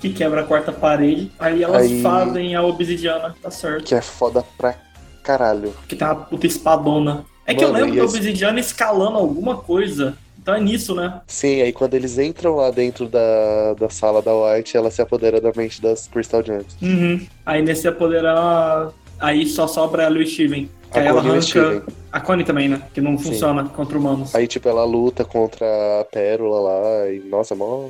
[0.00, 1.30] que quebra a quarta parede.
[1.38, 3.84] Aí elas Aí- fazem a obsidiana, tá certo.
[3.84, 4.74] Que é foda pra
[5.26, 5.72] caralho.
[5.88, 7.24] Que tem uma puta espadona.
[7.46, 10.16] É que Mano, eu lembro e da esse- obsidiana escalando alguma coisa.
[10.40, 11.20] Então é nisso, né?
[11.26, 15.40] Sim, aí quando eles entram lá dentro da, da sala da White, ela se apodera
[15.40, 16.76] da mente das Crystal Gems.
[16.80, 17.26] Uhum.
[17.44, 18.90] Aí nesse apoderar.
[19.18, 20.68] Aí só sobra ela e o Steven.
[20.92, 21.80] Que A aí ela Connie e o arranca.
[21.80, 21.82] Steven.
[22.12, 22.80] A Connie também, né?
[22.94, 23.24] Que não Sim.
[23.24, 24.34] funciona contra humanos.
[24.34, 25.66] Aí, tipo, ela luta contra
[26.00, 27.88] a Pérola lá, e nossa, mó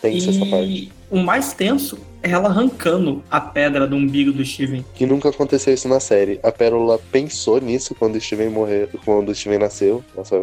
[0.00, 0.64] tensa essa parte.
[0.64, 1.98] E o mais tenso
[2.30, 4.84] ela arrancando a pedra do umbigo do Steven.
[4.94, 6.38] Que nunca aconteceu isso na série.
[6.42, 10.02] A Pérola pensou nisso quando o Steven morreu, quando o Steven nasceu.
[10.16, 10.42] Nossa,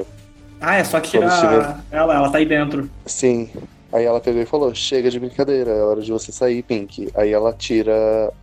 [0.61, 2.89] Ah, é só tirar Steven- ela, ela tá aí dentro.
[3.05, 3.49] sim.
[3.91, 7.09] Aí ela pegou e falou: Chega de brincadeira, é hora de você sair, Pink.
[7.13, 7.93] Aí ela tira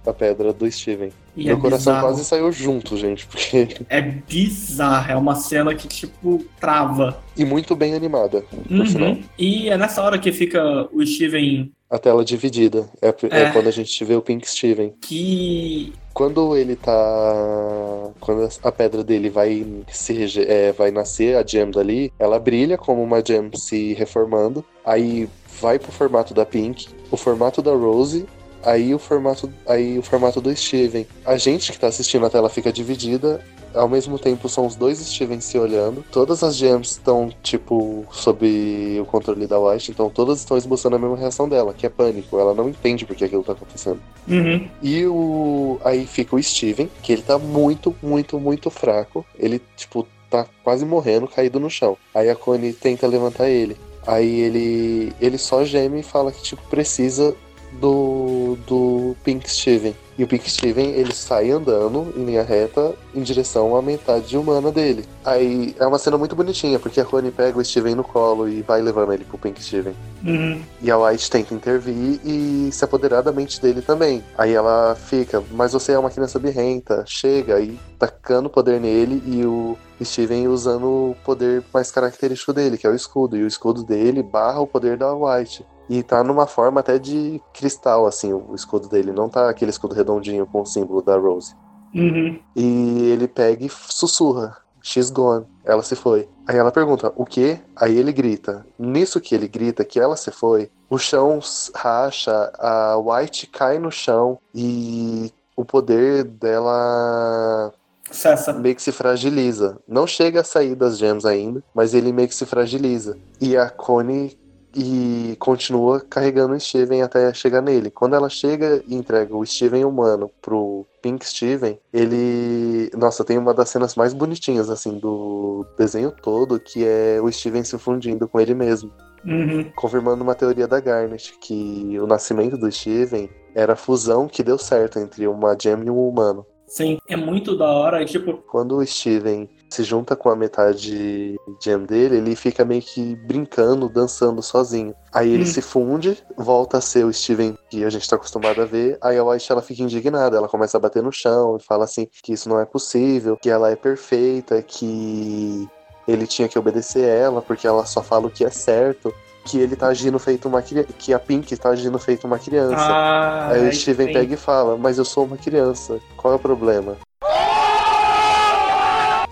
[0.07, 1.11] a pedra do Steven.
[1.37, 2.09] E Meu é coração bizarro.
[2.13, 3.67] quase saiu junto, gente, porque.
[3.89, 7.19] É bizarro, é uma cena que, tipo, trava.
[7.37, 9.21] E muito bem animada, Uhum.
[9.37, 12.89] E é nessa hora que fica o Steven A tela dividida.
[13.03, 13.51] É, é É.
[13.51, 14.95] quando a gente vê o Pink Steven.
[15.01, 15.93] Que.
[16.15, 18.11] Quando ele tá.
[18.21, 23.03] Quando a pedra dele vai, se é, vai nascer, a gem dali, ela brilha como
[23.03, 24.65] uma gem se reformando.
[24.85, 25.29] Aí
[25.61, 28.27] vai pro formato da Pink, o formato da Rose.
[28.63, 31.07] Aí o formato, aí o formato do Steven.
[31.25, 33.43] A gente que tá assistindo a tela fica dividida.
[33.75, 36.05] Ao mesmo tempo são os dois Steven se olhando.
[36.11, 39.91] Todas as gems estão, tipo, sob o controle da White.
[39.91, 42.39] Então todas estão esboçando a mesma reação dela, que é pânico.
[42.39, 44.01] Ela não entende por que aquilo tá acontecendo.
[44.29, 44.69] Uhum.
[44.83, 45.81] E o.
[45.85, 49.25] Aí fica o Steven, que ele tá muito, muito, muito fraco.
[49.39, 51.97] Ele, tipo, tá quase morrendo, caído no chão.
[52.15, 53.77] Aí a Connie tenta levantar ele.
[54.07, 55.13] Aí ele.
[55.21, 57.35] ele só geme e fala que, tipo, precisa
[57.81, 58.57] do.
[58.67, 59.95] do Pink Steven.
[60.19, 64.71] E o Pink Steven, ele sai andando em linha reta em direção à metade humana
[64.71, 65.07] dele.
[65.25, 68.61] Aí é uma cena muito bonitinha, porque a Connie pega o Steven no colo e
[68.61, 69.95] vai levando ele pro Pink Steven.
[70.23, 70.61] Uhum.
[70.83, 74.23] E a White tenta intervir e se apoderar da mente dele também.
[74.37, 79.45] Aí ela fica, mas você é uma criança birrenta, chega e tacando poder nele e
[79.47, 83.37] o Steven usando o poder mais característico dele, que é o escudo.
[83.37, 85.65] E o escudo dele barra o poder da White.
[85.91, 89.11] E tá numa forma até de cristal, assim, o escudo dele.
[89.11, 91.53] Não tá aquele escudo redondinho com o símbolo da Rose.
[91.93, 92.39] Uhum.
[92.55, 94.57] E ele pega e sussurra.
[94.81, 95.45] She's gone.
[95.65, 96.29] Ela se foi.
[96.47, 97.59] Aí ela pergunta, o quê?
[97.75, 98.65] Aí ele grita.
[98.79, 101.41] Nisso que ele grita que ela se foi, o chão
[101.75, 107.73] racha, a White cai no chão e o poder dela
[108.13, 108.53] Cessa.
[108.53, 109.77] meio que se fragiliza.
[109.89, 113.19] Não chega a sair das gems ainda, mas ele meio que se fragiliza.
[113.41, 114.39] E a Connie
[114.75, 117.91] e continua carregando o Steven até chegar nele.
[117.91, 122.91] Quando ela chega e entrega o Steven humano pro Pink Steven, ele.
[122.97, 127.65] Nossa, tem uma das cenas mais bonitinhas, assim, do desenho todo, que é o Steven
[127.65, 128.93] se fundindo com ele mesmo.
[129.25, 129.71] Uhum.
[129.77, 134.57] Confirmando uma teoria da Garnet, que o nascimento do Steven era a fusão que deu
[134.57, 136.47] certo entre uma gem e um humano.
[136.67, 138.05] Sim, é muito da hora.
[138.05, 143.15] Tipo, Quando o Steven se junta com a metade gem dele, ele fica meio que
[143.17, 144.95] brincando, dançando sozinho.
[145.13, 145.47] Aí ele Hum.
[145.47, 148.99] se funde, volta a ser o Steven que a gente tá acostumado a ver.
[149.01, 152.09] Aí a White ela fica indignada, ela começa a bater no chão e fala assim
[152.23, 155.69] que isso não é possível, que ela é perfeita, que
[156.09, 159.15] ele tinha que obedecer ela porque ela só fala o que é certo.
[159.45, 160.89] Que ele tá agindo feito uma criança.
[160.99, 162.77] Que a Pink tá agindo feito uma criança.
[162.77, 166.41] ah, Aí o Steven pega e fala, mas eu sou uma criança, qual é o
[166.41, 166.97] problema?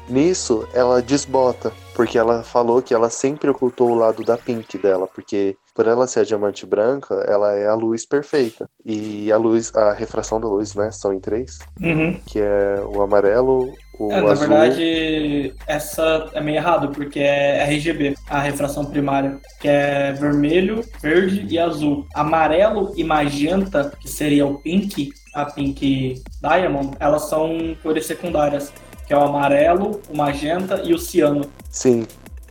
[0.08, 5.06] Nisso, ela desbota, porque ela falou que ela sempre ocultou o lado da Pink dela,
[5.06, 8.68] porque por ela ser a diamante branca, ela é a luz perfeita.
[8.84, 12.18] E a luz, a refração da luz, né, são em três, Uhum.
[12.26, 14.48] que é o amarelo, o É, na azul...
[14.48, 21.46] verdade, essa é meio errado, porque é RGB, a refração primária, que é vermelho, verde
[21.48, 22.06] e azul.
[22.14, 28.72] Amarelo e magenta, que seria o pink, a pink diamond, elas são cores secundárias,
[29.08, 31.46] que é o amarelo, o magenta e o ciano.
[31.70, 32.06] Sim,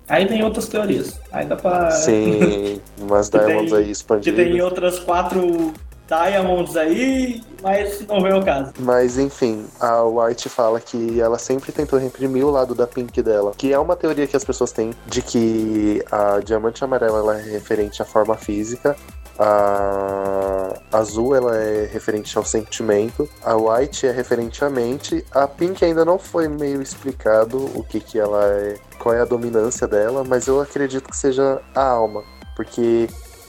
[0.10, 1.20] Aí tem outras teorias.
[1.34, 1.92] Aí dá pra.
[1.92, 4.46] sim, umas Que diamonds tem- aí Que expandidas.
[4.46, 5.74] tem outras quatro
[6.08, 8.72] diamonds aí, mas não vem ao caso.
[8.80, 13.52] Mas enfim, a White fala que ela sempre tentou reprimir o lado da Pink dela,
[13.58, 17.42] que é uma teoria que as pessoas têm de que a diamante amarela ela é
[17.44, 18.96] referente à forma física,
[19.38, 20.57] a
[20.92, 26.06] azul ela é referente ao sentimento, a white é referente à mente, a pink ainda
[26.06, 30.48] não foi meio explicado o que que ela é, qual é a dominância dela, mas
[30.48, 32.24] eu acredito que seja a alma,
[32.56, 33.08] porque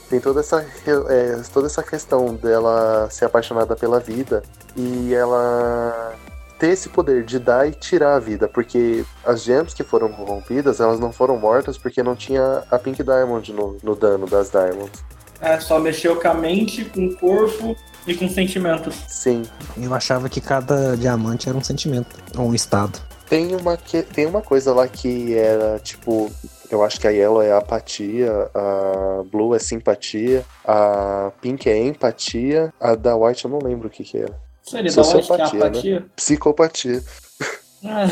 [0.09, 0.65] tem toda essa,
[1.07, 4.41] é, toda essa questão dela ser apaixonada pela vida
[4.75, 6.15] e ela
[6.57, 10.81] ter esse poder de dar e tirar a vida, porque as gems que foram corrompidas,
[10.81, 15.03] elas não foram mortas porque não tinha a Pink Diamond no, no dano das Diamonds.
[15.41, 17.75] É, só mexeu com a mente, com o corpo
[18.05, 18.95] e com sentimentos.
[19.07, 19.43] Sim.
[19.77, 22.99] Eu achava que cada diamante era um sentimento, ou um estado.
[23.29, 26.31] Tem uma, que, tem uma coisa lá que era tipo.
[26.71, 32.71] Eu acho que a Yellow é apatia, a Blue é simpatia, a Pink é empatia,
[32.79, 34.35] a da White eu não lembro o que que era.
[34.61, 35.43] Seria da onde que é né?
[35.43, 36.05] apatia?
[36.15, 37.03] Psicopatia.
[37.83, 38.05] Ah,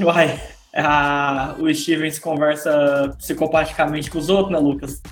[0.02, 0.40] Uai,
[0.76, 5.00] ah, o Steven se conversa psicopaticamente com os outros, né, Lucas?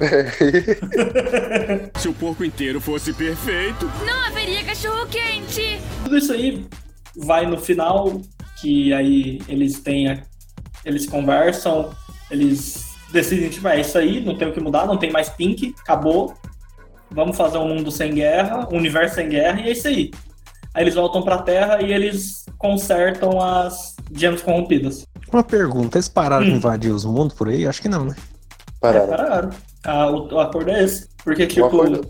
[1.99, 3.91] Se o porco inteiro fosse perfeito.
[4.05, 5.79] Não haveria cachorro quente.
[6.05, 6.67] Tudo isso aí
[7.17, 8.21] vai no final,
[8.61, 10.09] que aí eles têm.
[10.11, 10.23] a-
[10.85, 11.91] Eles conversam,
[12.31, 15.75] eles decidem, tipo, é isso aí, não tem o que mudar, não tem mais Pink,
[15.81, 16.35] acabou.
[17.11, 20.11] Vamos fazer um mundo sem guerra, um universo sem guerra, e é isso aí.
[20.75, 25.07] Aí eles voltam pra Terra e eles consertam as gems corrompidas.
[25.33, 26.51] Uma pergunta, eles pararam Hum.
[26.51, 27.67] de invadir os mundos por aí?
[27.67, 28.15] Acho que não, né?
[28.81, 29.09] Pararam.
[29.09, 29.51] Pararam.
[29.85, 31.09] Ah, o, o acordo é esse.
[31.25, 32.07] Porque, tipo, acordo-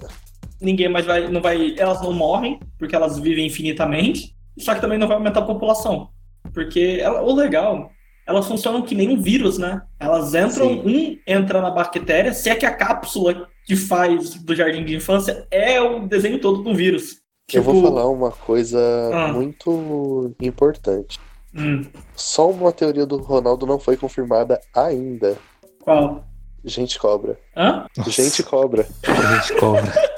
[0.60, 1.74] ninguém mais vai, não vai.
[1.78, 4.34] Elas não morrem, porque elas vivem infinitamente.
[4.58, 6.08] Só que também não vai aumentar a população.
[6.52, 7.90] Porque ela- o legal,
[8.26, 9.82] elas funcionam que nem um vírus, né?
[10.00, 14.84] Elas entram, um entra na bactéria, se é que a cápsula que faz do jardim
[14.84, 17.22] de infância é o desenho todo do vírus.
[17.52, 18.78] Eu vou Tipo, falar uma coisa
[19.12, 19.32] Ah.
[19.32, 21.20] muito importante.
[21.54, 21.84] Hum,
[22.16, 25.36] Só uma teoria do Ronaldo não foi confirmada ainda.
[25.80, 26.24] qual?
[26.64, 27.38] Gente cobra.
[27.56, 27.86] Hã?
[28.06, 28.86] Gente cobra.
[29.04, 29.82] Gente cobra.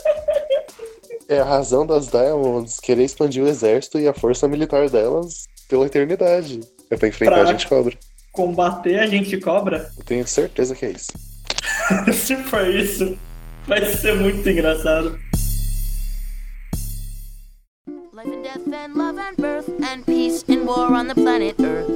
[1.27, 5.87] É a razão das Diamonds querer expandir o exército e a força militar delas pela
[5.87, 6.61] eternidade.
[6.91, 7.97] É pra enfrentar Pra- a gente cobra.
[8.31, 9.91] Combater a gente cobra?
[9.97, 11.13] Eu tenho certeza que é isso.
[12.13, 13.17] Se for isso,
[13.67, 15.19] vai ser muito engraçado.
[18.13, 19.74] Life and death and love and birth
[20.65, 21.91] war on the planet Earth.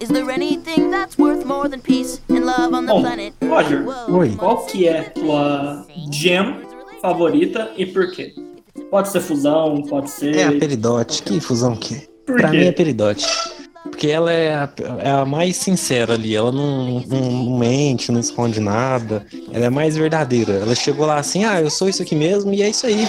[0.00, 3.50] Is there anything that's worth more than peace and love on the Bom, planet Earth?
[3.50, 4.34] Roger, Oi.
[4.36, 6.60] qual que é tua jam
[7.02, 8.32] favorita e por quê?
[8.90, 10.34] Pode ser fusão, pode ser.
[10.36, 11.22] É a Peridote.
[11.22, 11.98] Que fusão que é?
[12.26, 12.56] Por Pra quê?
[12.56, 13.26] mim é Peridote.
[13.82, 14.70] Porque ela é a,
[15.00, 16.34] é a mais sincera ali.
[16.34, 19.26] Ela não, não, não mente, não esconde nada.
[19.52, 20.54] Ela é mais verdadeira.
[20.54, 23.08] Ela chegou lá assim, ah, eu sou isso aqui mesmo e é isso aí.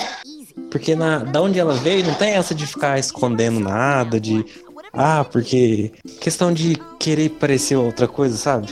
[0.72, 4.46] Porque na, da onde ela veio, não tem essa de ficar escondendo nada, de.
[4.94, 5.92] Ah, porque.
[6.20, 8.68] Questão de querer parecer outra coisa, sabe?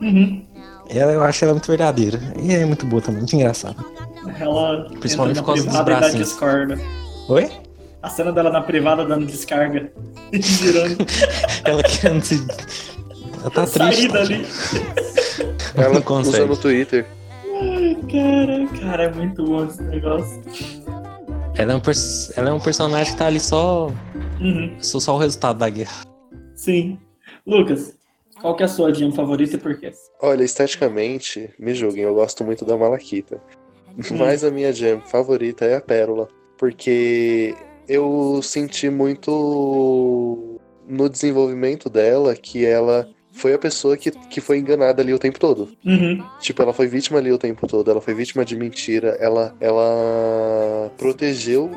[0.00, 0.44] Uhum.
[0.88, 2.20] Ela, eu acho ela muito verdadeira.
[2.42, 3.76] E é muito boa também, muito engraçada.
[4.38, 6.28] Ela Principalmente entra por na causa dos e bracinhos.
[6.28, 6.78] discorda.
[7.28, 7.50] Oi?
[8.02, 9.92] A cena dela na privada dando descarga.
[10.32, 11.06] Girando.
[11.64, 12.46] Ela querendo se.
[13.40, 13.78] Ela tá triste.
[13.78, 14.46] Sair dali.
[15.76, 16.36] Ela Não consegue.
[16.38, 17.06] usa no Twitter.
[17.62, 20.40] Ai, cara, cara, é muito bom esse negócio.
[21.54, 23.90] Ela é, um pers- ela é um personagem que tá ali só.
[24.40, 24.76] Uhum.
[24.80, 26.04] Só, só o resultado da guerra.
[26.54, 26.98] Sim.
[27.46, 27.94] Lucas,
[28.40, 29.92] qual que é a sua jam favorita e por quê?
[30.20, 33.40] Olha, esteticamente, me julguem, eu gosto muito da Malaquita.
[34.16, 36.28] Mas a minha jam favorita é a Pérola.
[36.56, 37.54] Porque
[37.88, 45.02] eu senti muito no desenvolvimento dela que ela foi a pessoa que, que foi enganada
[45.02, 45.70] ali o tempo todo.
[45.84, 46.22] Uhum.
[46.40, 50.90] Tipo, ela foi vítima ali o tempo todo, ela foi vítima de mentira, ela, ela
[50.98, 51.70] protegeu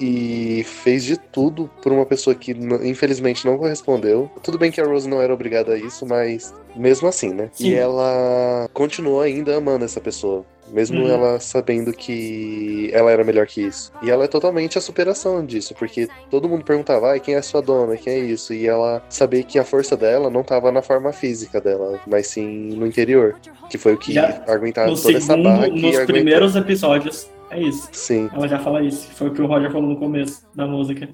[0.00, 2.52] e fez de tudo por uma pessoa que
[2.82, 4.30] infelizmente não correspondeu.
[4.42, 7.50] Tudo bem que a Rose não era obrigada a isso, mas mesmo assim, né?
[7.52, 7.68] Sim.
[7.70, 10.44] E ela continuou ainda amando essa pessoa.
[10.70, 11.08] Mesmo Uhum.
[11.08, 13.92] ela sabendo que ela era melhor que isso.
[14.02, 17.60] E ela é totalmente a superação disso, porque todo mundo perguntava, ai, quem é sua
[17.60, 17.94] dona?
[17.96, 18.54] Quem é isso?
[18.54, 22.70] E ela saber que a força dela não tava na forma física dela, mas sim
[22.74, 23.36] no interior.
[23.68, 26.06] Que foi o que Já aguentava toda essa segundo, barra que nos aguentou.
[26.06, 27.26] primeiros episódios.
[27.52, 27.88] É isso.
[27.92, 28.30] Sim.
[28.32, 31.08] Ela já fala isso, foi o que o Roger falou no começo da música.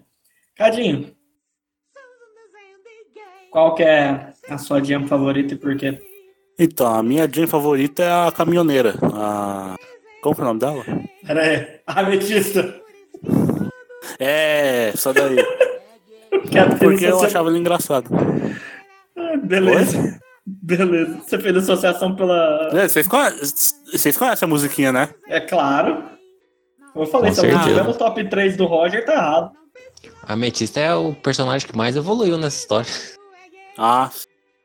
[0.56, 1.10] Cadinho.
[3.50, 5.98] Qual que é a sua jam favorita e por quê?
[6.56, 8.94] Então, a minha jam favorita é a caminhoneira.
[9.14, 9.74] A...
[10.22, 10.84] Como que é o nome dela?
[11.26, 12.80] Pera aí, ametista.
[14.20, 15.36] É, essa daí.
[16.78, 18.08] Porque eu achava ela engraçada.
[19.16, 20.20] Ah, Beleza.
[20.46, 21.20] Beleza.
[21.26, 22.70] Você fez associação pela.
[22.72, 23.40] É, Vocês conhecem,
[23.92, 25.08] vocês conhecem a musiquinha, né?
[25.28, 26.17] É claro.
[26.98, 27.68] Eu falei, se eu não certeza.
[27.68, 29.52] tiver no top 3 do Roger, tá errado.
[30.22, 32.90] A Ametista é o personagem que mais evoluiu nessa história.
[33.78, 34.10] Ah,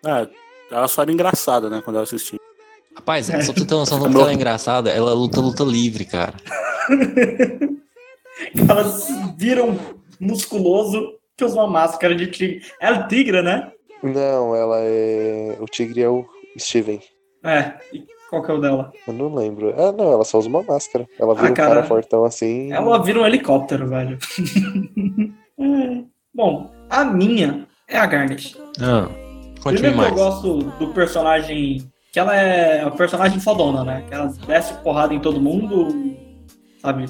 [0.05, 0.27] é,
[0.71, 2.37] ela só era engraçada, né, quando eu assisti.
[2.95, 6.05] Rapaz, só pra você ter noção do que ela é engraçada, ela luta luta livre,
[6.05, 6.33] cara.
[8.67, 9.07] Elas
[9.37, 9.77] viram
[10.19, 12.61] musculoso que usa uma máscara de tigre.
[12.81, 13.71] É o tigre, né?
[14.01, 15.55] Não, ela é.
[15.59, 16.25] O tigre é o
[16.57, 16.99] Steven.
[17.43, 17.73] É.
[18.33, 18.91] Qual que é o dela?
[19.07, 19.75] Eu não lembro.
[19.77, 21.07] Ah, não, ela só usa uma máscara.
[21.19, 21.83] Ela vira Ah, um cara cara.
[21.85, 22.71] fortão assim.
[22.73, 24.17] Ela vira um helicóptero, velho.
[26.33, 28.57] Bom, a minha é a Garnet.
[28.81, 29.07] Ah,
[29.61, 30.09] Primeiro que mais.
[30.09, 31.87] eu gosto do personagem.
[32.11, 34.03] Que ela é a personagem fodona, né?
[34.07, 35.89] Que ela desce porrada em todo mundo.
[36.81, 37.05] Sabe?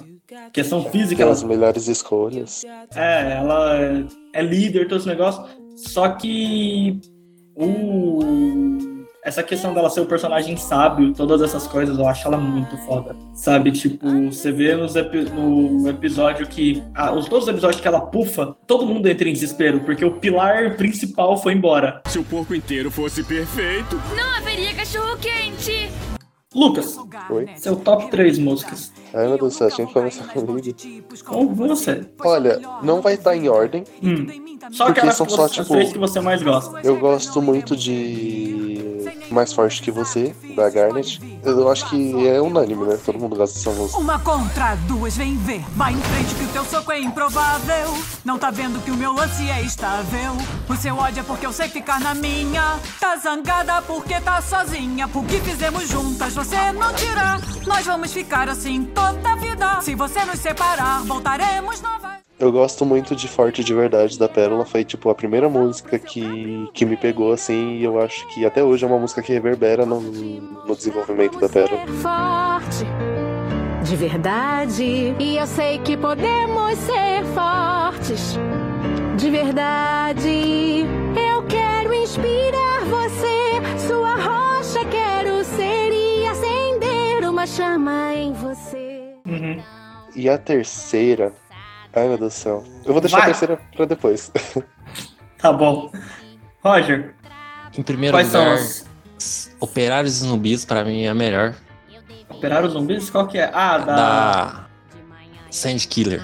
[0.51, 2.65] Questão física, Tem ela as melhores escolhas.
[2.93, 5.41] É, ela é, é líder, todo esse negócio.
[5.77, 6.99] Só que
[7.55, 8.19] o
[9.25, 13.15] essa questão dela ser o personagem sábio, todas essas coisas, eu acho ela muito foda.
[13.33, 16.83] Sabe, tipo, você vê nos epi- no episódio que.
[16.93, 20.11] ah, os, todos os episódios que ela pufa, todo mundo entra em desespero, porque o
[20.19, 22.01] pilar principal foi embora.
[22.07, 23.95] Se o porco inteiro fosse perfeito.
[24.15, 25.89] Não haveria cachorro quente.
[26.55, 26.97] Lucas,
[27.31, 27.49] Oi?
[27.55, 28.91] seu top 3 músicas.
[29.13, 30.75] Ai, meu Deus do céu, tinha que começar comigo.
[31.25, 32.05] Com você.
[32.19, 33.83] Olha, não vai estar em ordem.
[34.01, 34.25] Hum.
[34.71, 36.79] Só Porque aquelas são que só, tipo- três que você mais gosta.
[36.83, 41.19] Eu gosto muito de Mais Forte Que Você, da Garnet.
[41.43, 42.97] Eu acho que é unânime, né?
[43.05, 43.99] Todo mundo gosta dessa música.
[43.99, 45.61] Uma contra duas, vem ver.
[45.75, 47.93] Vai em frente que o teu soco é improvável.
[48.23, 50.37] Não tá vendo que o meu lance é estável.
[50.69, 52.79] O seu ódio é porque eu sei ficar na minha.
[53.01, 55.07] Tá zangada porque tá sozinha.
[55.09, 57.37] Por que fizemos juntas, você não tira.
[57.67, 59.81] Nós vamos ficar assim toda vida.
[59.81, 62.13] Se você nos separar, voltaremos novas.
[62.39, 64.65] Eu gosto muito de Forte de Verdade da Pérola.
[64.65, 67.77] Foi, tipo, a primeira música que, que me pegou, assim.
[67.77, 71.47] E eu acho que até hoje é uma música que reverbera no, no desenvolvimento da
[71.47, 71.85] Pérola.
[72.01, 72.85] forte,
[73.83, 75.15] de verdade.
[75.19, 78.37] E eu sei que podemos ser fortes,
[79.15, 80.85] de verdade.
[81.15, 88.92] Eu quero inspirar você, sua rocha quero ser e acender uma chama em você.
[90.15, 91.33] E a terceira.
[91.95, 92.63] Ai, meu Deus do céu.
[92.85, 93.23] Eu vou deixar Vai.
[93.23, 94.31] a terceira pra depois.
[95.37, 95.91] Tá bom.
[96.63, 97.13] Roger,
[97.77, 98.85] Em primeiro Quais são lugar, as-
[99.59, 101.53] Operários e Zumbis, pra mim, é a melhor.
[102.29, 103.09] Operário Zumbis?
[103.09, 103.51] Qual que é?
[103.53, 103.85] Ah, da.
[103.95, 104.65] Da
[105.51, 106.21] Sand Killer.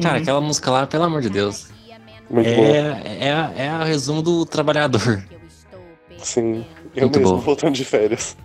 [0.00, 0.22] Cara, Uhum.
[0.22, 1.66] aquela música lá, pelo amor de Deus.
[2.30, 2.62] Muito é, bom.
[3.04, 5.24] é, a- é a resumo do trabalhador.
[6.18, 6.64] Sim.
[6.94, 7.40] Eu Muito mesmo, bom.
[7.40, 8.36] voltando de férias.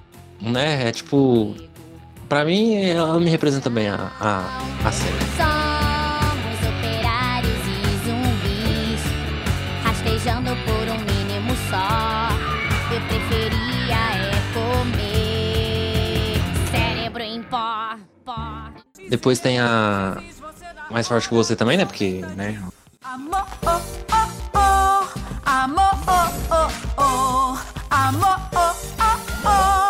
[0.41, 0.87] Né?
[0.89, 1.55] É tipo.
[2.29, 4.45] Pra mim, ela me representa bem a, a,
[4.85, 5.17] a série.
[5.35, 9.01] Somos operários e zumbis,
[9.83, 12.29] rastejando por um mínimo só.
[12.93, 16.37] Eu preferia é comer
[16.69, 18.69] cérebro em pó, pó.
[19.09, 20.21] Depois tem a.
[20.91, 21.85] Mais forte que você também, né?
[21.85, 22.61] Porque, né?
[23.03, 23.81] Amor, oh,
[24.11, 25.07] oh, oh.
[25.49, 26.69] Amor, oh, oh,
[27.01, 27.57] oh.
[27.89, 29.88] Amor, oh, oh, oh.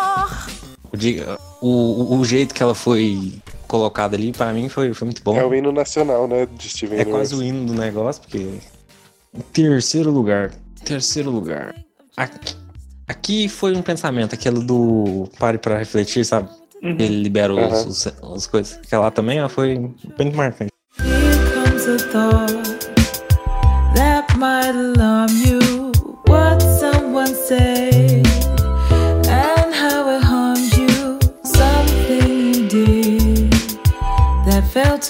[1.00, 1.22] O, di-
[1.62, 3.32] o, o- jeito que ela foi
[3.66, 5.34] colocada ali, pra mim, foi, foi muito bom.
[5.36, 6.46] É o hino nacional, né?
[6.46, 8.38] De Steven É quase o hino do negócio, porque.
[9.34, 10.52] Em terceiro lugar.
[10.84, 11.74] Terceiro lugar.
[12.16, 12.54] Aqui,
[13.08, 16.48] aqui foi um pensamento, aquele do pare pra refletir, sabe?
[16.82, 16.96] Uhum.
[16.98, 17.86] Ele libera os, Aham.
[17.88, 18.06] os,
[18.36, 18.78] as coisas.
[18.84, 20.70] Aquela lá também ela foi bem marcante.
[20.98, 22.52] Here comes a thought
[23.94, 25.49] that might alarm you.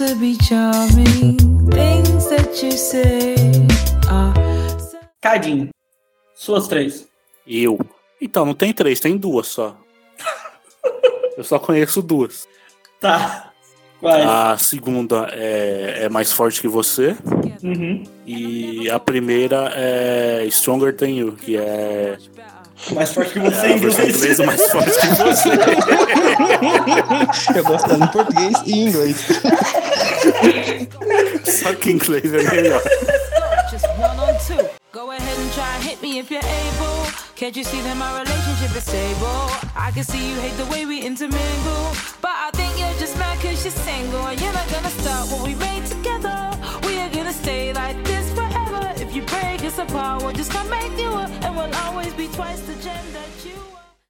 [0.01, 1.37] To be charming.
[1.71, 3.71] Things that you said
[4.09, 4.33] are
[5.21, 5.69] Cadinho.
[6.35, 7.07] Suas três.
[7.47, 7.79] Eu.
[8.19, 9.77] Então, não tem três, tem duas só.
[11.37, 12.49] Eu só conheço duas.
[12.99, 13.51] Tá.
[14.01, 14.23] Vai.
[14.23, 17.15] A segunda é, é mais forte que você.
[17.63, 18.03] Uhum.
[18.27, 22.17] E a primeira é Stronger Than You, que é.
[22.93, 23.99] Mais forte que você é em inglês.
[23.99, 25.51] inglesa mais forte que você.
[27.55, 29.27] Eu gosto em português e em inglês.
[31.45, 32.83] Só que em inglês é melhor.
[33.71, 34.69] just one on two.
[34.93, 37.07] Go ahead and try and hit me if you're able.
[37.37, 39.47] Can't you see that my relationship is stable?
[39.77, 41.95] I can see you hate the way we intermingle.
[42.21, 44.27] But I think you're just mad cause you're single.
[44.27, 46.51] And you're not gonna start what we made together.
[46.87, 48.83] We are gonna stay like this forever.
[48.97, 51.31] If you break us apart, we'll just come make you up.
[51.45, 53.55] And we'll always be twice the gem that you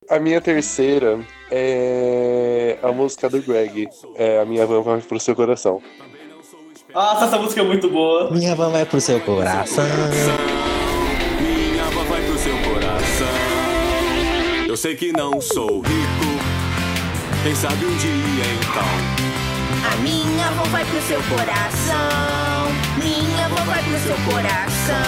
[0.09, 1.21] A minha terceira
[1.51, 3.89] é a música do Greg.
[4.17, 5.83] É a minha van vai pro seu coração.
[6.93, 8.31] Nossa, essa música é muito boa.
[8.31, 9.85] Minha van vai pro seu coração.
[11.41, 13.27] Minha avó vai pro seu coração.
[14.69, 16.31] Eu sei que não sou rico.
[17.43, 19.93] Quem sabe um dia então.
[19.93, 22.71] A minha avó vai pro seu coração.
[22.99, 25.01] Minha avó vai pro seu coração.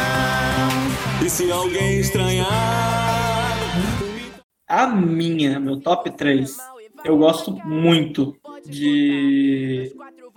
[1.24, 2.48] E se alguém estranhar?
[4.68, 6.56] A minha, meu top 3,
[7.04, 8.34] eu gosto muito
[8.64, 9.92] de.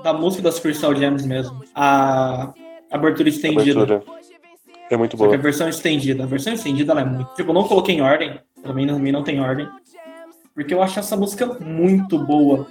[0.06, 1.64] Da música das Crystal Gems mesmo.
[1.74, 2.54] A
[2.92, 3.82] abertura estendida.
[3.82, 4.04] Abertura.
[4.92, 5.36] É muito Só que boa.
[5.36, 6.24] a versão estendida.
[6.24, 7.34] A versão estendida ela é muito.
[7.34, 8.40] Tipo, eu não coloquei em ordem.
[8.62, 9.68] Pra mim, pra mim não tem ordem.
[10.54, 12.68] Porque eu acho essa música muito boa.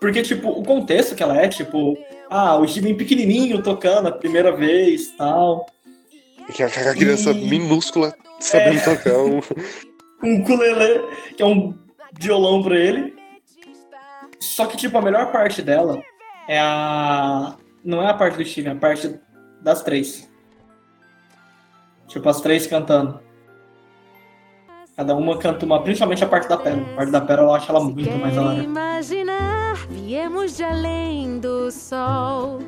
[0.00, 1.98] Porque, tipo, o contexto que ela é, tipo,
[2.30, 5.66] ah, o Steven pequenininho tocando a primeira vez tal.
[6.54, 8.94] Que a a criança minúscula sabendo É.
[8.96, 9.40] tocar um.
[10.22, 11.02] um ukulele,
[11.36, 11.74] que é um
[12.16, 13.12] violão pra ele.
[14.38, 16.00] Só que, tipo, a melhor parte dela
[16.52, 17.56] é a.
[17.84, 19.18] Não é a parte do Steven, é a parte
[19.60, 20.30] das três.
[22.06, 23.20] Tipo, as três cantando.
[24.94, 26.92] Cada uma canta uma, principalmente a parte da Pérola.
[26.92, 28.62] A parte da Pérola eu acho ela muito mais hora.
[28.62, 32.58] Imaginar, viemos de além do sol,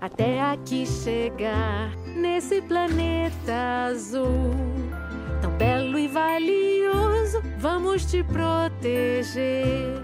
[0.00, 4.50] até aqui chegar nesse planeta azul.
[5.40, 10.02] Tão belo e valioso, vamos te proteger.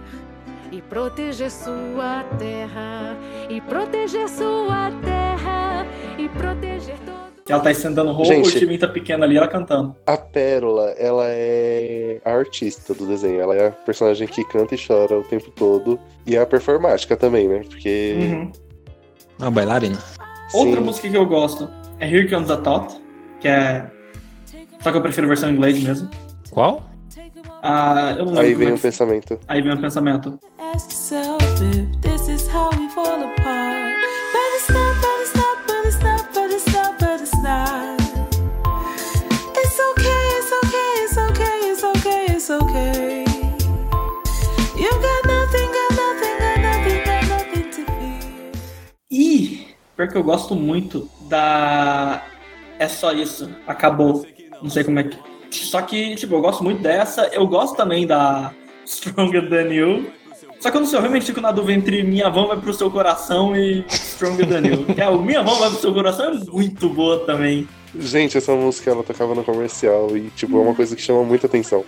[0.72, 3.16] E proteger sua terra,
[3.48, 5.86] e proteger sua terra,
[6.18, 7.16] e proteger todo.
[7.48, 8.48] Ela tá estendendo roupa, Gente.
[8.48, 9.94] o Steven tá pequeno ali, ela cantando.
[10.04, 13.40] A Pérola, ela é a artista do desenho.
[13.40, 15.98] Ela é a personagem que canta e chora o tempo todo.
[16.26, 17.62] E é a performática também, né?
[17.68, 18.16] Porque.
[18.18, 18.52] Uhum.
[19.38, 19.98] Uma bailarina.
[20.52, 20.86] Outra Sim.
[20.86, 21.68] música que eu gosto
[22.00, 23.00] é Here Comes a Thought,
[23.40, 23.88] que é.
[24.80, 26.10] Só que eu prefiro a versão em inglês mesmo.
[26.50, 26.85] Qual?
[27.62, 29.38] Ah, eu não Aí vem o que- pensamento.
[29.48, 30.38] Aí vem o pensamento.
[30.58, 33.96] Ask yourself if this is how we fall apart.
[34.32, 37.96] But it's not, but it's not, but it's not, but it's not, but it's not.
[39.56, 43.24] It's okay, it's okay, it's okay, it's okay, it's okay.
[44.76, 47.82] You got nothing, got nothing, got nothing, got nothing to.
[49.10, 49.66] E
[49.96, 52.22] pior que eu gosto muito da.
[52.78, 53.50] É só isso.
[53.66, 54.26] Acabou.
[54.62, 55.16] Não sei como é que.
[55.64, 57.28] Só que, tipo, eu gosto muito dessa.
[57.32, 58.52] Eu gosto também da
[58.86, 60.06] Stronger Than You.
[60.60, 62.72] Só que eu não sei, eu realmente fico na dúvida entre Minha Van vai pro
[62.72, 64.86] seu coração e Stronger Than You.
[64.96, 67.68] É, o Minha Van vai pro seu coração é muito boa também.
[67.98, 71.46] Gente, essa música ela tocava no comercial e, tipo, é uma coisa que chama muita
[71.46, 71.84] atenção.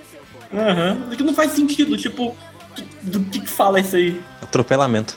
[0.53, 1.11] Aham.
[1.16, 2.35] Que não faz sentido, tipo,
[3.03, 4.20] do que, que fala isso aí?
[4.43, 5.16] Atropelamento.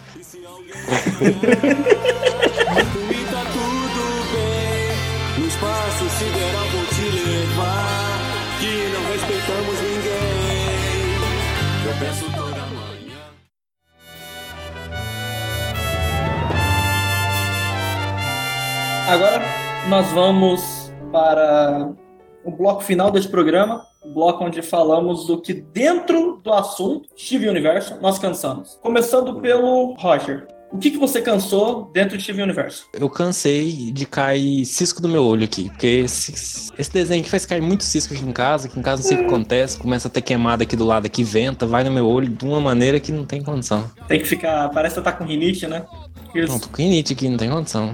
[19.12, 19.44] Agora
[19.90, 21.92] nós vamos para
[22.46, 27.50] o bloco final desse programa, o bloco onde falamos do que dentro do assunto Steve
[27.50, 28.80] Universo nós cansamos.
[28.82, 30.48] Começando pelo Roger.
[30.72, 32.88] O que, que você cansou dentro de Steve Universo?
[32.94, 37.46] Eu cansei de cair cisco do meu olho aqui, porque esse, esse desenho aqui faz
[37.46, 40.08] cair muito cisco aqui em casa, que em casa não sei o que acontece, começa
[40.08, 42.98] a ter queimada aqui do lado, aqui venta, vai no meu olho de uma maneira
[42.98, 43.92] que não tem condição.
[44.08, 44.70] Tem que ficar.
[44.70, 45.86] Parece que tá com rinite, né?
[46.34, 46.54] Isso.
[46.54, 47.94] Não, tô com rinite aqui, não tem condição.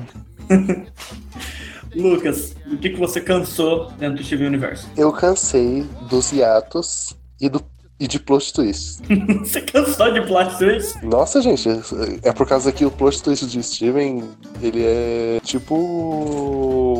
[1.95, 4.87] Lucas, o que, que você cansou dentro do Steve Universo?
[4.95, 7.61] Eu cansei dos hiatos e, do,
[7.99, 9.01] e de plot twists.
[9.39, 11.03] você cansou de plot twist?
[11.03, 11.67] Nossa, gente,
[12.21, 14.23] é por causa que o plot twist de Steven,
[14.61, 15.75] ele é tipo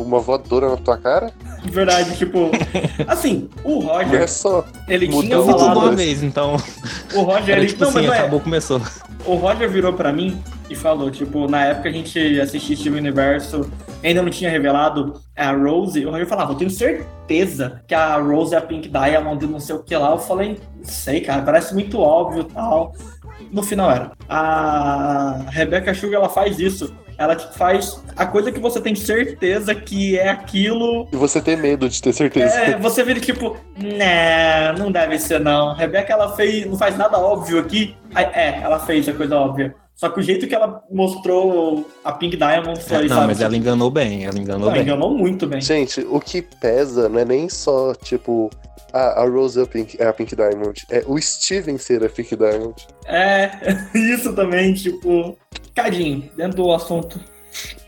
[0.04, 1.32] uma voadora na tua cara.
[1.70, 2.50] Verdade, tipo.
[3.06, 4.64] Assim, o Não é Roger, só.
[4.88, 5.96] ele tinha de uma falado.
[5.96, 6.56] vez, então.
[7.14, 7.68] O Roger, Era ele.
[7.68, 8.18] tipo Não, mas assim, não é.
[8.18, 8.80] acabou, começou.
[9.26, 13.70] O Roger virou pra mim e falou, tipo, na época a gente assistia Steve Universo,
[14.02, 18.54] ainda não tinha revelado a Rose, o Roger falava, eu tenho certeza que a Rose
[18.54, 20.10] é a Pink Diamond, não sei o que lá.
[20.10, 22.94] Eu falei, não sei, cara, parece muito óbvio e tal.
[23.52, 24.12] No final era.
[24.28, 26.94] A Rebecca Sugar, ela faz isso.
[27.16, 31.56] Ela tipo, faz a coisa que você tem certeza que é aquilo E você tem
[31.56, 32.54] medo de ter certeza.
[32.54, 35.74] é, você vira tipo, não, não deve ser não.
[35.74, 37.96] Rebeca, ela fez, não faz nada óbvio aqui.
[38.14, 39.74] Aí, é, ela fez a coisa óbvia.
[39.98, 43.26] Só que o jeito que ela mostrou a Pink Diamond foi, não, sabe?
[43.26, 44.82] mas ela enganou bem, ela enganou Não, bem.
[44.82, 45.60] enganou muito bem.
[45.60, 48.48] Gente, o que pesa não é nem só, tipo,
[48.92, 50.86] ah, a Rose é a Pink, é a Pink Diamond.
[50.88, 52.76] É o Steven ser a Pink Diamond.
[53.06, 53.50] É,
[53.92, 55.36] isso também, tipo,
[55.74, 57.18] Cadinho, dentro do assunto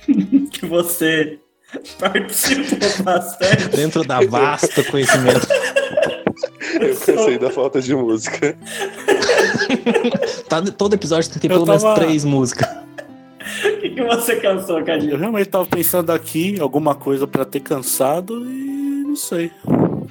[0.51, 1.39] que você
[1.97, 3.69] participou bastante.
[3.69, 5.47] Dentro da vasta conhecimento.
[6.89, 8.57] Eu cansei da falta de música.
[10.48, 12.69] Tá, todo episódio tem pelo menos tava- três músicas.
[13.65, 15.12] O que, que você cansou, Cadinho?
[15.12, 19.51] Eu realmente tava pensando aqui alguma coisa pra ter cansado e não sei.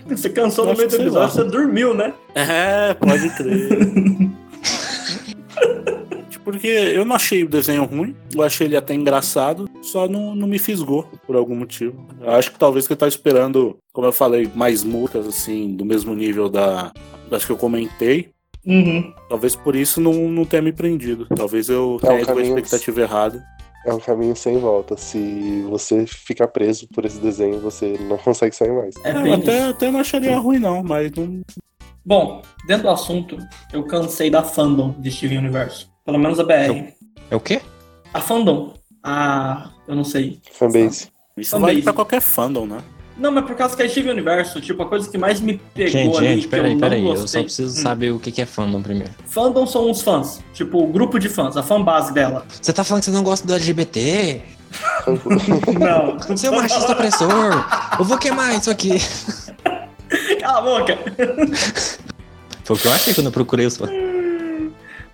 [0.07, 1.29] Você cansou no meio do episódio, lá.
[1.29, 2.11] você dormiu, né?
[2.35, 3.69] É, pode crer.
[6.51, 10.47] Porque eu não achei o desenho ruim, eu achei ele até engraçado, só não, não
[10.47, 12.07] me fisgou por algum motivo.
[12.19, 15.85] Eu acho que talvez que eu tava esperando, como eu falei, mais músicas assim, do
[15.85, 16.91] mesmo nível da
[17.29, 18.31] das que eu comentei.
[18.65, 19.13] Uhum.
[19.29, 21.27] Talvez por isso não, não tenha me prendido.
[21.35, 23.43] Talvez eu É tenha ido com a expectativa errada.
[23.85, 24.97] É um caminho sem volta.
[24.97, 28.95] Se você ficar preso por esse desenho, você não consegue sair mais.
[29.03, 31.41] É É, bem até, até não acharia ruim, não, mas não.
[32.05, 33.37] Bom, dentro do assunto,
[33.71, 35.88] eu cansei da fandom de Steven Universo.
[36.09, 36.87] Pelo menos a BR.
[37.29, 37.61] É o quê?
[38.11, 38.73] A fandom.
[39.03, 39.69] A.
[39.87, 40.39] Eu não sei.
[40.51, 41.09] Fanbase.
[41.37, 41.73] Isso Fanbase.
[41.73, 42.79] vale pra qualquer fandom, né?
[43.15, 45.91] Não, mas por causa que é Steven Universo, tipo, a coisa que mais me pegou
[45.91, 47.05] Gente, ali, gente, peraí, peraí.
[47.05, 47.83] Eu só preciso Hum.
[47.83, 49.11] saber o que que é fandom primeiro.
[49.27, 50.39] Fandom são os fãs.
[50.53, 52.43] Tipo, o grupo de fãs, a fanbase dela.
[52.59, 54.41] Você tá falando que você não gosta do LGBT?
[55.79, 56.17] Não.
[56.35, 57.29] Você é um machista opressor.
[57.99, 58.93] Eu vou queimar isso aqui.
[60.39, 60.97] Cala a boca!
[62.63, 63.89] Foi o que eu achei quando eu procurei os fãs.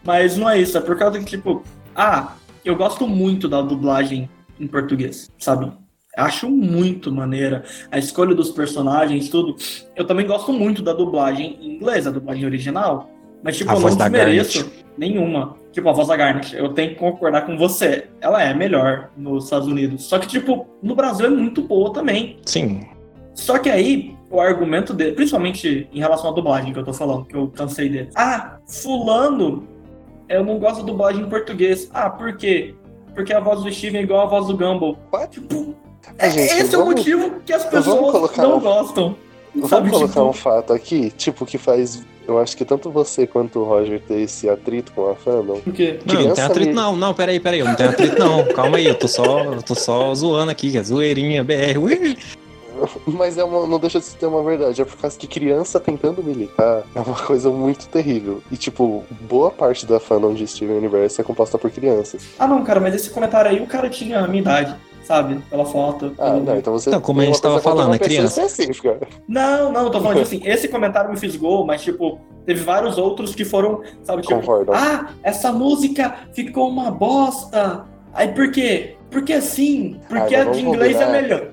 [0.06, 1.64] Mas não é isso, é por causa que, tipo,
[1.96, 2.34] ah,
[2.64, 4.30] eu gosto muito da dublagem
[4.60, 5.72] em português, sabe?
[6.16, 9.56] Acho muito maneira a escolha dos personagens, tudo.
[9.96, 13.10] Eu também gosto muito da dublagem em inglês, a dublagem original.
[13.44, 14.72] Mas, tipo, A eu não desmereço.
[14.98, 15.58] Nenhuma.
[15.74, 18.08] Tipo, a voz da Garnet, eu tenho que concordar com você.
[18.22, 20.06] Ela é melhor nos Estados Unidos.
[20.06, 22.40] Só que, tipo, no Brasil é muito boa também.
[22.46, 22.88] Sim.
[23.34, 27.26] Só que aí, o argumento dele, principalmente em relação à dublagem que eu tô falando,
[27.26, 28.10] que eu cansei dele.
[28.16, 29.68] Ah, fulano,
[30.30, 31.90] eu não gosto da dublagem em português.
[31.94, 32.74] Ah, por quê?
[33.14, 34.98] Porque a voz do Steven é igual a voz do Gumball.
[35.32, 35.74] Tipo,
[36.18, 39.16] é- gente, esse é o vamos- motivo que as vamos pessoas colocar não um- gostam.
[39.54, 42.04] Vamos Sabe, colocar tipo- um fato aqui, tipo, que faz.
[42.28, 45.60] Eu acho que tanto você quanto o Roger ter esse atrito com a fandom.
[45.62, 46.00] Por quê?
[46.06, 48.86] Não, não tem atrito não, não, peraí, peraí, eu não tenho atrito não, calma aí,
[48.88, 52.18] eu tô só, eu tô só zoando aqui, que é zoeirinha, BR, ui.
[53.08, 54.82] Mas é uma, não deixa de ser uma verdade.
[54.82, 58.42] É por causa que criança tentando militar é uma coisa muito terrível.
[58.52, 62.24] E, tipo, boa parte da fandom de Steven Universe é composta por crianças.
[62.40, 65.40] Ah, não, cara, mas esse comentário aí, o cara tinha a minha idade, sabe?
[65.50, 66.14] Pela foto.
[66.18, 66.90] Ah, pelo- não, então você.
[66.90, 68.44] Então, como a gente tava falando, é criança.
[68.44, 69.00] específica.
[69.28, 73.46] Não, não, tô falando assim, esse comentário me fisgou, mas tipo, teve vários outros que
[73.46, 74.72] foram, sabe, tipo, Concordo.
[74.74, 77.86] ah, essa música ficou uma bosta.
[78.14, 78.96] Aí por quê?
[79.12, 81.22] Porque assim, porque Ah, a mas de inglês é combinar.
[81.22, 81.48] melhor.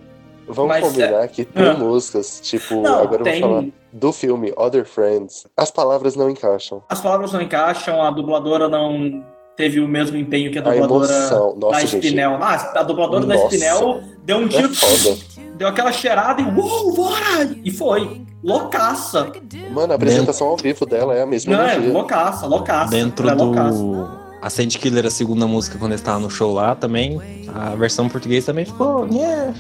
[0.49, 1.75] Vamos Mas, combinar é- que tem Ah.
[1.75, 3.41] músicas, tipo, Não, agora tem.
[3.41, 5.47] eu vou falar do filme Other Friends.
[5.57, 6.83] As palavras não encaixam.
[6.89, 9.23] As palavras não encaixam, a dubladora não
[9.57, 12.07] teve o mesmo empenho que a A dubladora emoção, nossa, da gente.
[12.07, 12.39] Spinel.
[12.41, 13.55] Ah, a dubladora da Nossa.
[13.55, 15.17] Spinel deu um É tiro, foda.
[15.57, 17.51] deu aquela cheirada e uou, bora!
[17.65, 18.23] E foi.
[18.43, 19.31] Loucaça.
[19.73, 21.93] Mano, a apresentação ao vivo dela é a mesma Não, é energia.
[21.93, 22.91] loucaça, loucaça.
[22.91, 23.79] Dentro é loucaça.
[23.79, 24.23] do.
[24.43, 27.21] A Sand Killer, a segunda música, quando eles estavam no show lá também,
[27.55, 29.07] a versão portuguesa também ficou.
[29.07, 29.55] Yeah.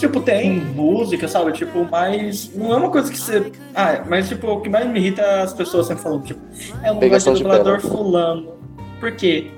[0.00, 1.52] Tipo, tem música, sabe?
[1.52, 3.52] Tipo, mas não é uma coisa que você.
[3.74, 6.40] Ah, mas tipo, o que mais me irrita é as pessoas sempre falando, tipo,
[6.82, 8.52] é um Pegação gosto do dublador fulano.
[8.98, 9.50] Por quê?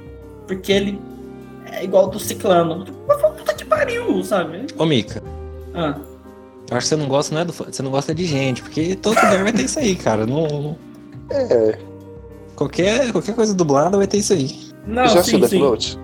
[0.48, 1.00] Porque ele
[1.70, 2.84] é igual do ciclano.
[3.06, 4.66] Mas puta que pariu, sabe?
[4.76, 5.22] Ô, Mika,
[5.74, 5.96] Ah.
[6.70, 8.96] eu acho que você não gosta, não é do, você não gosta de gente, porque
[8.96, 10.26] todo lugar vai ter isso aí, cara.
[10.26, 10.76] Não, não-
[11.30, 11.78] É.
[12.56, 14.50] qualquer, qualquer coisa dublada vai ter isso aí.
[14.86, 15.52] Não, Já sim, assistiu Death.
[15.52, 15.98] Note?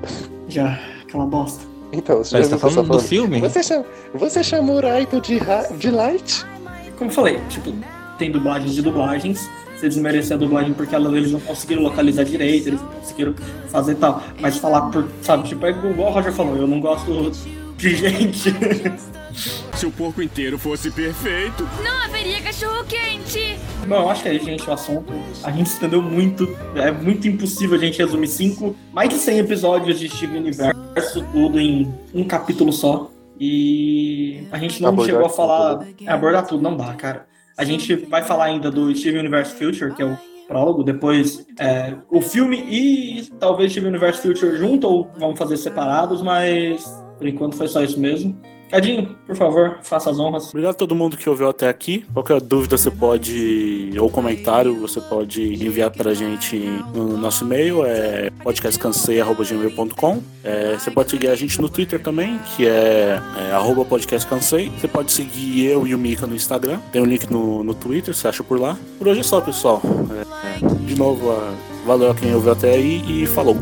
[0.48, 1.66] Já, aquela bosta.
[1.92, 3.40] Então, você Mas já tá viu o que eu tô falando do filme?
[3.40, 3.84] Você chama,
[4.14, 5.40] você chama o Raito de,
[5.78, 6.44] de Light?
[6.98, 7.72] Como eu falei, tipo,
[8.18, 9.48] tem dublagens de dublagens.
[9.76, 13.34] Você desmerecer a dublagem porque ela- eles não conseguiram localizar direito, eles não conseguiram
[13.68, 14.20] fazer tal.
[14.40, 17.30] Mas falar por, sabe, tipo, é igual o Roger falou, eu não gosto
[17.76, 18.52] de gente.
[19.74, 21.66] Se o porco inteiro fosse perfeito.
[21.82, 23.56] Não haveria cachorro quente.
[23.86, 25.12] Bom, eu acho que é, gente, o assunto.
[25.44, 26.48] A gente estendeu muito.
[26.74, 31.60] É muito impossível a gente resumir cinco, mais de 100 episódios de Steven Universo, tudo
[31.60, 33.10] em um capítulo só.
[33.40, 35.86] E a gente não Abordar chegou a tudo, falar.
[36.04, 37.26] É, abordar tudo, não dá, cara.
[37.56, 41.94] A gente vai falar ainda do Steven Universe Future, que é o prólogo, depois é,
[42.10, 46.84] o filme e talvez Steven Universe Future junto, ou vamos fazer separados, mas
[47.18, 48.40] por enquanto foi só isso mesmo.
[48.70, 50.48] Cadinho, por favor, faça as honras.
[50.48, 52.04] Obrigado a todo mundo que ouviu até aqui.
[52.12, 56.58] Qualquer dúvida você pode, ou comentário, você pode enviar pra gente
[56.94, 60.22] no nosso e-mail, é podcastcansei.gmail.com.
[60.44, 64.70] É, você pode seguir a gente no Twitter também, que é, é podcastcansei.
[64.70, 66.78] Você pode seguir eu e o Mika no Instagram.
[66.92, 68.76] Tem um link no, no Twitter, você acha por lá.
[68.98, 69.80] Por hoje é só, pessoal.
[70.44, 71.32] É, de novo,
[71.86, 73.56] valeu a quem ouviu até aí e falou.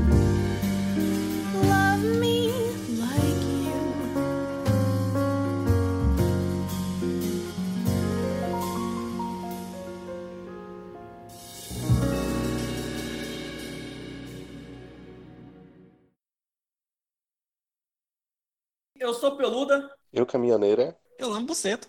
[19.27, 19.90] sou peluda.
[20.12, 20.97] Eu caminhoneira.
[21.19, 21.24] É.
[21.24, 21.89] Eu lambo buceta.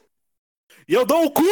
[0.88, 1.44] E eu dou o cu!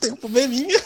[0.00, 0.78] Tem um probleminha.